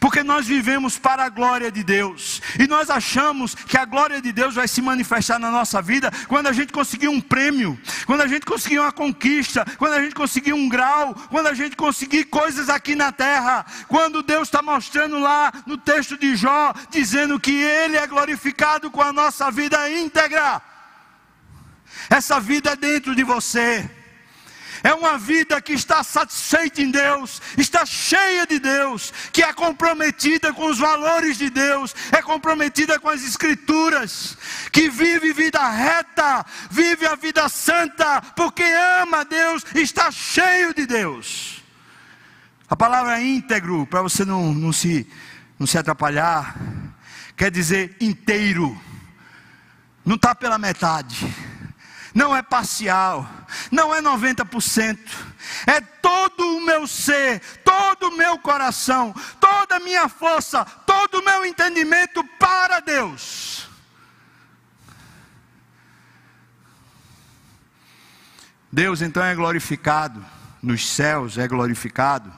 Porque 0.00 0.22
nós 0.22 0.46
vivemos 0.46 0.98
para 0.98 1.24
a 1.24 1.28
glória 1.28 1.70
de 1.70 1.82
Deus. 1.82 2.42
E 2.58 2.66
nós 2.66 2.90
achamos 2.90 3.54
que 3.54 3.76
a 3.76 3.84
glória 3.84 4.20
de 4.20 4.32
Deus 4.32 4.54
vai 4.54 4.68
se 4.68 4.82
manifestar 4.82 5.38
na 5.38 5.50
nossa 5.50 5.80
vida 5.80 6.10
quando 6.26 6.46
a 6.48 6.52
gente 6.52 6.72
conseguir 6.72 7.08
um 7.08 7.20
prêmio, 7.20 7.78
quando 8.06 8.22
a 8.22 8.26
gente 8.26 8.44
conseguir 8.44 8.78
uma 8.78 8.92
conquista, 8.92 9.64
quando 9.78 9.94
a 9.94 10.02
gente 10.02 10.14
conseguir 10.14 10.52
um 10.52 10.68
grau, 10.68 11.14
quando 11.30 11.46
a 11.46 11.54
gente 11.54 11.76
conseguir 11.76 12.24
coisas 12.24 12.68
aqui 12.68 12.94
na 12.94 13.12
terra. 13.12 13.64
Quando 13.86 14.22
Deus 14.22 14.48
está 14.48 14.62
mostrando 14.62 15.18
lá 15.18 15.52
no 15.66 15.76
texto 15.76 16.16
de 16.16 16.36
Jó, 16.36 16.74
dizendo 16.90 17.38
que 17.38 17.52
Ele 17.52 17.96
é 17.96 18.06
glorificado 18.06 18.90
com 18.90 19.02
a 19.02 19.12
nossa 19.12 19.50
vida 19.50 19.88
íntegra. 19.90 20.60
Essa 22.10 22.40
vida 22.40 22.70
é 22.70 22.76
dentro 22.76 23.14
de 23.14 23.22
você. 23.22 23.97
É 24.88 24.94
uma 24.94 25.18
vida 25.18 25.60
que 25.60 25.74
está 25.74 26.02
satisfeita 26.02 26.80
em 26.80 26.90
Deus, 26.90 27.42
está 27.58 27.84
cheia 27.84 28.46
de 28.46 28.58
Deus, 28.58 29.12
que 29.30 29.42
é 29.42 29.52
comprometida 29.52 30.50
com 30.54 30.64
os 30.64 30.78
valores 30.78 31.36
de 31.36 31.50
Deus, 31.50 31.94
é 32.10 32.22
comprometida 32.22 32.98
com 32.98 33.10
as 33.10 33.22
Escrituras, 33.22 34.38
que 34.72 34.88
vive 34.88 35.30
vida 35.34 35.68
reta, 35.68 36.42
vive 36.70 37.04
a 37.04 37.14
vida 37.16 37.50
santa, 37.50 38.22
porque 38.34 38.62
ama 39.02 39.26
Deus, 39.26 39.62
está 39.74 40.10
cheio 40.10 40.72
de 40.72 40.86
Deus. 40.86 41.62
A 42.66 42.74
palavra 42.74 43.20
íntegro, 43.20 43.86
para 43.86 44.00
você 44.00 44.24
não, 44.24 44.54
não, 44.54 44.72
se, 44.72 45.06
não 45.58 45.66
se 45.66 45.76
atrapalhar, 45.76 46.56
quer 47.36 47.50
dizer 47.50 47.94
inteiro, 48.00 48.74
não 50.02 50.16
está 50.16 50.34
pela 50.34 50.56
metade 50.56 51.30
não 52.18 52.34
é 52.34 52.42
parcial, 52.42 53.30
não 53.70 53.94
é 53.94 54.02
90%, 54.02 54.98
é 55.68 55.80
todo 55.80 56.56
o 56.56 56.60
meu 56.60 56.84
ser, 56.84 57.40
todo 57.64 58.08
o 58.08 58.16
meu 58.16 58.36
coração, 58.40 59.14
toda 59.38 59.76
a 59.76 59.80
minha 59.80 60.08
força, 60.08 60.64
todo 60.64 61.20
o 61.20 61.24
meu 61.24 61.46
entendimento 61.46 62.24
para 62.36 62.80
Deus. 62.80 63.68
Deus 68.72 69.00
então 69.00 69.22
é 69.22 69.32
glorificado, 69.32 70.26
nos 70.60 70.88
céus 70.88 71.38
é 71.38 71.46
glorificado, 71.46 72.32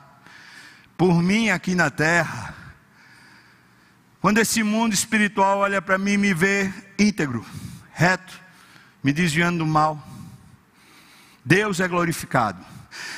por 0.95 1.23
mim 1.23 1.49
aqui 1.49 1.75
na 1.75 1.89
terra. 1.89 2.55
Quando 4.21 4.37
esse 4.37 4.63
mundo 4.63 4.93
espiritual 4.93 5.61
olha 5.61 5.81
para 5.81 5.97
mim 5.97 6.13
e 6.13 6.19
me 6.19 6.35
vê 6.35 6.71
íntegro, 6.99 7.47
reto, 7.95 8.50
me 9.03 9.13
desviando 9.13 9.59
do 9.59 9.67
mal. 9.67 10.03
Deus 11.45 11.81
é 11.81 11.89
glorificado. 11.89 12.65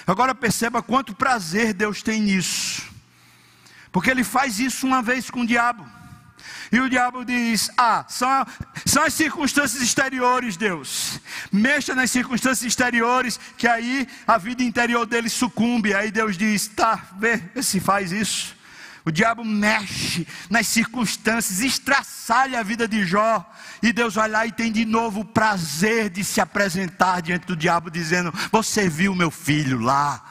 Agora 0.07 0.35
perceba 0.35 0.83
quanto 0.83 1.15
prazer 1.15 1.73
Deus 1.73 2.03
tem 2.03 2.21
nisso. 2.21 2.83
Porque 3.91 4.11
ele 4.11 4.25
faz 4.25 4.59
isso 4.59 4.87
uma 4.87 5.03
vez 5.03 5.31
com 5.31 5.41
o 5.41 5.47
diabo. 5.47 5.87
E 6.73 6.81
o 6.81 6.89
diabo 6.89 7.25
diz: 7.25 7.71
Ah, 7.77 8.05
são, 8.09 8.47
são 8.87 9.05
as 9.05 9.13
circunstâncias 9.13 9.83
exteriores, 9.83 10.57
Deus. 10.57 11.21
Mexa 11.53 11.95
nas 11.95 12.11
circunstâncias 12.11 12.67
exteriores, 12.67 13.39
que 13.59 13.69
aí 13.69 14.09
a 14.27 14.39
vida 14.39 14.63
interior 14.63 15.05
dele 15.05 15.29
sucumbe. 15.29 15.95
Aí 15.95 16.11
Deus 16.11 16.39
diz: 16.39 16.69
Tá, 16.69 16.99
vê, 17.19 17.37
vê 17.37 17.63
se 17.63 17.79
faz 17.79 18.11
isso. 18.11 18.57
O 19.05 19.11
diabo 19.11 19.45
mexe 19.45 20.27
nas 20.49 20.69
circunstâncias, 20.69 21.61
estraçalha 21.61 22.61
a 22.61 22.63
vida 22.63 22.87
de 22.87 23.05
Jó. 23.05 23.45
E 23.83 23.93
Deus 23.93 24.15
vai 24.15 24.29
lá 24.29 24.47
e 24.47 24.53
tem 24.53 24.71
de 24.71 24.85
novo 24.85 25.21
o 25.21 25.25
prazer 25.25 26.09
de 26.09 26.23
se 26.23 26.41
apresentar 26.41 27.21
diante 27.21 27.47
do 27.47 27.57
diabo, 27.57 27.91
dizendo: 27.91 28.33
Você 28.53 28.89
viu 28.89 29.15
meu 29.15 29.31
filho 29.31 29.81
lá? 29.81 30.23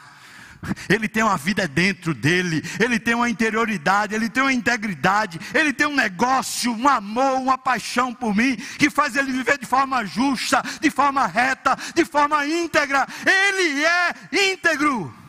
Ele 0.88 1.08
tem 1.08 1.24
uma 1.24 1.36
vida 1.36 1.66
dentro 1.66 2.14
dele, 2.14 2.62
ele 2.78 2.98
tem 3.00 3.14
uma 3.14 3.28
interioridade, 3.28 4.14
ele 4.14 4.30
tem 4.30 4.42
uma 4.44 4.52
integridade, 4.52 5.40
ele 5.52 5.72
tem 5.72 5.88
um 5.88 5.96
negócio, 5.96 6.72
um 6.72 6.88
amor, 6.88 7.40
uma 7.40 7.58
paixão 7.58 8.14
por 8.14 8.34
mim, 8.34 8.54
que 8.78 8.88
faz 8.88 9.16
ele 9.16 9.32
viver 9.32 9.58
de 9.58 9.66
forma 9.66 10.04
justa, 10.04 10.62
de 10.80 10.88
forma 10.88 11.26
reta, 11.26 11.76
de 11.94 12.04
forma 12.04 12.46
íntegra. 12.46 13.06
Ele 13.26 13.84
é 13.84 14.14
íntegro. 14.52 15.21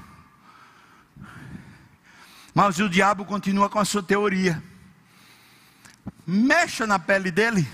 Mas 2.54 2.80
o 2.80 2.88
diabo 2.88 3.26
continua 3.26 3.70
com 3.70 3.80
a 3.80 3.86
sua 3.86 4.04
teoria. 4.04 4.62
Mexa 6.26 6.86
na 6.86 7.00
pele 7.00 7.32
dele, 7.32 7.68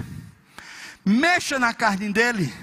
mexa 1.04 1.60
na 1.60 1.74
carne 1.74 2.12
dele, 2.14 2.54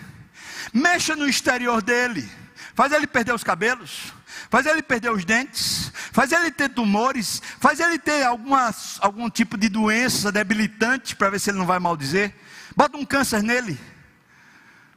mexa 0.73 1.15
no 1.15 1.29
exterior 1.29 1.83
dele, 1.83 2.29
faz 2.75 2.93
ele 2.93 3.07
perder 3.07 3.35
os 3.35 3.45
cabelos, 3.45 4.13
faz 4.49 4.67
ele 4.67 4.83
perder 4.83 5.11
os 5.11 5.25
dentes, 5.25 5.93
faz 6.13 6.33
ele 6.33 6.51
ter 6.51 6.69
tumores, 6.71 7.43
faz 7.61 7.81
ele 7.81 7.99
ter 7.99 8.25
algum 8.25 9.29
tipo 9.29 9.57
de 9.57 9.69
doença 9.69 10.33
debilitante 10.33 11.15
para 11.17 11.31
ver 11.31 11.41
se 11.41 11.51
ele 11.51 11.59
não 11.59 11.67
vai 11.67 11.79
maldizer. 11.79 12.35
Bota 12.77 12.97
um 12.97 13.05
câncer 13.05 13.43
nele, 13.43 13.79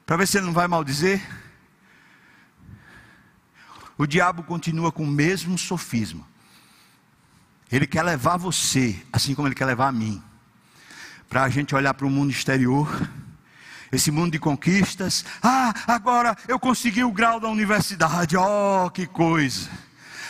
para 0.06 0.18
ver 0.18 0.28
se 0.28 0.38
ele 0.38 0.46
não 0.46 0.54
vai 0.54 0.68
maldizer. 0.68 1.22
O 3.98 4.06
diabo 4.06 4.44
continua 4.44 4.92
com 4.92 5.04
o 5.04 5.08
mesmo 5.08 5.58
sofisma. 5.58 6.29
Ele 7.72 7.86
quer 7.86 8.04
levar 8.04 8.38
você, 8.38 9.00
assim 9.14 9.36
como 9.36 9.48
ele 9.48 9.56
quer 9.56 9.66
levar 9.66 9.88
a 9.88 9.92
mim, 9.92 10.22
para 11.28 11.44
a 11.44 11.50
gente 11.50 11.76
olhar 11.76 11.94
para 11.94 12.08
o 12.08 12.10
mundo 12.10 12.32
exterior, 12.32 12.90
esse 13.92 14.12
mundo 14.12 14.32
de 14.32 14.40
conquistas. 14.40 15.24
Ah, 15.42 15.74
agora 15.88 16.36
eu 16.48 16.60
consegui 16.60 17.04
o 17.04 17.12
grau 17.12 17.40
da 17.40 17.48
universidade, 17.48 18.36
oh, 18.36 18.90
que 18.90 19.06
coisa. 19.06 19.70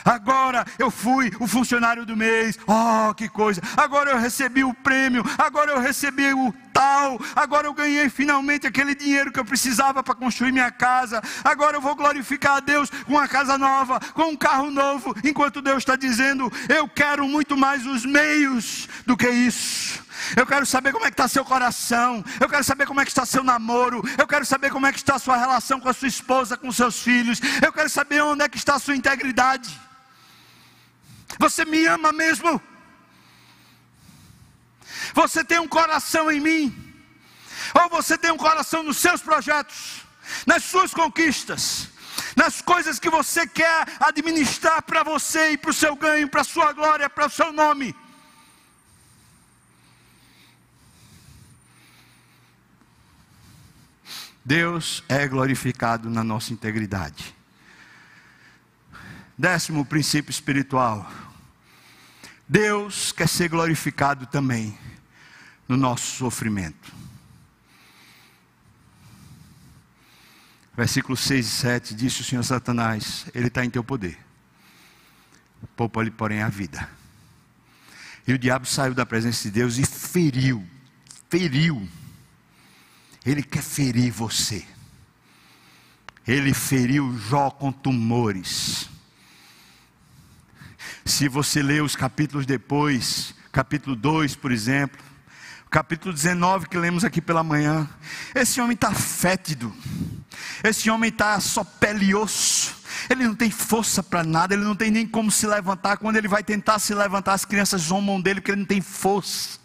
Agora 0.10 0.66
eu 0.80 0.90
fui 0.90 1.32
o 1.40 1.46
funcionário 1.46 2.04
do 2.04 2.18
mês. 2.18 2.58
Oh, 2.66 3.14
que 3.14 3.30
coisa! 3.30 3.62
Agora 3.78 4.10
eu 4.10 4.18
recebi 4.18 4.64
o 4.64 4.74
prêmio. 4.74 5.24
Agora 5.38 5.70
eu 5.70 5.80
recebi 5.80 6.34
o 6.34 6.52
tal. 6.74 7.20
Agora 7.36 7.68
eu 7.68 7.74
ganhei 7.76 8.10
finalmente 8.10 8.66
aquele 8.66 8.96
dinheiro 8.96 9.32
que 9.32 9.40
eu 9.40 9.46
precisava 9.46 10.02
para 10.02 10.16
construir 10.16 10.52
minha 10.52 10.72
casa. 10.72 11.22
Agora 11.44 11.78
eu 11.78 11.82
vou 11.82 11.96
glorificar 11.96 12.58
a 12.58 12.60
Deus 12.60 12.90
com 13.06 13.14
uma 13.14 13.28
casa 13.28 13.56
nova, 13.56 14.00
com 14.16 14.30
um 14.32 14.36
carro 14.36 14.72
novo. 14.72 15.16
Enquanto 15.24 15.62
Deus 15.62 15.78
está 15.78 15.96
dizendo: 15.96 16.52
Eu 16.68 16.90
quero 16.90 17.28
muito 17.28 17.56
mais 17.56 17.86
os 17.86 18.04
meios 18.04 18.90
do 19.06 19.16
que 19.16 19.30
isso. 19.30 20.04
Eu 20.36 20.46
quero 20.48 20.66
saber 20.66 20.92
como 20.92 21.06
é 21.06 21.10
que 21.10 21.14
está 21.14 21.28
seu 21.28 21.46
coração. 21.46 22.26
Eu 22.40 22.50
quero 22.50 22.64
saber 22.64 22.88
como 22.88 23.00
é 23.00 23.06
que 23.06 23.12
está 23.12 23.28
seu 23.28 23.44
namoro. 23.44 24.04
Eu 24.18 24.26
quero 24.26 24.44
saber 24.44 24.72
como 24.72 24.88
é 24.88 24.92
que 24.92 24.98
está 24.98 25.20
sua 25.20 25.38
relação 25.38 25.80
com 25.80 25.88
a 25.88 25.94
sua 25.94 26.08
esposa, 26.08 26.58
com 26.58 26.72
seus 26.72 27.00
filhos. 27.00 27.40
Eu 27.64 27.72
quero 27.72 27.90
saber 27.92 28.24
onde 28.24 28.44
é 28.44 28.50
que 28.50 28.58
está 28.58 28.74
a 28.74 28.80
sua 28.80 28.96
integridade. 28.96 29.89
Você 31.40 31.64
me 31.64 31.86
ama 31.88 32.12
mesmo? 32.12 32.62
Você 35.14 35.44
tem 35.44 35.58
um 35.58 35.68
coração 35.68 36.30
em 36.30 36.42
mim? 36.42 36.94
Ou 37.74 37.90
você 37.90 38.18
tem 38.18 38.30
um 38.30 38.38
coração 38.38 38.84
nos 38.84 38.98
seus 38.98 39.22
projetos, 39.22 40.02
nas 40.46 40.64
suas 40.64 40.94
conquistas, 40.94 41.88
nas 42.36 42.62
coisas 42.62 43.00
que 43.00 43.10
você 43.10 43.48
quer 43.48 43.88
administrar 44.02 44.82
para 44.82 45.02
você 45.02 45.52
e 45.52 45.58
para 45.58 45.72
o 45.72 45.74
seu 45.74 45.96
ganho, 45.96 46.28
para 46.28 46.42
a 46.42 46.44
sua 46.44 46.74
glória, 46.74 47.10
para 47.10 47.28
o 47.28 47.30
seu 47.30 47.54
nome? 47.54 47.96
Deus 54.44 55.04
é 55.08 55.28
glorificado 55.28 56.10
na 56.10 56.24
nossa 56.24 56.52
integridade. 56.52 57.36
Décimo 59.38 59.86
princípio 59.86 60.32
espiritual. 60.32 61.10
Deus 62.50 63.12
quer 63.12 63.30
ser 63.30 63.48
glorificado 63.48 64.26
também 64.26 64.76
no 65.68 65.78
nosso 65.78 66.18
sofrimento. 66.18 66.92
Versículos 70.76 71.20
6 71.20 71.46
e 71.46 71.50
7 71.52 71.94
disse 71.94 72.22
o 72.22 72.24
Senhor 72.24 72.44
Satanás: 72.44 73.28
Ele 73.36 73.50
está 73.50 73.64
em 73.64 73.70
teu 73.70 73.84
poder. 73.84 74.18
Poupa-lhe, 75.76 76.10
porém, 76.10 76.42
a 76.42 76.50
vida. 76.50 76.90
E 78.28 78.34
o 78.34 78.40
diabo 78.40 78.66
saiu 78.66 78.96
da 78.96 79.06
presença 79.06 79.44
de 79.44 79.52
Deus 79.52 79.78
e 79.78 79.86
feriu, 79.86 80.68
feriu. 81.30 81.88
Ele 83.24 83.44
quer 83.44 83.62
ferir 83.62 84.10
você. 84.10 84.66
Ele 86.28 86.52
feriu 86.54 87.16
Jó 87.16 87.52
com 87.52 87.72
tumores. 87.72 88.89
Se 91.10 91.28
você 91.28 91.64
ler 91.64 91.82
os 91.82 91.96
capítulos 91.96 92.46
depois, 92.46 93.34
capítulo 93.52 93.96
2, 93.96 94.36
por 94.36 94.52
exemplo, 94.52 95.02
capítulo 95.68 96.14
19 96.14 96.70
que 96.70 96.78
lemos 96.78 97.04
aqui 97.04 97.20
pela 97.20 97.44
manhã, 97.44 97.90
esse 98.36 98.62
homem 98.62 98.76
está 98.76 98.94
fétido, 98.94 99.74
esse 100.64 100.88
homem 100.88 101.10
está 101.10 101.40
só 101.40 101.64
pele 101.64 102.06
e 102.06 102.16
osso, 102.16 102.76
ele 103.10 103.24
não 103.24 103.34
tem 103.34 103.50
força 103.50 104.04
para 104.04 104.24
nada, 104.24 104.54
ele 104.54 104.64
não 104.64 104.76
tem 104.76 104.92
nem 104.92 105.06
como 105.08 105.32
se 105.32 105.48
levantar. 105.48 105.98
Quando 105.98 106.16
ele 106.16 106.28
vai 106.28 106.44
tentar 106.44 106.78
se 106.78 106.94
levantar, 106.94 107.34
as 107.34 107.44
crianças 107.44 107.82
zombam 107.82 108.22
dele 108.22 108.40
porque 108.40 108.52
ele 108.52 108.62
não 108.62 108.68
tem 108.68 108.80
força 108.80 109.59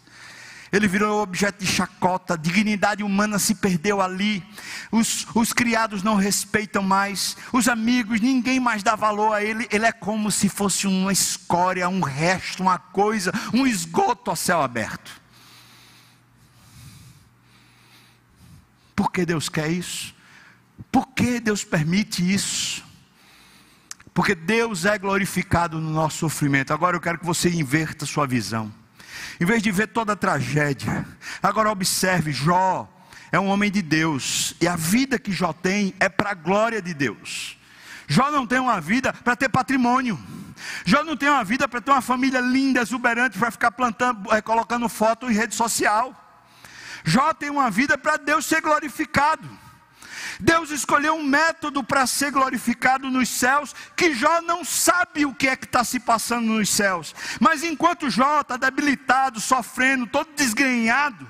ele 0.75 0.87
virou 0.89 1.21
objeto 1.21 1.63
de 1.63 1.71
chacota, 1.71 2.33
a 2.33 2.37
dignidade 2.37 3.01
humana 3.01 3.39
se 3.39 3.55
perdeu 3.55 4.01
ali, 4.01 4.43
os, 4.91 5.25
os 5.33 5.53
criados 5.53 6.03
não 6.03 6.15
respeitam 6.15 6.83
mais, 6.83 7.37
os 7.53 7.69
amigos, 7.69 8.19
ninguém 8.19 8.59
mais 8.59 8.83
dá 8.83 8.93
valor 8.93 9.31
a 9.33 9.41
ele, 9.41 9.67
ele 9.71 9.85
é 9.85 9.91
como 9.93 10.29
se 10.29 10.49
fosse 10.49 10.85
uma 10.85 11.13
escória, 11.13 11.87
um 11.87 12.01
resto, 12.01 12.61
uma 12.61 12.77
coisa, 12.77 13.31
um 13.53 13.65
esgoto 13.65 14.31
a 14.31 14.35
céu 14.35 14.61
aberto. 14.61 15.21
Por 18.93 19.09
que 19.11 19.25
Deus 19.25 19.47
quer 19.47 19.71
isso? 19.71 20.13
Por 20.91 21.07
que 21.07 21.39
Deus 21.39 21.63
permite 21.63 22.21
isso? 22.33 22.83
Porque 24.13 24.35
Deus 24.35 24.83
é 24.83 24.97
glorificado 24.97 25.79
no 25.79 25.89
nosso 25.89 26.19
sofrimento. 26.19 26.73
Agora 26.73 26.97
eu 26.97 27.01
quero 27.01 27.19
que 27.19 27.25
você 27.25 27.49
inverta 27.49 28.05
sua 28.05 28.27
visão. 28.27 28.73
Em 29.39 29.45
vez 29.45 29.61
de 29.61 29.71
ver 29.71 29.87
toda 29.87 30.13
a 30.13 30.15
tragédia, 30.15 31.05
agora 31.41 31.71
observe: 31.71 32.31
Jó 32.31 32.89
é 33.31 33.39
um 33.39 33.47
homem 33.47 33.69
de 33.69 33.81
Deus, 33.81 34.55
e 34.61 34.67
a 34.67 34.75
vida 34.75 35.19
que 35.19 35.31
Jó 35.31 35.51
tem 35.51 35.93
é 35.99 36.07
para 36.07 36.31
a 36.31 36.33
glória 36.33 36.81
de 36.81 36.93
Deus. 36.93 37.57
Jó 38.07 38.31
não 38.31 38.45
tem 38.45 38.59
uma 38.59 38.79
vida 38.79 39.11
para 39.11 39.35
ter 39.35 39.49
patrimônio. 39.49 40.19
Jó 40.85 41.03
não 41.03 41.17
tem 41.17 41.29
uma 41.29 41.43
vida 41.43 41.67
para 41.67 41.81
ter 41.81 41.91
uma 41.91 42.01
família 42.01 42.39
linda, 42.39 42.81
exuberante, 42.81 43.37
para 43.37 43.51
ficar 43.51 43.71
plantando, 43.71 44.33
é, 44.33 44.41
colocando 44.41 44.87
foto 44.87 45.29
em 45.29 45.33
rede 45.33 45.55
social. 45.55 46.13
Jó 47.03 47.33
tem 47.33 47.49
uma 47.49 47.69
vida 47.69 47.97
para 47.97 48.17
Deus 48.17 48.45
ser 48.45 48.61
glorificado. 48.61 49.47
Deus 50.39 50.69
escolheu 50.71 51.15
um 51.15 51.23
método 51.23 51.83
para 51.83 52.05
ser 52.05 52.31
glorificado 52.31 53.09
nos 53.09 53.29
céus, 53.29 53.73
que 53.95 54.13
Jó 54.13 54.41
não 54.41 54.63
sabe 54.63 55.25
o 55.25 55.33
que 55.33 55.47
é 55.47 55.55
que 55.55 55.65
está 55.65 55.83
se 55.83 55.99
passando 55.99 56.47
nos 56.47 56.69
céus. 56.69 57.15
Mas 57.39 57.63
enquanto 57.63 58.09
Jó 58.09 58.41
está 58.41 58.57
debilitado, 58.57 59.39
sofrendo, 59.39 60.07
todo 60.07 60.31
desgrenhado, 60.35 61.27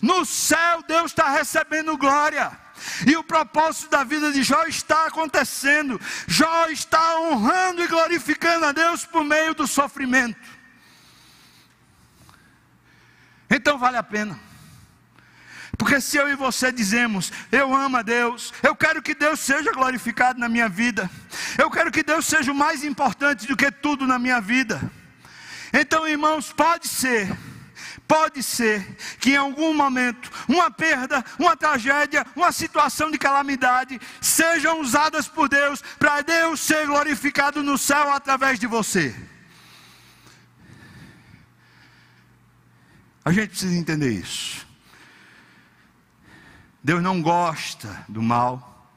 no 0.00 0.24
céu 0.24 0.82
Deus 0.86 1.12
está 1.12 1.30
recebendo 1.30 1.96
glória. 1.96 2.60
E 3.06 3.16
o 3.16 3.22
propósito 3.22 3.90
da 3.90 4.02
vida 4.02 4.32
de 4.32 4.42
Jó 4.42 4.64
está 4.64 5.06
acontecendo. 5.06 6.00
Jó 6.26 6.66
está 6.66 7.20
honrando 7.20 7.82
e 7.82 7.86
glorificando 7.86 8.66
a 8.66 8.72
Deus 8.72 9.04
por 9.04 9.22
meio 9.22 9.54
do 9.54 9.66
sofrimento. 9.66 10.40
Então 13.48 13.78
vale 13.78 13.98
a 13.98 14.02
pena. 14.02 14.51
Porque 15.76 16.00
se 16.00 16.16
eu 16.16 16.28
e 16.28 16.36
você 16.36 16.70
dizemos, 16.70 17.32
eu 17.50 17.74
amo 17.74 17.96
a 17.96 18.02
Deus, 18.02 18.52
eu 18.62 18.74
quero 18.74 19.02
que 19.02 19.14
Deus 19.14 19.40
seja 19.40 19.72
glorificado 19.72 20.38
na 20.38 20.48
minha 20.48 20.68
vida, 20.68 21.10
eu 21.58 21.70
quero 21.70 21.90
que 21.90 22.02
Deus 22.02 22.26
seja 22.26 22.52
o 22.52 22.54
mais 22.54 22.84
importante 22.84 23.46
do 23.46 23.56
que 23.56 23.70
tudo 23.70 24.06
na 24.06 24.18
minha 24.18 24.40
vida. 24.40 24.80
Então, 25.72 26.06
irmãos, 26.06 26.52
pode 26.52 26.86
ser, 26.86 27.34
pode 28.06 28.42
ser 28.42 28.96
que 29.18 29.30
em 29.30 29.36
algum 29.36 29.72
momento 29.72 30.30
uma 30.46 30.70
perda, 30.70 31.24
uma 31.38 31.56
tragédia, 31.56 32.26
uma 32.36 32.52
situação 32.52 33.10
de 33.10 33.18
calamidade 33.18 33.98
sejam 34.20 34.80
usadas 34.80 35.26
por 35.26 35.48
Deus 35.48 35.82
para 35.98 36.20
Deus 36.20 36.60
ser 36.60 36.86
glorificado 36.86 37.62
no 37.62 37.78
céu 37.78 38.12
através 38.12 38.58
de 38.58 38.66
você. 38.66 39.14
A 43.24 43.32
gente 43.32 43.50
precisa 43.50 43.74
entender 43.74 44.10
isso. 44.10 44.71
Deus 46.84 47.02
não 47.02 47.22
gosta 47.22 48.04
do 48.08 48.20
mal, 48.20 48.88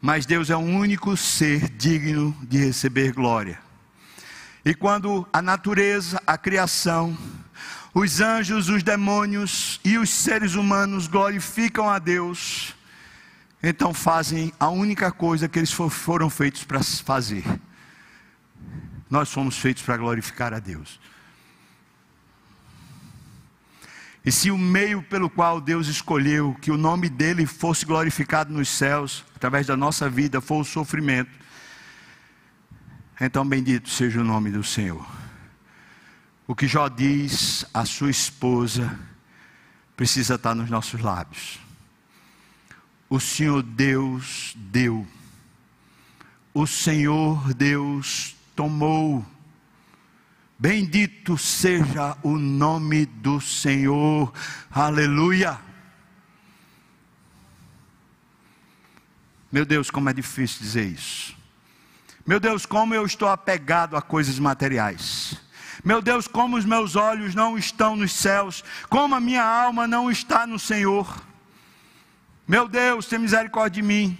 mas 0.00 0.26
Deus 0.26 0.50
é 0.50 0.56
o 0.56 0.60
único 0.60 1.16
ser 1.16 1.68
digno 1.68 2.36
de 2.42 2.58
receber 2.58 3.12
glória. 3.12 3.58
E 4.64 4.74
quando 4.74 5.26
a 5.32 5.40
natureza, 5.40 6.20
a 6.26 6.36
criação, 6.36 7.16
os 7.94 8.20
anjos, 8.20 8.68
os 8.68 8.82
demônios 8.82 9.80
e 9.84 9.96
os 9.96 10.10
seres 10.10 10.54
humanos 10.56 11.06
glorificam 11.06 11.88
a 11.88 12.00
Deus, 12.00 12.74
então 13.62 13.94
fazem 13.94 14.52
a 14.58 14.68
única 14.68 15.12
coisa 15.12 15.48
que 15.48 15.60
eles 15.60 15.72
foram 15.72 16.28
feitos 16.28 16.64
para 16.64 16.82
fazer. 16.82 17.44
Nós 19.08 19.30
fomos 19.32 19.56
feitos 19.56 19.84
para 19.84 19.96
glorificar 19.96 20.52
a 20.52 20.58
Deus. 20.58 20.98
E 24.24 24.32
se 24.32 24.50
o 24.50 24.56
meio 24.56 25.02
pelo 25.02 25.28
qual 25.28 25.60
Deus 25.60 25.86
escolheu 25.86 26.56
que 26.60 26.70
o 26.70 26.78
nome 26.78 27.10
dele 27.10 27.44
fosse 27.44 27.84
glorificado 27.84 28.52
nos 28.52 28.68
céus, 28.68 29.24
através 29.36 29.66
da 29.66 29.76
nossa 29.76 30.08
vida, 30.08 30.40
for 30.40 30.60
o 30.60 30.64
sofrimento, 30.64 31.30
Então, 33.20 33.46
bendito 33.46 33.88
seja 33.88 34.20
o 34.20 34.24
nome 34.24 34.50
do 34.50 34.64
Senhor. 34.64 35.06
O 36.46 36.54
que 36.54 36.66
Jó 36.66 36.88
diz 36.88 37.64
à 37.72 37.84
sua 37.84 38.10
esposa 38.10 38.98
precisa 39.96 40.34
estar 40.34 40.54
nos 40.54 40.68
nossos 40.68 41.00
lábios. 41.00 41.60
O 43.08 43.20
Senhor 43.20 43.62
Deus 43.62 44.54
deu. 44.56 45.06
O 46.52 46.66
Senhor 46.66 47.54
Deus 47.54 48.34
tomou. 48.56 49.24
Bendito 50.58 51.36
seja 51.36 52.16
o 52.22 52.38
nome 52.38 53.06
do 53.06 53.40
Senhor. 53.40 54.32
Aleluia. 54.70 55.58
Meu 59.50 59.64
Deus, 59.64 59.90
como 59.90 60.08
é 60.08 60.12
difícil 60.12 60.60
dizer 60.60 60.86
isso. 60.86 61.36
Meu 62.26 62.40
Deus, 62.40 62.64
como 62.64 62.94
eu 62.94 63.04
estou 63.04 63.28
apegado 63.28 63.96
a 63.96 64.02
coisas 64.02 64.38
materiais. 64.38 65.36
Meu 65.84 66.00
Deus, 66.00 66.26
como 66.26 66.56
os 66.56 66.64
meus 66.64 66.96
olhos 66.96 67.34
não 67.34 67.58
estão 67.58 67.94
nos 67.94 68.12
céus, 68.12 68.64
como 68.88 69.14
a 69.14 69.20
minha 69.20 69.44
alma 69.44 69.86
não 69.86 70.10
está 70.10 70.46
no 70.46 70.58
Senhor. 70.58 71.22
Meu 72.48 72.66
Deus, 72.66 73.06
tem 73.06 73.18
misericórdia 73.18 73.82
de 73.82 73.86
mim. 73.86 74.18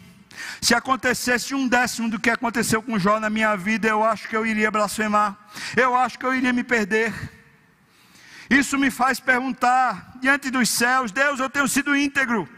Se 0.60 0.74
acontecesse 0.74 1.54
um 1.54 1.68
décimo 1.68 2.10
do 2.10 2.18
que 2.18 2.30
aconteceu 2.30 2.82
com 2.82 2.98
Jó 2.98 3.20
na 3.20 3.30
minha 3.30 3.56
vida, 3.56 3.88
eu 3.88 4.02
acho 4.02 4.28
que 4.28 4.36
eu 4.36 4.46
iria 4.46 4.70
blasfemar, 4.70 5.36
eu 5.76 5.96
acho 5.96 6.18
que 6.18 6.26
eu 6.26 6.34
iria 6.34 6.52
me 6.52 6.64
perder. 6.64 7.12
Isso 8.50 8.78
me 8.78 8.90
faz 8.90 9.20
perguntar 9.20 10.16
diante 10.20 10.50
dos 10.50 10.68
céus: 10.68 11.12
Deus, 11.12 11.40
eu 11.40 11.48
tenho 11.48 11.68
sido 11.68 11.96
íntegro, 11.96 12.48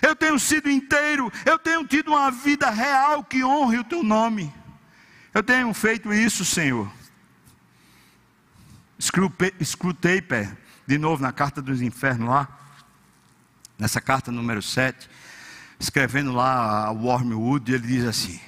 eu 0.00 0.14
tenho 0.14 0.38
sido 0.38 0.70
inteiro, 0.70 1.32
eu 1.44 1.58
tenho 1.58 1.86
tido 1.86 2.12
uma 2.12 2.30
vida 2.30 2.70
real 2.70 3.24
que 3.24 3.44
honre 3.44 3.78
o 3.78 3.84
teu 3.84 4.02
nome. 4.02 4.52
Eu 5.32 5.42
tenho 5.42 5.72
feito 5.74 6.12
isso, 6.12 6.44
Senhor. 6.44 6.90
Screwtaper, 9.00 10.56
de 10.86 10.96
novo 10.96 11.22
na 11.22 11.32
carta 11.32 11.60
dos 11.60 11.82
infernos 11.82 12.28
lá, 12.28 12.48
nessa 13.78 14.00
carta 14.00 14.30
número 14.30 14.62
7, 14.62 15.10
escrevendo 15.78 16.32
lá 16.32 16.86
a 16.86 16.90
Wormwood, 16.90 17.72
ele 17.72 17.86
diz 17.86 18.04
assim: 18.04 18.40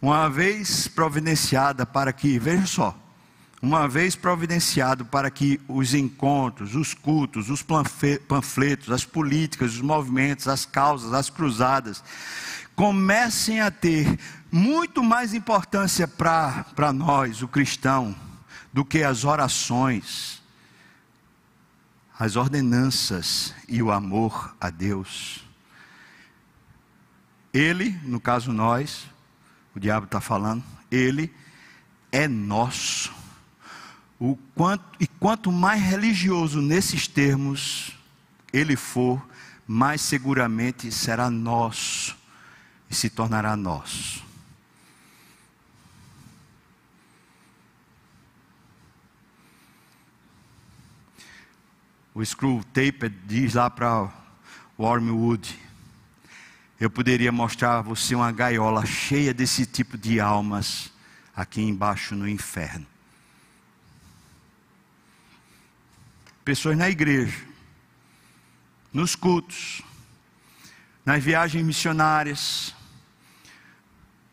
Uma 0.00 0.28
vez 0.28 0.88
providenciada 0.88 1.84
para 1.84 2.12
que, 2.12 2.38
veja 2.38 2.66
só, 2.66 2.96
uma 3.62 3.86
vez 3.86 4.16
providenciado 4.16 5.04
para 5.04 5.30
que 5.30 5.60
os 5.68 5.92
encontros, 5.92 6.74
os 6.74 6.94
cultos, 6.94 7.50
os 7.50 7.62
panfletos, 7.62 8.90
as 8.90 9.04
políticas, 9.04 9.74
os 9.74 9.80
movimentos, 9.82 10.48
as 10.48 10.64
causas, 10.64 11.12
as 11.12 11.28
cruzadas, 11.28 12.02
comecem 12.74 13.60
a 13.60 13.70
ter 13.70 14.18
muito 14.50 15.02
mais 15.02 15.34
importância 15.34 16.08
para 16.08 16.92
nós, 16.94 17.42
o 17.42 17.48
cristão, 17.48 18.16
do 18.72 18.84
que 18.84 19.02
as 19.02 19.24
orações, 19.24 20.42
as 22.18 22.36
ordenanças 22.36 23.54
e 23.68 23.82
o 23.82 23.90
amor 23.90 24.56
a 24.58 24.70
Deus. 24.70 25.49
Ele, 27.52 27.98
no 28.02 28.20
caso 28.20 28.52
nós, 28.52 29.06
o 29.74 29.80
diabo 29.80 30.06
está 30.06 30.20
falando, 30.20 30.62
ele 30.90 31.32
é 32.12 32.28
nosso. 32.28 33.12
O 34.18 34.36
quanto, 34.54 34.84
e 35.00 35.06
quanto 35.06 35.50
mais 35.50 35.82
religioso 35.82 36.60
nesses 36.60 37.08
termos 37.08 37.96
ele 38.52 38.76
for, 38.76 39.24
mais 39.66 40.00
seguramente 40.00 40.90
será 40.92 41.30
nosso 41.30 42.16
e 42.88 42.94
se 42.94 43.08
tornará 43.08 43.56
nosso. 43.56 44.30
o 52.20 52.24
Screw 52.24 52.62
Tape 52.74 53.08
diz 53.26 53.54
lá 53.54 53.70
para 53.70 54.12
Wormwood: 54.78 55.58
Eu 56.80 56.88
poderia 56.88 57.30
mostrar 57.30 57.76
a 57.78 57.82
você 57.82 58.14
uma 58.14 58.32
gaiola 58.32 58.86
cheia 58.86 59.34
desse 59.34 59.66
tipo 59.66 59.98
de 59.98 60.18
almas 60.18 60.90
aqui 61.36 61.60
embaixo 61.60 62.14
no 62.14 62.26
inferno. 62.26 62.86
Pessoas 66.42 66.78
na 66.78 66.88
igreja, 66.88 67.38
nos 68.92 69.14
cultos, 69.14 69.82
nas 71.04 71.22
viagens 71.22 71.64
missionárias, 71.64 72.74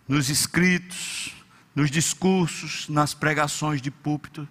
nos 0.08 0.30
escritos, 0.30 1.36
nos 1.76 1.92
discursos, 1.92 2.88
nas 2.88 3.14
pregações 3.14 3.82
de 3.82 3.92
púlpito, 3.92 4.48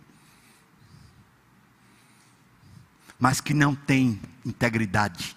mas 3.18 3.40
que 3.40 3.55
não 3.55 3.74
tem 3.74 4.20
integridade, 4.44 5.36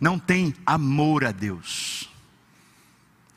não 0.00 0.18
tem 0.18 0.54
amor 0.64 1.24
a 1.24 1.32
Deus, 1.32 2.10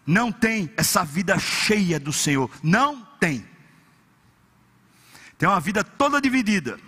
não 0.05 0.31
tem 0.31 0.71
essa 0.75 1.03
vida 1.03 1.37
cheia 1.37 1.99
do 1.99 2.11
Senhor, 2.11 2.49
não 2.63 3.05
tem. 3.19 3.45
Tem 5.37 5.47
uma 5.47 5.59
vida 5.59 5.83
toda 5.83 6.21
dividida. 6.21 6.79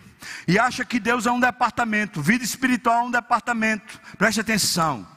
E 0.48 0.60
acha 0.60 0.84
que 0.84 1.00
Deus 1.00 1.26
é 1.26 1.32
um 1.32 1.40
departamento, 1.40 2.22
vida 2.22 2.44
espiritual 2.44 3.00
é 3.00 3.04
um 3.04 3.12
departamento. 3.12 4.00
Preste 4.18 4.42
atenção. 4.42 5.08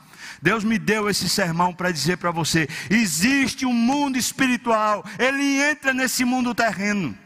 Deus 0.41 0.63
me 0.63 0.79
deu 0.79 1.09
esse 1.09 1.29
sermão 1.29 1.73
para 1.73 1.91
dizer 1.91 2.19
para 2.19 2.31
você: 2.31 2.69
existe 2.91 3.65
um 3.65 3.73
mundo 3.73 4.19
espiritual, 4.19 5.05
ele 5.19 5.61
entra 5.63 5.93
nesse 5.95 6.25
mundo 6.25 6.55
terreno. 6.55 7.17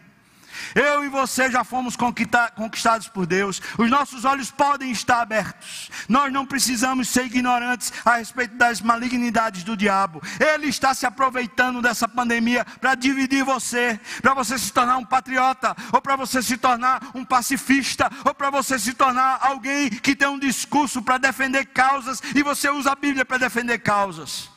Eu 0.74 1.04
e 1.04 1.08
você 1.08 1.50
já 1.50 1.64
fomos 1.64 1.96
conquistados 1.96 3.08
por 3.08 3.26
Deus. 3.26 3.60
Os 3.76 3.90
nossos 3.90 4.24
olhos 4.24 4.50
podem 4.50 4.90
estar 4.90 5.20
abertos. 5.20 5.90
Nós 6.08 6.32
não 6.32 6.46
precisamos 6.46 7.08
ser 7.08 7.26
ignorantes 7.26 7.92
a 8.04 8.16
respeito 8.16 8.56
das 8.56 8.80
malignidades 8.80 9.62
do 9.62 9.76
diabo. 9.76 10.22
Ele 10.38 10.68
está 10.68 10.94
se 10.94 11.06
aproveitando 11.06 11.82
dessa 11.82 12.08
pandemia 12.08 12.64
para 12.80 12.94
dividir 12.94 13.44
você, 13.44 13.98
para 14.22 14.34
você 14.34 14.58
se 14.58 14.72
tornar 14.72 14.96
um 14.96 15.04
patriota, 15.04 15.76
ou 15.92 16.00
para 16.00 16.16
você 16.16 16.42
se 16.42 16.56
tornar 16.56 17.00
um 17.14 17.24
pacifista, 17.24 18.10
ou 18.24 18.34
para 18.34 18.50
você 18.50 18.78
se 18.78 18.92
tornar 18.92 19.38
alguém 19.40 19.90
que 19.90 20.14
tem 20.14 20.28
um 20.28 20.38
discurso 20.38 21.02
para 21.02 21.18
defender 21.18 21.66
causas 21.66 22.22
e 22.34 22.42
você 22.42 22.68
usa 22.70 22.92
a 22.92 22.96
Bíblia 22.96 23.24
para 23.24 23.38
defender 23.38 23.78
causas. 23.78 24.50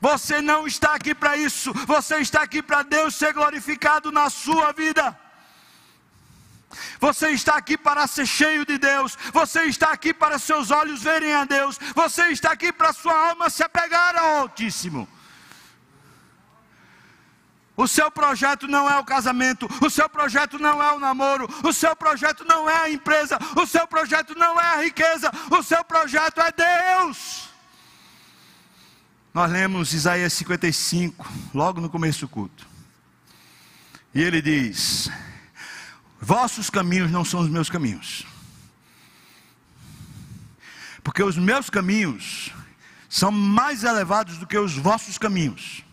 Você 0.00 0.40
não 0.40 0.66
está 0.66 0.94
aqui 0.94 1.14
para 1.14 1.36
isso, 1.36 1.72
você 1.86 2.18
está 2.18 2.42
aqui 2.42 2.62
para 2.62 2.82
Deus 2.82 3.14
ser 3.14 3.32
glorificado 3.32 4.12
na 4.12 4.30
sua 4.30 4.72
vida. 4.72 5.18
Você 7.00 7.30
está 7.30 7.56
aqui 7.56 7.78
para 7.78 8.06
ser 8.06 8.26
cheio 8.26 8.64
de 8.64 8.78
Deus. 8.78 9.16
Você 9.32 9.64
está 9.64 9.90
aqui 9.90 10.12
para 10.12 10.38
seus 10.38 10.70
olhos 10.70 11.02
verem 11.02 11.32
a 11.32 11.44
Deus. 11.44 11.78
Você 11.94 12.28
está 12.28 12.52
aqui 12.52 12.72
para 12.72 12.92
sua 12.92 13.30
alma 13.30 13.48
se 13.48 13.62
apegar 13.62 14.16
ao 14.16 14.40
Altíssimo. 14.42 15.08
O 17.76 17.86
seu 17.86 18.10
projeto 18.10 18.66
não 18.66 18.90
é 18.90 18.98
o 18.98 19.04
casamento, 19.04 19.68
o 19.80 19.88
seu 19.88 20.08
projeto 20.08 20.58
não 20.58 20.82
é 20.82 20.92
o 20.94 20.98
namoro, 20.98 21.48
o 21.62 21.72
seu 21.72 21.94
projeto 21.94 22.44
não 22.44 22.68
é 22.68 22.74
a 22.74 22.90
empresa, 22.90 23.38
o 23.54 23.64
seu 23.68 23.86
projeto 23.86 24.34
não 24.36 24.60
é 24.60 24.64
a 24.64 24.82
riqueza, 24.82 25.30
o 25.48 25.62
seu 25.62 25.84
projeto 25.84 26.40
é 26.40 26.50
Deus. 26.50 27.48
Nós 29.32 29.48
lemos 29.52 29.94
Isaías 29.94 30.32
55, 30.32 31.24
logo 31.54 31.80
no 31.80 31.88
começo 31.88 32.22
do 32.22 32.28
culto. 32.28 32.66
E 34.12 34.20
ele 34.20 34.42
diz: 34.42 35.08
Vossos 36.20 36.68
caminhos 36.68 37.10
não 37.10 37.24
são 37.24 37.40
os 37.40 37.48
meus 37.48 37.70
caminhos. 37.70 38.26
Porque 41.02 41.22
os 41.22 41.36
meus 41.36 41.70
caminhos 41.70 42.52
são 43.08 43.30
mais 43.30 43.84
elevados 43.84 44.38
do 44.38 44.46
que 44.46 44.58
os 44.58 44.74
vossos 44.74 45.16
caminhos. 45.16 45.84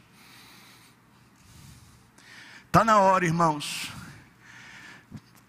Está 2.67 2.84
na 2.84 2.99
hora, 2.99 3.26
irmãos. 3.26 3.91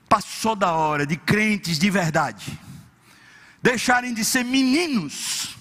Passou 0.09 0.55
da 0.55 0.73
hora 0.73 1.05
de 1.05 1.17
crentes 1.17 1.79
de 1.79 1.91
verdade 1.91 2.67
deixarem 3.67 4.15
de 4.15 4.25
ser 4.25 4.45
meninos 4.45 5.57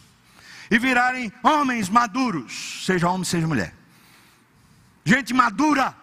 e 0.69 0.77
virarem 0.77 1.33
homens 1.41 1.89
maduros, 1.89 2.83
seja 2.85 3.09
homem, 3.09 3.23
seja 3.23 3.47
mulher. 3.47 3.73
Gente 5.03 5.33
madura, 5.33 5.95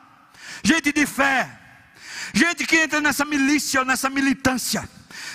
gente 0.64 0.92
de 0.92 1.06
fé, 1.06 1.60
Gente 2.32 2.66
que 2.66 2.76
entra 2.76 3.00
nessa 3.00 3.24
milícia 3.24 3.80
ou 3.80 3.86
nessa 3.86 4.08
militância. 4.08 4.88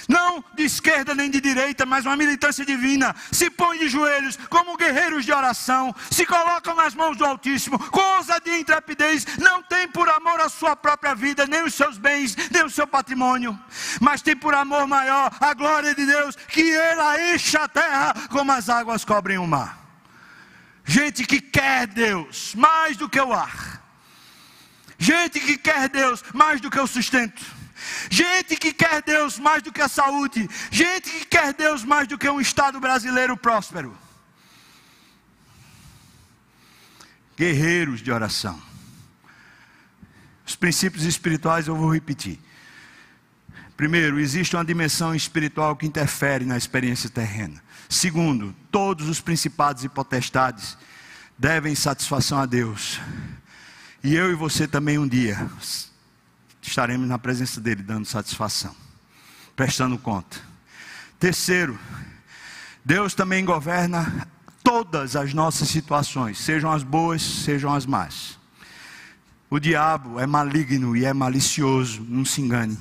Não 0.08 0.44
de 0.56 0.64
esquerda 0.64 1.14
nem 1.14 1.30
de 1.30 1.42
direita, 1.42 1.86
mas 1.86 2.06
uma 2.06 2.16
militância 2.16 2.66
divina. 2.66 3.16
Se 3.32 3.50
põe 3.50 3.78
de 3.78 3.90
joelhos 3.90 4.38
como 4.50 4.78
guerreiros 4.78 5.26
de 5.26 5.34
oração. 5.34 5.94
Se 6.10 6.26
colocam 6.26 6.76
nas 6.76 6.96
mãos 6.96 7.18
do 7.18 7.26
Altíssimo. 7.26 7.78
Com 7.78 8.00
ousadia 8.18 8.58
e 8.58 8.62
intrepidez. 8.62 9.26
Não 9.38 9.62
tem 9.62 9.88
por 9.88 10.10
amor 10.10 10.40
a 10.40 10.50
sua 10.50 10.76
própria 10.76 11.14
vida, 11.14 11.46
nem 11.46 11.64
os 11.64 11.74
seus 11.74 11.98
bens, 11.98 12.36
nem 12.52 12.64
o 12.64 12.70
seu 12.70 12.88
patrimônio. 12.88 13.60
Mas 14.00 14.22
tem 14.22 14.36
por 14.36 14.54
amor 14.54 14.88
maior 14.88 15.32
a 15.40 15.54
glória 15.54 15.94
de 15.94 16.06
Deus. 16.06 16.36
Que 16.36 16.72
ela 16.72 17.34
encha 17.34 17.64
a 17.64 17.68
terra 17.68 18.14
como 18.30 18.52
as 18.52 18.70
águas 18.70 19.04
cobrem 19.04 19.38
o 19.38 19.46
mar. 19.46 19.86
Gente 20.86 21.26
que 21.26 21.42
quer 21.42 21.86
Deus 21.86 22.56
mais 22.56 22.96
do 22.96 23.10
que 23.10 23.20
o 23.20 23.34
ar 23.34 23.77
Gente 24.98 25.40
que 25.40 25.58
quer 25.58 25.90
Deus 25.90 26.24
mais 26.34 26.60
do 26.60 26.70
que 26.70 26.80
o 26.80 26.88
sustento. 26.88 27.44
Gente 28.10 28.56
que 28.56 28.74
quer 28.74 29.02
Deus 29.02 29.38
mais 29.38 29.62
do 29.62 29.72
que 29.72 29.82
a 29.82 29.88
saúde. 29.88 30.50
Gente 30.72 31.10
que 31.10 31.26
quer 31.26 31.54
Deus 31.54 31.84
mais 31.84 32.08
do 32.08 32.18
que 32.18 32.30
um 32.30 32.42
Estado 32.42 32.80
brasileiro 32.80 33.38
próspero. 33.38 33.96
Guerreiros 37.38 38.02
de 38.02 38.12
oração. 38.12 38.60
Os 40.46 40.56
princípios 40.56 41.04
espirituais 41.04 41.68
eu 41.68 41.76
vou 41.76 41.94
repetir. 41.94 42.40
Primeiro, 43.76 44.20
existe 44.20 44.56
uma 44.56 44.66
dimensão 44.66 45.14
espiritual 45.14 45.76
que 45.76 45.86
interfere 45.86 46.46
na 46.46 46.58
experiência 46.58 47.10
terrena. 47.10 47.62
Segundo, 47.88 48.56
todos 48.72 49.08
os 49.08 49.22
principados 49.22 49.84
e 49.84 49.90
potestades 49.90 50.76
devem 51.38 51.76
satisfação 51.76 52.40
a 52.40 52.48
Deus. 52.48 53.00
E 54.04 54.16
eu 54.16 54.32
e 54.32 54.36
você 54.36 54.68
também 54.68 54.98
um 55.00 55.08
dia 55.08 55.50
estaremos 56.62 57.08
na 57.08 57.18
presença 57.18 57.60
dele 57.60 57.82
dando 57.82 58.06
satisfação, 58.06 58.76
prestando 59.56 59.98
conta. 59.98 60.38
Terceiro, 61.20 61.80
Deus 62.86 63.14
também 63.14 63.44
governa 63.44 64.28
todas 64.64 65.16
as 65.16 65.34
nossas 65.34 65.70
situações, 65.70 66.38
sejam 66.38 66.72
as 66.72 66.84
boas, 66.84 67.22
sejam 67.22 67.74
as 67.74 67.86
más. 67.86 68.38
O 69.50 69.60
diabo 69.60 70.20
é 70.20 70.28
maligno 70.28 70.96
e 70.96 71.06
é 71.06 71.14
malicioso, 71.14 72.06
não 72.08 72.26
se 72.26 72.42
engane. 72.42 72.78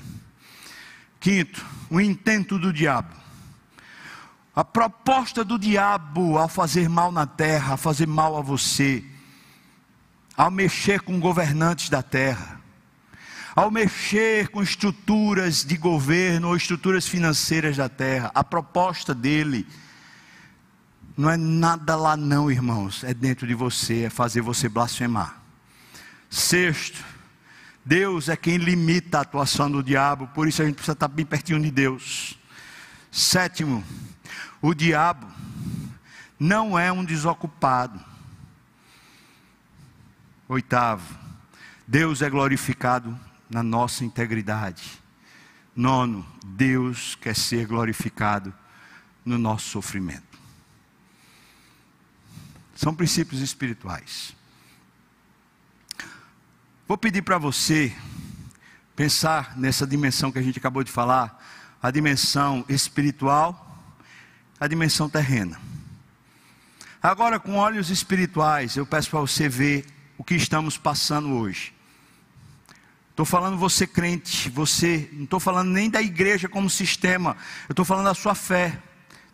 Quinto, 1.20 1.64
o 1.88 2.00
intento 2.00 2.58
do 2.58 2.72
diabo. 2.72 3.14
A 4.54 4.64
proposta 4.64 5.44
do 5.44 5.58
diabo 5.58 6.36
ao 6.36 6.48
fazer 6.48 6.88
mal 6.88 7.12
na 7.12 7.26
terra, 7.26 7.74
a 7.74 7.76
fazer 7.76 8.06
mal 8.06 8.36
a 8.36 8.40
você, 8.40 9.04
ao 10.36 10.50
mexer 10.50 11.00
com 11.00 11.18
governantes 11.18 11.88
da 11.88 12.02
terra, 12.02 12.60
ao 13.54 13.70
mexer 13.70 14.48
com 14.48 14.62
estruturas 14.62 15.64
de 15.64 15.76
governo 15.76 16.48
ou 16.48 16.56
estruturas 16.56 17.08
financeiras 17.08 17.76
da 17.78 17.88
terra, 17.88 18.30
a 18.34 18.44
proposta 18.44 19.14
dele 19.14 19.66
não 21.16 21.30
é 21.30 21.36
nada 21.38 21.96
lá, 21.96 22.14
não, 22.14 22.50
irmãos, 22.50 23.02
é 23.02 23.14
dentro 23.14 23.46
de 23.46 23.54
você, 23.54 24.02
é 24.02 24.10
fazer 24.10 24.42
você 24.42 24.68
blasfemar. 24.68 25.40
Sexto, 26.28 27.02
Deus 27.82 28.28
é 28.28 28.36
quem 28.36 28.58
limita 28.58 29.18
a 29.18 29.22
atuação 29.22 29.70
do 29.70 29.82
diabo, 29.82 30.26
por 30.34 30.46
isso 30.46 30.60
a 30.60 30.66
gente 30.66 30.74
precisa 30.74 30.92
estar 30.92 31.08
bem 31.08 31.24
pertinho 31.24 31.62
de 31.62 31.70
Deus. 31.70 32.38
Sétimo, 33.10 33.82
o 34.60 34.74
diabo 34.74 35.26
não 36.38 36.78
é 36.78 36.92
um 36.92 37.02
desocupado. 37.02 37.98
Oitavo, 40.48 41.18
Deus 41.88 42.22
é 42.22 42.30
glorificado 42.30 43.18
na 43.50 43.64
nossa 43.64 44.04
integridade. 44.04 45.02
Nono, 45.74 46.24
Deus 46.44 47.16
quer 47.16 47.34
ser 47.34 47.66
glorificado 47.66 48.54
no 49.24 49.38
nosso 49.38 49.68
sofrimento. 49.68 50.38
São 52.76 52.94
princípios 52.94 53.40
espirituais. 53.40 54.36
Vou 56.86 56.96
pedir 56.96 57.22
para 57.22 57.38
você 57.38 57.92
pensar 58.94 59.58
nessa 59.58 59.84
dimensão 59.84 60.30
que 60.30 60.38
a 60.38 60.42
gente 60.42 60.60
acabou 60.60 60.84
de 60.84 60.92
falar, 60.92 61.44
a 61.82 61.90
dimensão 61.90 62.64
espiritual, 62.68 63.84
a 64.60 64.68
dimensão 64.68 65.08
terrena. 65.08 65.60
Agora, 67.02 67.40
com 67.40 67.56
olhos 67.56 67.90
espirituais, 67.90 68.76
eu 68.76 68.86
peço 68.86 69.10
para 69.10 69.20
você 69.20 69.48
ver 69.48 69.95
o 70.18 70.24
que 70.24 70.34
estamos 70.34 70.76
passando 70.78 71.34
hoje. 71.34 71.74
Estou 73.10 73.24
falando 73.24 73.56
você 73.56 73.86
crente, 73.86 74.50
você, 74.50 75.08
não 75.12 75.24
estou 75.24 75.40
falando 75.40 75.70
nem 75.70 75.88
da 75.88 76.02
igreja 76.02 76.48
como 76.48 76.68
sistema, 76.68 77.36
eu 77.66 77.72
estou 77.72 77.84
falando 77.84 78.04
da 78.04 78.14
sua 78.14 78.34
fé, 78.34 78.78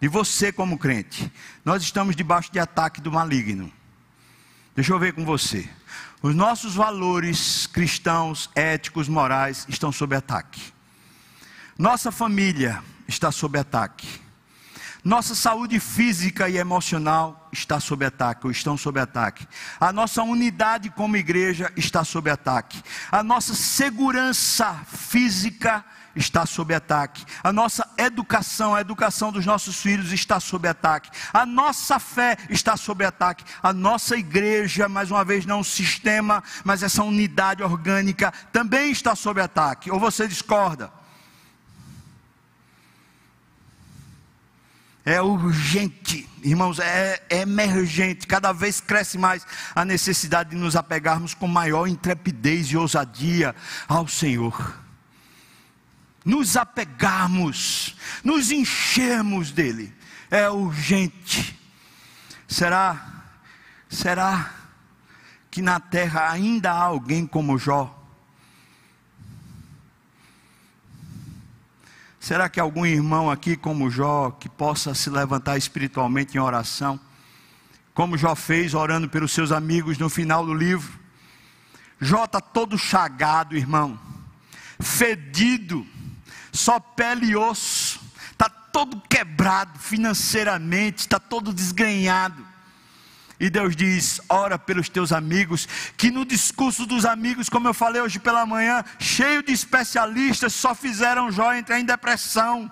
de 0.01 0.07
você 0.07 0.53
como 0.53 0.79
crente. 0.79 1.33
Nós 1.65 1.83
estamos 1.83 2.15
debaixo 2.15 2.53
de 2.53 2.61
ataque 2.61 3.01
do 3.01 3.11
maligno. 3.11 3.73
Deixa 4.75 4.93
eu 4.93 4.99
ver 4.99 5.13
com 5.13 5.25
você. 5.25 5.69
Os 6.23 6.35
nossos 6.35 6.77
valores 6.77 7.67
cristãos, 7.67 8.49
éticos, 8.55 9.09
morais 9.09 9.67
estão 9.69 9.91
sob 9.91 10.15
ataque. 10.15 10.73
Nossa 11.77 12.13
família 12.13 12.81
está 13.09 13.33
sob 13.33 13.59
ataque. 13.59 14.22
Nossa 15.05 15.35
saúde 15.35 15.81
física 15.81 16.49
e 16.49 16.57
emocional 16.57 17.49
está 17.53 17.81
sob 17.81 18.05
ataque, 18.05 18.47
ou 18.47 18.53
estão 18.53 18.77
sob 18.77 19.01
ataque. 19.01 19.49
A 19.81 19.93
nossa 19.93 20.23
unidade 20.23 20.91
como 20.91 21.17
igreja 21.17 21.73
está 21.77 22.05
sob 22.05 22.31
ataque. 22.31 22.81
A 23.11 23.21
nossa 23.21 23.53
segurança 23.53 24.73
física 24.87 25.85
está 26.15 26.47
sob 26.47 26.73
ataque. 26.73 27.25
A 27.43 27.53
nossa 27.53 27.85
educação, 27.99 28.77
a 28.77 28.81
educação 28.81 29.33
dos 29.33 29.45
nossos 29.45 29.83
filhos 29.83 30.13
está 30.13 30.39
sob 30.39 30.69
ataque. 30.69 31.11
A 31.33 31.45
nossa 31.45 31.99
fé 31.99 32.37
está 32.49 32.77
sob 32.77 33.05
ataque. 33.05 33.45
A 33.61 33.73
nossa 33.73 34.17
igreja, 34.17 34.89
mais 34.89 35.11
uma 35.11 35.25
vez, 35.25 35.45
não 35.45 35.61
o 35.61 35.65
sistema, 35.65 36.45
mas 36.63 36.81
essa 36.81 37.03
unidade 37.03 37.61
orgânica 37.61 38.33
também 38.53 38.93
está 38.93 39.17
sob 39.17 39.41
ataque. 39.41 39.91
Ou 39.91 39.99
você 39.99 40.29
discorda? 40.29 41.02
É 45.05 45.21
urgente, 45.21 46.29
irmãos, 46.45 46.79
é, 46.79 47.21
é, 47.29 47.41
emergente. 47.41 48.27
Cada 48.27 48.53
vez 48.53 48.81
cresce 48.81 49.19
mais 49.19 49.45
a 49.75 49.85
necessidade 49.85 50.51
de 50.51 50.57
nos 50.57 50.77
apegarmos 50.77 51.35
com 51.35 51.49
maior 51.49 51.89
intrepidez 51.89 52.69
e 52.69 52.77
ousadia 52.77 53.55
ao 53.89 54.07
Senhor. 54.07 54.81
Nos 56.25 56.57
apegarmos, 56.57 57.97
nos 58.23 58.53
enchermos 58.53 59.51
dele. 59.51 59.93
É 60.31 60.49
urgente. 60.49 61.59
Será, 62.47 63.25
será 63.89 64.55
que 65.51 65.61
na 65.61 65.81
terra 65.81 66.31
ainda 66.31 66.71
há 66.71 66.83
alguém 66.83 67.27
como 67.27 67.59
Jó? 67.59 68.02
Será 72.23 72.49
que 72.49 72.61
algum 72.61 72.87
irmão 72.87 73.29
aqui, 73.29 73.57
como 73.57 73.91
Jó, 73.91 74.31
que 74.31 74.49
possa 74.49 74.95
se 74.95 75.11
levantar 75.11 75.59
espiritualmente 75.59 76.37
em 76.37 76.41
oração, 76.41 77.01
como 77.93 78.17
Jó 78.17 78.37
fez, 78.37 78.75
orando 78.75 79.09
pelos 79.09 79.33
seus 79.33 79.51
amigos 79.51 79.99
no 79.99 80.09
final 80.09 80.47
do 80.47 80.55
livro? 80.55 81.01
Jó 82.01 82.23
está 82.23 82.41
todo 82.41 82.79
chagado, 82.79 83.57
irmão, 83.57 83.99
fedido, 84.79 85.85
só 86.53 86.79
pele 86.79 87.27
e 87.27 87.37
osso, 87.37 88.01
está 88.31 88.49
todo 88.49 89.01
quebrado 89.01 89.77
financeiramente, 89.81 91.01
está 91.01 91.19
todo 91.19 91.53
desgrenhado. 91.53 92.47
E 93.43 93.51
Deus 93.51 93.75
diz: 93.75 94.21
ora 94.29 94.57
pelos 94.57 94.89
teus 94.89 95.11
amigos, 95.11 95.67
que 95.97 96.13
no 96.13 96.25
discurso 96.25 96.87
dos 96.87 97.05
amigos, 97.05 97.49
como 97.49 97.67
eu 97.67 97.75
falei 97.75 98.01
hoje 98.01 98.21
pela 98.21 98.47
manhã, 98.47 98.85
cheio 99.01 99.43
de 99.43 99.53
especialistas, 99.53 100.55
só 100.55 100.77
fizeram 100.77 101.33
Jó 101.33 101.53
entrar 101.53 101.81
em 101.81 101.85
depressão. 101.85 102.71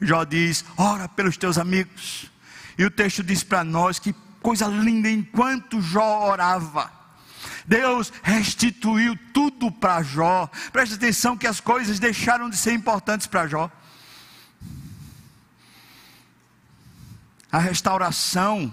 Jó 0.00 0.24
diz: 0.24 0.64
ora 0.74 1.06
pelos 1.06 1.36
teus 1.36 1.58
amigos. 1.58 2.30
E 2.78 2.84
o 2.86 2.90
texto 2.90 3.22
diz 3.22 3.44
para 3.44 3.62
nós 3.62 3.98
que 3.98 4.14
coisa 4.40 4.66
linda, 4.66 5.10
enquanto 5.10 5.82
Jó 5.82 6.30
orava, 6.30 6.90
Deus 7.66 8.10
restituiu 8.22 9.18
tudo 9.34 9.70
para 9.70 10.02
Jó. 10.02 10.50
Preste 10.72 10.94
atenção 10.94 11.36
que 11.36 11.46
as 11.46 11.60
coisas 11.60 11.98
deixaram 11.98 12.48
de 12.48 12.56
ser 12.56 12.72
importantes 12.72 13.26
para 13.26 13.46
Jó. 13.46 13.70
A 17.50 17.58
restauração 17.58 18.72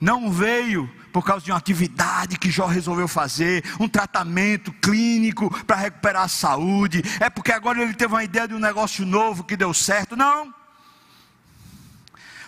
não 0.00 0.30
veio 0.30 0.90
por 1.12 1.24
causa 1.24 1.44
de 1.44 1.50
uma 1.50 1.58
atividade 1.58 2.38
que 2.38 2.50
Jó 2.50 2.66
resolveu 2.66 3.06
fazer, 3.06 3.64
um 3.78 3.88
tratamento 3.88 4.72
clínico 4.72 5.50
para 5.64 5.76
recuperar 5.76 6.22
a 6.22 6.28
saúde, 6.28 7.02
é 7.18 7.28
porque 7.28 7.52
agora 7.52 7.82
ele 7.82 7.94
teve 7.94 8.14
uma 8.14 8.24
ideia 8.24 8.48
de 8.48 8.54
um 8.54 8.60
negócio 8.60 9.04
novo 9.04 9.44
que 9.44 9.56
deu 9.56 9.74
certo. 9.74 10.16
Não. 10.16 10.54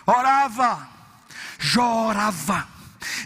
Orava, 0.05 0.87
Jó 1.59 2.07
orava. 2.07 2.67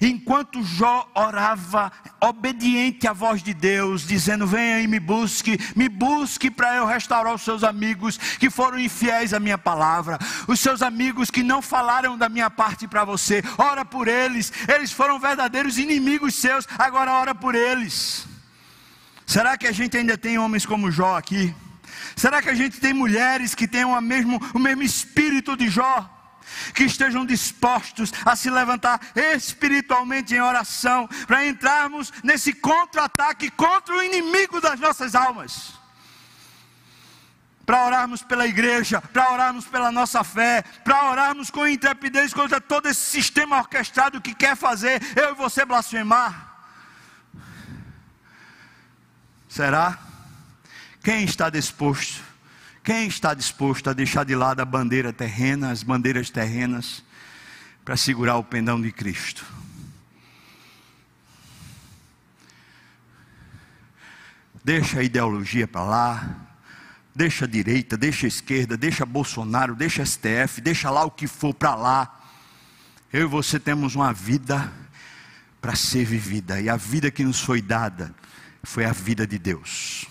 Enquanto 0.02 0.64
Jó 0.64 1.10
orava, 1.14 1.92
obediente 2.22 3.08
à 3.08 3.14
voz 3.14 3.42
de 3.42 3.54
Deus, 3.54 4.08
dizendo: 4.08 4.48
Venha 4.48 4.80
e 4.82 4.88
me 4.88 5.00
busque, 5.00 5.60
me 5.76 5.90
busque 5.90 6.50
para 6.50 6.76
eu 6.76 6.86
restaurar 6.86 7.34
os 7.34 7.42
seus 7.42 7.64
amigos 7.64 8.18
que 8.18 8.50
foram 8.50 8.80
infiéis 8.80 9.34
à 9.34 9.40
minha 9.40 9.58
palavra, 9.58 10.18
os 10.48 10.60
seus 10.60 10.82
amigos 10.82 11.30
que 11.30 11.44
não 11.44 11.62
falaram 11.62 12.18
da 12.18 12.30
minha 12.30 12.50
parte 12.50 12.88
para 12.88 13.04
você, 13.04 13.44
ora 13.58 13.84
por 13.84 14.08
eles, 14.08 14.52
eles 14.68 14.92
foram 14.92 15.20
verdadeiros 15.20 15.78
inimigos 15.78 16.36
seus, 16.36 16.68
agora 16.78 17.14
ora 17.14 17.36
por 17.36 17.56
eles. 17.56 18.28
Será 19.26 19.58
que 19.58 19.68
a 19.68 19.72
gente 19.72 19.98
ainda 19.98 20.18
tem 20.18 20.38
homens 20.38 20.66
como 20.66 20.90
Jó 20.90 21.18
aqui? 21.18 21.54
Será 22.16 22.42
que 22.42 22.50
a 22.50 22.56
gente 22.56 22.80
tem 22.80 22.94
mulheres 22.94 23.54
que 23.54 23.68
têm 23.68 23.86
o 23.86 24.02
mesmo, 24.02 24.42
o 24.54 24.60
mesmo 24.60 24.82
espírito 24.82 25.56
de 25.56 25.70
Jó? 25.70 26.17
Que 26.74 26.84
estejam 26.84 27.26
dispostos 27.26 28.12
a 28.26 28.36
se 28.36 28.50
levantar 28.50 29.00
espiritualmente 29.16 30.36
em 30.36 30.42
oração, 30.42 31.08
para 31.26 31.46
entrarmos 31.46 32.12
nesse 32.24 32.54
contra-ataque 32.54 33.50
contra 33.52 33.96
o 33.96 34.04
inimigo 34.04 34.62
das 34.62 34.80
nossas 34.80 35.16
almas. 35.16 35.74
Para 37.66 37.86
orarmos 37.86 38.24
pela 38.24 38.48
igreja, 38.48 39.02
para 39.02 39.32
orarmos 39.32 39.66
pela 39.66 39.92
nossa 39.92 40.24
fé, 40.24 40.62
para 40.84 41.10
orarmos 41.10 41.50
com 41.50 41.68
intrepidez 41.68 42.34
contra 42.34 42.62
todo 42.62 42.88
esse 42.88 43.02
sistema 43.02 43.58
orquestrado 43.58 44.22
que 44.22 44.34
quer 44.34 44.56
fazer 44.56 45.02
eu 45.18 45.32
e 45.32 45.36
você 45.36 45.66
blasfemar. 45.66 46.56
Será? 49.50 49.98
Quem 51.04 51.24
está 51.24 51.50
disposto? 51.50 52.27
Quem 52.88 53.06
está 53.06 53.34
disposto 53.34 53.90
a 53.90 53.94
deixar 53.94 54.24
de 54.24 54.34
lado 54.34 54.62
a 54.62 54.66
bandeira 54.66 55.12
terrena, 55.12 55.72
as 55.72 55.84
bandeiras 55.84 56.30
terrenas, 56.30 57.04
para 57.84 57.98
segurar 57.98 58.38
o 58.38 58.44
pendão 58.46 58.82
de 58.82 58.94
Cristo? 58.94 59.46
Deixa 64.64 65.02
a 65.02 65.04
ideologia 65.04 65.68
para 65.68 65.84
lá, 65.84 66.36
deixa 67.14 67.44
a 67.44 67.48
direita, 67.50 67.98
deixa 67.98 68.26
a 68.26 68.30
esquerda, 68.30 68.78
deixa 68.78 69.06
Bolsonaro, 69.06 69.76
deixa 69.76 70.06
STF, 70.06 70.62
deixa 70.62 70.90
lá 70.90 71.04
o 71.04 71.12
que 71.12 71.28
for 71.28 71.54
para 71.54 71.76
lá. 71.76 72.22
Eu 73.12 73.24
e 73.24 73.30
você 73.30 73.60
temos 73.60 73.96
uma 73.96 74.14
vida 74.14 74.72
para 75.60 75.76
ser 75.76 76.06
vivida, 76.06 76.62
e 76.62 76.70
a 76.70 76.78
vida 76.78 77.12
que 77.12 77.26
nos 77.26 77.42
foi 77.42 77.62
dada 77.62 78.16
foi 78.64 78.86
a 78.86 78.94
vida 78.94 79.28
de 79.28 79.38
Deus. 79.38 80.08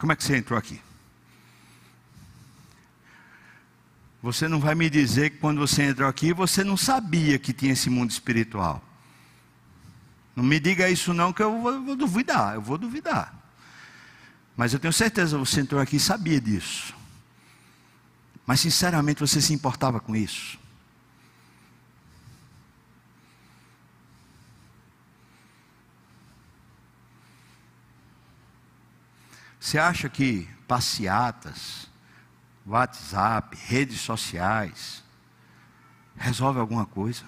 Como 0.00 0.12
é 0.12 0.16
que 0.16 0.24
você 0.24 0.34
entrou 0.34 0.58
aqui? 0.58 0.80
Você 4.22 4.48
não 4.48 4.58
vai 4.58 4.74
me 4.74 4.88
dizer 4.88 5.28
que 5.28 5.36
quando 5.36 5.60
você 5.60 5.82
entrou 5.82 6.08
aqui 6.08 6.32
você 6.32 6.64
não 6.64 6.76
sabia 6.76 7.38
que 7.38 7.52
tinha 7.52 7.74
esse 7.74 7.90
mundo 7.90 8.10
espiritual. 8.10 8.82
Não 10.34 10.42
me 10.42 10.58
diga 10.58 10.88
isso 10.88 11.12
não 11.12 11.34
que 11.34 11.42
eu 11.42 11.60
vou, 11.60 11.84
vou 11.84 11.96
duvidar, 11.96 12.54
eu 12.54 12.62
vou 12.62 12.78
duvidar. 12.78 13.34
Mas 14.56 14.72
eu 14.72 14.80
tenho 14.80 14.92
certeza 14.92 15.36
que 15.36 15.44
você 15.46 15.60
entrou 15.60 15.80
aqui 15.80 15.96
e 15.96 16.00
sabia 16.00 16.40
disso. 16.40 16.94
Mas 18.46 18.60
sinceramente 18.60 19.20
você 19.20 19.40
se 19.40 19.52
importava 19.52 20.00
com 20.00 20.16
isso? 20.16 20.58
Você 29.60 29.78
acha 29.78 30.08
que 30.08 30.48
passeatas, 30.66 31.86
WhatsApp, 32.66 33.54
redes 33.66 34.00
sociais, 34.00 35.04
resolve 36.16 36.58
alguma 36.58 36.86
coisa? 36.86 37.24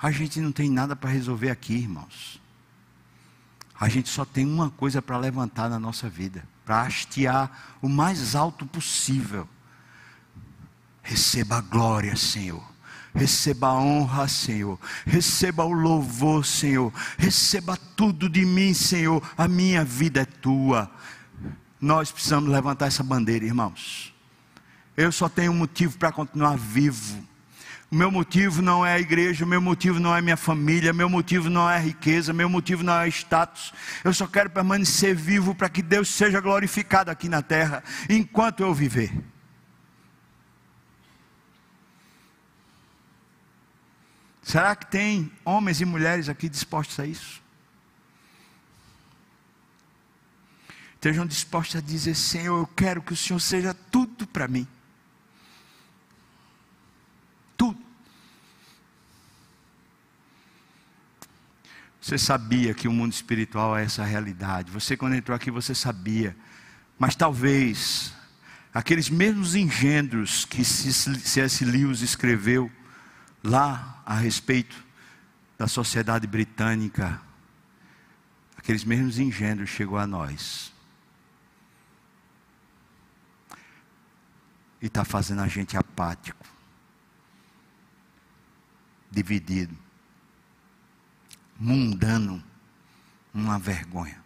A 0.00 0.10
gente 0.10 0.40
não 0.40 0.50
tem 0.50 0.70
nada 0.70 0.96
para 0.96 1.10
resolver 1.10 1.50
aqui, 1.50 1.74
irmãos. 1.74 2.40
A 3.78 3.88
gente 3.88 4.08
só 4.08 4.24
tem 4.24 4.46
uma 4.46 4.70
coisa 4.70 5.02
para 5.02 5.18
levantar 5.18 5.68
na 5.68 5.78
nossa 5.78 6.08
vida, 6.08 6.42
para 6.64 6.82
hastear 6.82 7.76
o 7.82 7.88
mais 7.88 8.34
alto 8.34 8.64
possível. 8.64 9.46
Receba 11.02 11.58
a 11.58 11.60
glória, 11.60 12.16
Senhor. 12.16 12.75
Receba 13.16 13.68
a 13.68 13.74
honra, 13.74 14.28
Senhor. 14.28 14.78
Receba 15.06 15.64
o 15.64 15.72
louvor, 15.72 16.44
Senhor. 16.44 16.92
Receba 17.16 17.76
tudo 17.96 18.28
de 18.28 18.44
mim, 18.44 18.74
Senhor. 18.74 19.22
A 19.36 19.48
minha 19.48 19.82
vida 19.84 20.20
é 20.20 20.24
tua. 20.26 20.90
Nós 21.80 22.12
precisamos 22.12 22.50
levantar 22.50 22.86
essa 22.86 23.02
bandeira, 23.02 23.44
irmãos. 23.44 24.14
Eu 24.94 25.10
só 25.10 25.28
tenho 25.28 25.52
um 25.52 25.56
motivo 25.56 25.96
para 25.98 26.12
continuar 26.12 26.56
vivo. 26.56 27.26
O 27.90 27.94
meu 27.94 28.10
motivo 28.10 28.60
não 28.60 28.84
é 28.84 28.94
a 28.94 29.00
igreja, 29.00 29.44
o 29.44 29.48
meu 29.48 29.60
motivo 29.60 30.00
não 30.00 30.14
é 30.14 30.20
minha 30.20 30.36
família, 30.36 30.92
meu 30.92 31.08
motivo 31.08 31.48
não 31.48 31.70
é 31.70 31.76
a 31.76 31.80
riqueza, 31.80 32.32
meu 32.32 32.48
motivo 32.48 32.82
não 32.82 33.00
é 33.00 33.08
status. 33.08 33.72
Eu 34.02 34.12
só 34.12 34.26
quero 34.26 34.50
permanecer 34.50 35.14
vivo 35.14 35.54
para 35.54 35.68
que 35.68 35.80
Deus 35.80 36.08
seja 36.08 36.40
glorificado 36.40 37.10
aqui 37.10 37.28
na 37.28 37.42
terra, 37.42 37.82
enquanto 38.10 38.60
eu 38.60 38.74
viver. 38.74 39.12
Será 44.46 44.76
que 44.76 44.86
tem 44.86 45.32
homens 45.44 45.80
e 45.80 45.84
mulheres 45.84 46.28
aqui 46.28 46.48
dispostos 46.48 47.00
a 47.00 47.04
isso? 47.04 47.42
Estejam 50.94 51.26
dispostos 51.26 51.74
a 51.74 51.80
dizer: 51.80 52.14
Senhor, 52.14 52.60
eu 52.60 52.66
quero 52.68 53.02
que 53.02 53.12
o 53.12 53.16
Senhor 53.16 53.40
seja 53.40 53.74
tudo 53.74 54.24
para 54.24 54.46
mim. 54.46 54.64
Tudo. 57.56 57.76
Você 62.00 62.16
sabia 62.16 62.72
que 62.72 62.86
o 62.86 62.92
mundo 62.92 63.14
espiritual 63.14 63.76
é 63.76 63.82
essa 63.82 64.04
realidade. 64.04 64.70
Você, 64.70 64.96
quando 64.96 65.16
entrou 65.16 65.34
aqui, 65.34 65.50
você 65.50 65.74
sabia. 65.74 66.36
Mas 66.96 67.16
talvez 67.16 68.14
aqueles 68.72 69.10
mesmos 69.10 69.56
engendros 69.56 70.44
que 70.44 70.64
C.S. 70.64 71.64
Lewis 71.64 72.00
escreveu 72.00 72.70
lá 73.46 74.02
a 74.04 74.14
respeito 74.14 74.84
da 75.56 75.68
sociedade 75.68 76.26
britânica, 76.26 77.20
aqueles 78.56 78.84
mesmos 78.84 79.18
engendros 79.18 79.70
chegou 79.70 79.98
a 79.98 80.06
nós. 80.06 80.72
E 84.82 84.86
está 84.86 85.04
fazendo 85.04 85.40
a 85.40 85.48
gente 85.48 85.76
apático, 85.76 86.44
dividido, 89.10 89.76
mundano, 91.58 92.42
uma 93.32 93.58
vergonha. 93.58 94.25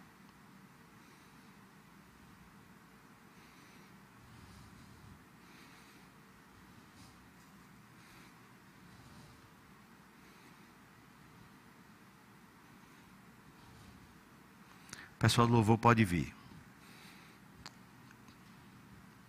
Pessoal 15.21 15.45
do 15.45 15.53
louvor 15.53 15.77
pode 15.77 16.03
vir. 16.03 16.33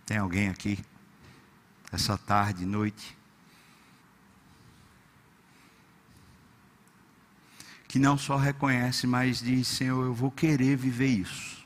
Tem 0.07 0.17
alguém 0.17 0.49
aqui 0.49 0.83
essa 1.91 2.17
tarde, 2.17 2.65
noite, 2.65 3.15
que 7.87 7.99
não 7.99 8.17
só 8.17 8.37
reconhece, 8.37 9.05
mas 9.05 9.39
diz: 9.39 9.67
Senhor, 9.67 10.03
eu 10.03 10.15
vou 10.15 10.31
querer 10.31 10.75
viver 10.75 11.09
isso. 11.09 11.63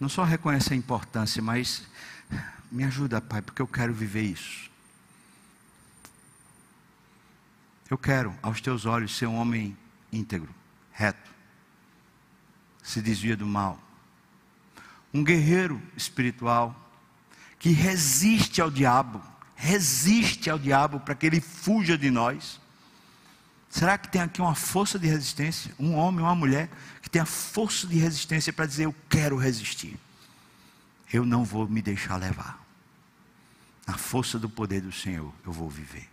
Não 0.00 0.08
só 0.08 0.24
reconhece 0.24 0.72
a 0.72 0.76
importância, 0.76 1.40
mas 1.40 1.86
me 2.72 2.82
ajuda, 2.82 3.20
Pai, 3.20 3.40
porque 3.40 3.62
eu 3.62 3.68
quero 3.68 3.94
viver 3.94 4.22
isso. 4.22 4.68
Eu 7.88 7.96
quero, 7.96 8.36
aos 8.42 8.60
teus 8.60 8.84
olhos, 8.84 9.16
ser 9.16 9.26
um 9.26 9.36
homem 9.36 9.76
íntegro, 10.16 10.52
reto, 10.92 11.30
se 12.82 13.00
desvia 13.00 13.36
do 13.36 13.46
mal. 13.46 13.80
Um 15.12 15.22
guerreiro 15.22 15.80
espiritual 15.96 16.74
que 17.58 17.70
resiste 17.70 18.60
ao 18.60 18.70
diabo, 18.70 19.22
resiste 19.54 20.50
ao 20.50 20.58
diabo 20.58 21.00
para 21.00 21.14
que 21.14 21.26
ele 21.26 21.40
fuja 21.40 21.96
de 21.96 22.10
nós. 22.10 22.60
Será 23.68 23.98
que 23.98 24.08
tem 24.08 24.20
aqui 24.20 24.40
uma 24.40 24.54
força 24.54 24.98
de 24.98 25.06
resistência? 25.06 25.74
Um 25.78 25.94
homem, 25.94 26.20
uma 26.20 26.34
mulher 26.34 26.70
que 27.02 27.10
tem 27.10 27.20
a 27.20 27.26
força 27.26 27.86
de 27.86 27.98
resistência 27.98 28.52
para 28.52 28.66
dizer: 28.66 28.84
Eu 28.84 28.94
quero 29.08 29.36
resistir. 29.36 29.98
Eu 31.12 31.24
não 31.24 31.44
vou 31.44 31.68
me 31.68 31.82
deixar 31.82 32.16
levar. 32.16 32.64
Na 33.86 33.96
força 33.96 34.38
do 34.38 34.48
poder 34.48 34.80
do 34.80 34.92
Senhor, 34.92 35.32
eu 35.44 35.52
vou 35.52 35.70
viver. 35.70 36.08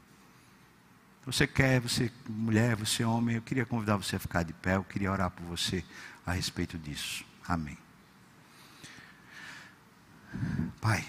Você 1.26 1.48
quer, 1.48 1.80
você 1.80 2.12
mulher, 2.28 2.76
você 2.76 3.04
homem, 3.04 3.38
eu 3.38 3.42
queria 3.42 3.66
convidar 3.66 3.96
você 3.96 4.18
a 4.18 4.20
ficar 4.20 4.44
de 4.44 4.52
pé, 4.52 4.76
eu 4.76 4.84
queria 4.84 5.12
orar 5.12 5.32
por 5.32 5.46
você 5.46 5.84
a 6.26 6.34
respeito 6.34 6.78
disso. 6.78 7.24
Amém. 7.48 7.78
Pai, 10.82 11.06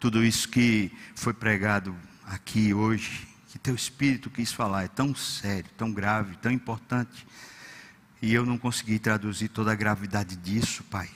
tudo 0.00 0.24
isso 0.24 0.48
que 0.48 0.90
foi 1.14 1.32
pregado 1.32 1.94
aqui 2.26 2.74
hoje, 2.74 3.28
que 3.48 3.58
teu 3.58 3.74
espírito 3.74 4.28
quis 4.28 4.52
falar, 4.52 4.84
é 4.84 4.88
tão 4.88 5.14
sério, 5.14 5.70
tão 5.76 5.92
grave, 5.92 6.36
tão 6.38 6.50
importante, 6.50 7.24
e 8.20 8.34
eu 8.34 8.44
não 8.44 8.58
consegui 8.58 8.98
traduzir 8.98 9.48
toda 9.48 9.70
a 9.70 9.76
gravidade 9.76 10.34
disso, 10.34 10.82
Pai. 10.84 11.08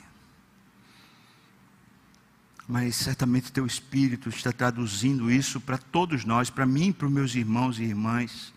Mas 2.67 2.97
certamente 2.97 3.51
teu 3.51 3.65
Espírito 3.65 4.27
está 4.27 4.51
traduzindo 4.51 5.31
isso 5.31 5.61
para 5.61 5.77
todos 5.77 6.25
nós, 6.25 6.49
para 6.49 6.65
mim, 6.65 6.91
para 6.91 7.07
os 7.07 7.13
meus 7.13 7.33
irmãos 7.33 7.79
e 7.79 7.83
irmãs. 7.83 8.53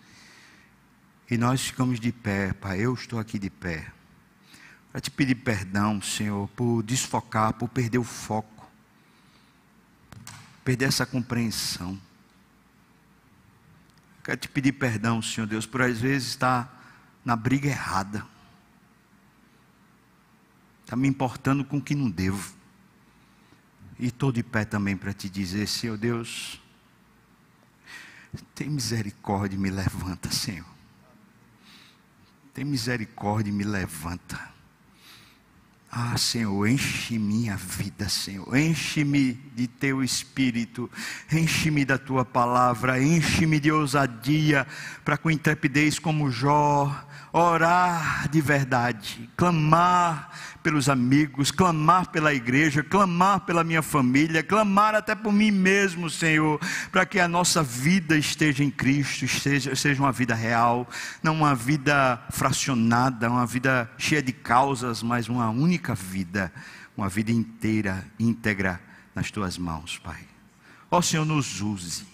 E 1.30 1.38
nós 1.38 1.61
ficamos 1.61 2.00
de 2.00 2.11
pé, 2.11 2.52
Pai, 2.52 2.80
eu 2.80 2.92
estou 2.92 3.20
aqui 3.20 3.38
de 3.38 3.48
pé. 3.48 3.92
Para 4.90 5.00
te 5.00 5.12
pedir 5.12 5.36
perdão, 5.36 6.02
Senhor, 6.02 6.48
por 6.56 6.82
desfocar, 6.82 7.52
por 7.52 7.68
perder 7.68 7.98
o 7.98 8.04
foco, 8.04 8.68
perder 10.64 10.86
essa 10.86 11.06
compreensão. 11.06 11.96
Quero 14.24 14.38
te 14.38 14.48
pedir 14.48 14.72
perdão, 14.72 15.22
Senhor 15.22 15.46
Deus, 15.46 15.66
por 15.66 15.82
às 15.82 16.00
vezes 16.00 16.30
estar 16.30 16.80
na 17.24 17.36
briga 17.36 17.68
errada. 17.68 18.26
Está 20.82 20.96
me 20.96 21.06
importando 21.06 21.64
com 21.64 21.76
o 21.76 21.82
que 21.82 21.94
não 21.94 22.11
devo. 22.11 22.59
E 24.01 24.07
estou 24.07 24.32
de 24.32 24.42
pé 24.42 24.64
também 24.64 24.96
para 24.96 25.12
te 25.12 25.28
dizer, 25.28 25.68
Senhor 25.68 25.98
Deus, 25.98 26.59
tem 28.55 28.70
misericórdia 28.70 29.57
e 29.57 29.59
me 29.59 29.68
levanta, 29.68 30.32
Senhor. 30.32 30.64
Tem 32.55 32.64
misericórdia 32.64 33.51
e 33.51 33.53
me 33.53 33.62
levanta. 33.62 34.40
Ah, 35.92 36.16
Senhor, 36.16 36.66
enche 36.66 37.18
minha 37.18 37.59
vida, 37.59 38.09
Senhor. 38.09 38.57
Enche-me 38.57 39.34
de 39.55 39.66
teu 39.66 40.03
espírito. 40.03 40.90
Enche-me 41.30 41.84
da 41.84 41.98
tua 41.98 42.24
palavra. 42.24 43.03
Enche-me 43.03 43.61
de 43.61 43.70
ousadia 43.70 44.66
para 45.05 45.18
com 45.18 45.30
intrepidez 45.30 45.98
como 45.98 46.30
Jó 46.30 47.07
orar 47.32 48.28
de 48.28 48.40
verdade, 48.40 49.30
clamar 49.36 50.30
pelos 50.62 50.88
amigos, 50.88 51.50
clamar 51.50 52.08
pela 52.08 52.34
igreja, 52.34 52.82
clamar 52.82 53.40
pela 53.40 53.62
minha 53.62 53.82
família, 53.82 54.42
clamar 54.42 54.94
até 54.94 55.14
por 55.14 55.32
mim 55.32 55.50
mesmo, 55.50 56.10
Senhor, 56.10 56.60
para 56.90 57.06
que 57.06 57.20
a 57.20 57.28
nossa 57.28 57.62
vida 57.62 58.16
esteja 58.16 58.64
em 58.64 58.70
Cristo, 58.70 59.26
seja, 59.28 59.74
seja 59.76 60.02
uma 60.02 60.12
vida 60.12 60.34
real, 60.34 60.88
não 61.22 61.34
uma 61.34 61.54
vida 61.54 62.20
fracionada, 62.30 63.30
uma 63.30 63.46
vida 63.46 63.90
cheia 63.96 64.22
de 64.22 64.32
causas, 64.32 65.02
mas 65.02 65.28
uma 65.28 65.50
única 65.50 65.94
vida, 65.94 66.52
uma 66.96 67.08
vida 67.08 67.30
inteira, 67.30 68.04
íntegra 68.18 68.80
nas 69.14 69.30
tuas 69.30 69.56
mãos, 69.56 69.98
Pai. 69.98 70.20
Ó 70.90 71.00
Senhor, 71.00 71.24
nos 71.24 71.60
use, 71.60 72.04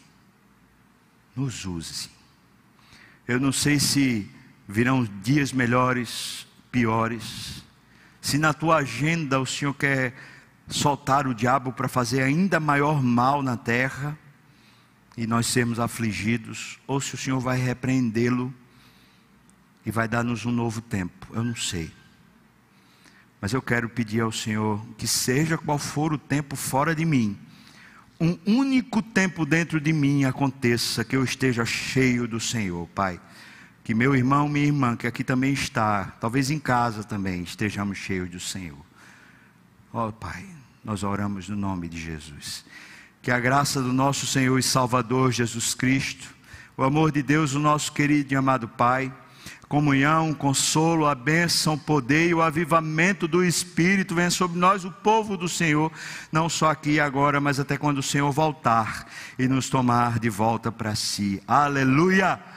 nos 1.35 1.65
use. 1.65 2.11
Eu 3.27 3.41
não 3.41 3.51
sei 3.51 3.81
se 3.81 4.31
virão 4.67 5.05
dias 5.05 5.53
melhores, 5.53 6.47
piores. 6.71 7.65
Se 8.21 8.39
na 8.39 8.53
tua 8.53 8.77
agenda 8.77 9.41
o 9.41 9.47
Senhor 9.47 9.75
quer 9.75 10.15
soltar 10.69 11.27
o 11.27 11.35
diabo 11.35 11.73
para 11.73 11.89
fazer 11.89 12.23
ainda 12.23 12.59
maior 12.59 13.03
mal 13.03 13.43
na 13.43 13.57
terra 13.57 14.19
e 15.17 15.27
nós 15.27 15.47
sermos 15.47 15.79
afligidos, 15.79 16.79
ou 16.87 17.01
se 17.01 17.15
o 17.15 17.19
Senhor 17.19 17.39
vai 17.39 17.59
repreendê-lo 17.59 18.53
e 19.85 19.91
vai 19.91 20.09
dar-nos 20.09 20.45
um 20.45 20.51
novo 20.51 20.81
tempo, 20.81 21.29
eu 21.33 21.45
não 21.45 21.55
sei. 21.55 21.91
Mas 23.41 23.53
eu 23.53 23.63
quero 23.63 23.89
pedir 23.89 24.21
ao 24.21 24.33
Senhor 24.33 24.85
que, 24.99 25.07
seja 25.07 25.57
qual 25.57 25.79
for 25.79 26.13
o 26.13 26.19
tempo 26.19 26.57
fora 26.57 26.95
de 26.95 27.05
mim, 27.05 27.39
um 28.19 28.37
único 28.47 29.01
tempo 29.01 29.47
dentro 29.47 29.81
de 29.81 29.93
mim 29.93 30.25
aconteça 30.25 31.05
que 31.05 31.15
eu 31.15 31.23
esteja 31.23 31.65
cheio 31.65 32.27
do 32.27 32.41
Senhor, 32.41 32.89
Pai 32.89 33.21
que 33.87 33.95
meu 33.95 34.17
irmão, 34.17 34.49
minha 34.49 34.67
irmã, 34.67 34.97
que 34.97 35.07
aqui 35.07 35.23
também 35.23 35.53
está, 35.53 36.07
talvez 36.21 36.51
em 36.51 36.59
casa 36.59 37.05
também, 37.05 37.43
estejamos 37.45 37.97
cheios 37.97 38.29
do 38.29 38.41
Senhor. 38.41 38.85
Ó 39.93 40.09
oh, 40.09 40.13
Pai, 40.13 40.45
nós 40.85 41.05
oramos 41.05 41.49
no 41.49 41.55
nome 41.55 41.89
de 41.89 41.97
Jesus. 41.97 42.65
Que 43.23 43.31
a 43.31 43.39
graça 43.39 43.81
do 43.81 43.93
nosso 43.93 44.27
Senhor 44.27 44.59
e 44.59 44.63
Salvador 44.63 45.31
Jesus 45.31 45.73
Cristo, 45.73 46.35
o 46.77 46.83
amor 46.83 47.13
de 47.13 47.23
Deus, 47.23 47.55
o 47.55 47.61
nosso 47.61 47.93
querido 47.93 48.35
e 48.35 48.37
amado 48.37 48.67
Pai, 48.67 49.15
comunhão, 49.69 50.35
consolo, 50.35 51.07
a 51.07 51.15
bênção, 51.15 51.75
o 51.75 51.79
poder 51.79 52.31
e 52.31 52.35
o 52.35 52.43
avivamento 52.43 53.29
do 53.29 53.45
Espírito 53.45 54.17
venha 54.17 54.31
sobre 54.33 54.59
nós, 54.59 54.85
o 54.85 54.91
povo 54.91 55.37
do 55.37 55.49
Senhor, 55.49 55.93
não 56.33 56.49
só 56.49 56.71
aqui 56.71 56.95
e 56.95 57.01
agora, 57.01 57.41
mas 57.41 57.61
até 57.61 57.79
quando 57.79 57.99
o 57.99 58.03
Senhor 58.03 58.33
voltar 58.33 59.07
e 59.39 59.47
nos 59.47 59.71
tomar 59.71 60.19
de 60.19 60.29
volta 60.29 60.73
para 60.73 60.97
si. 60.97 61.41
Aleluia! 61.47 62.57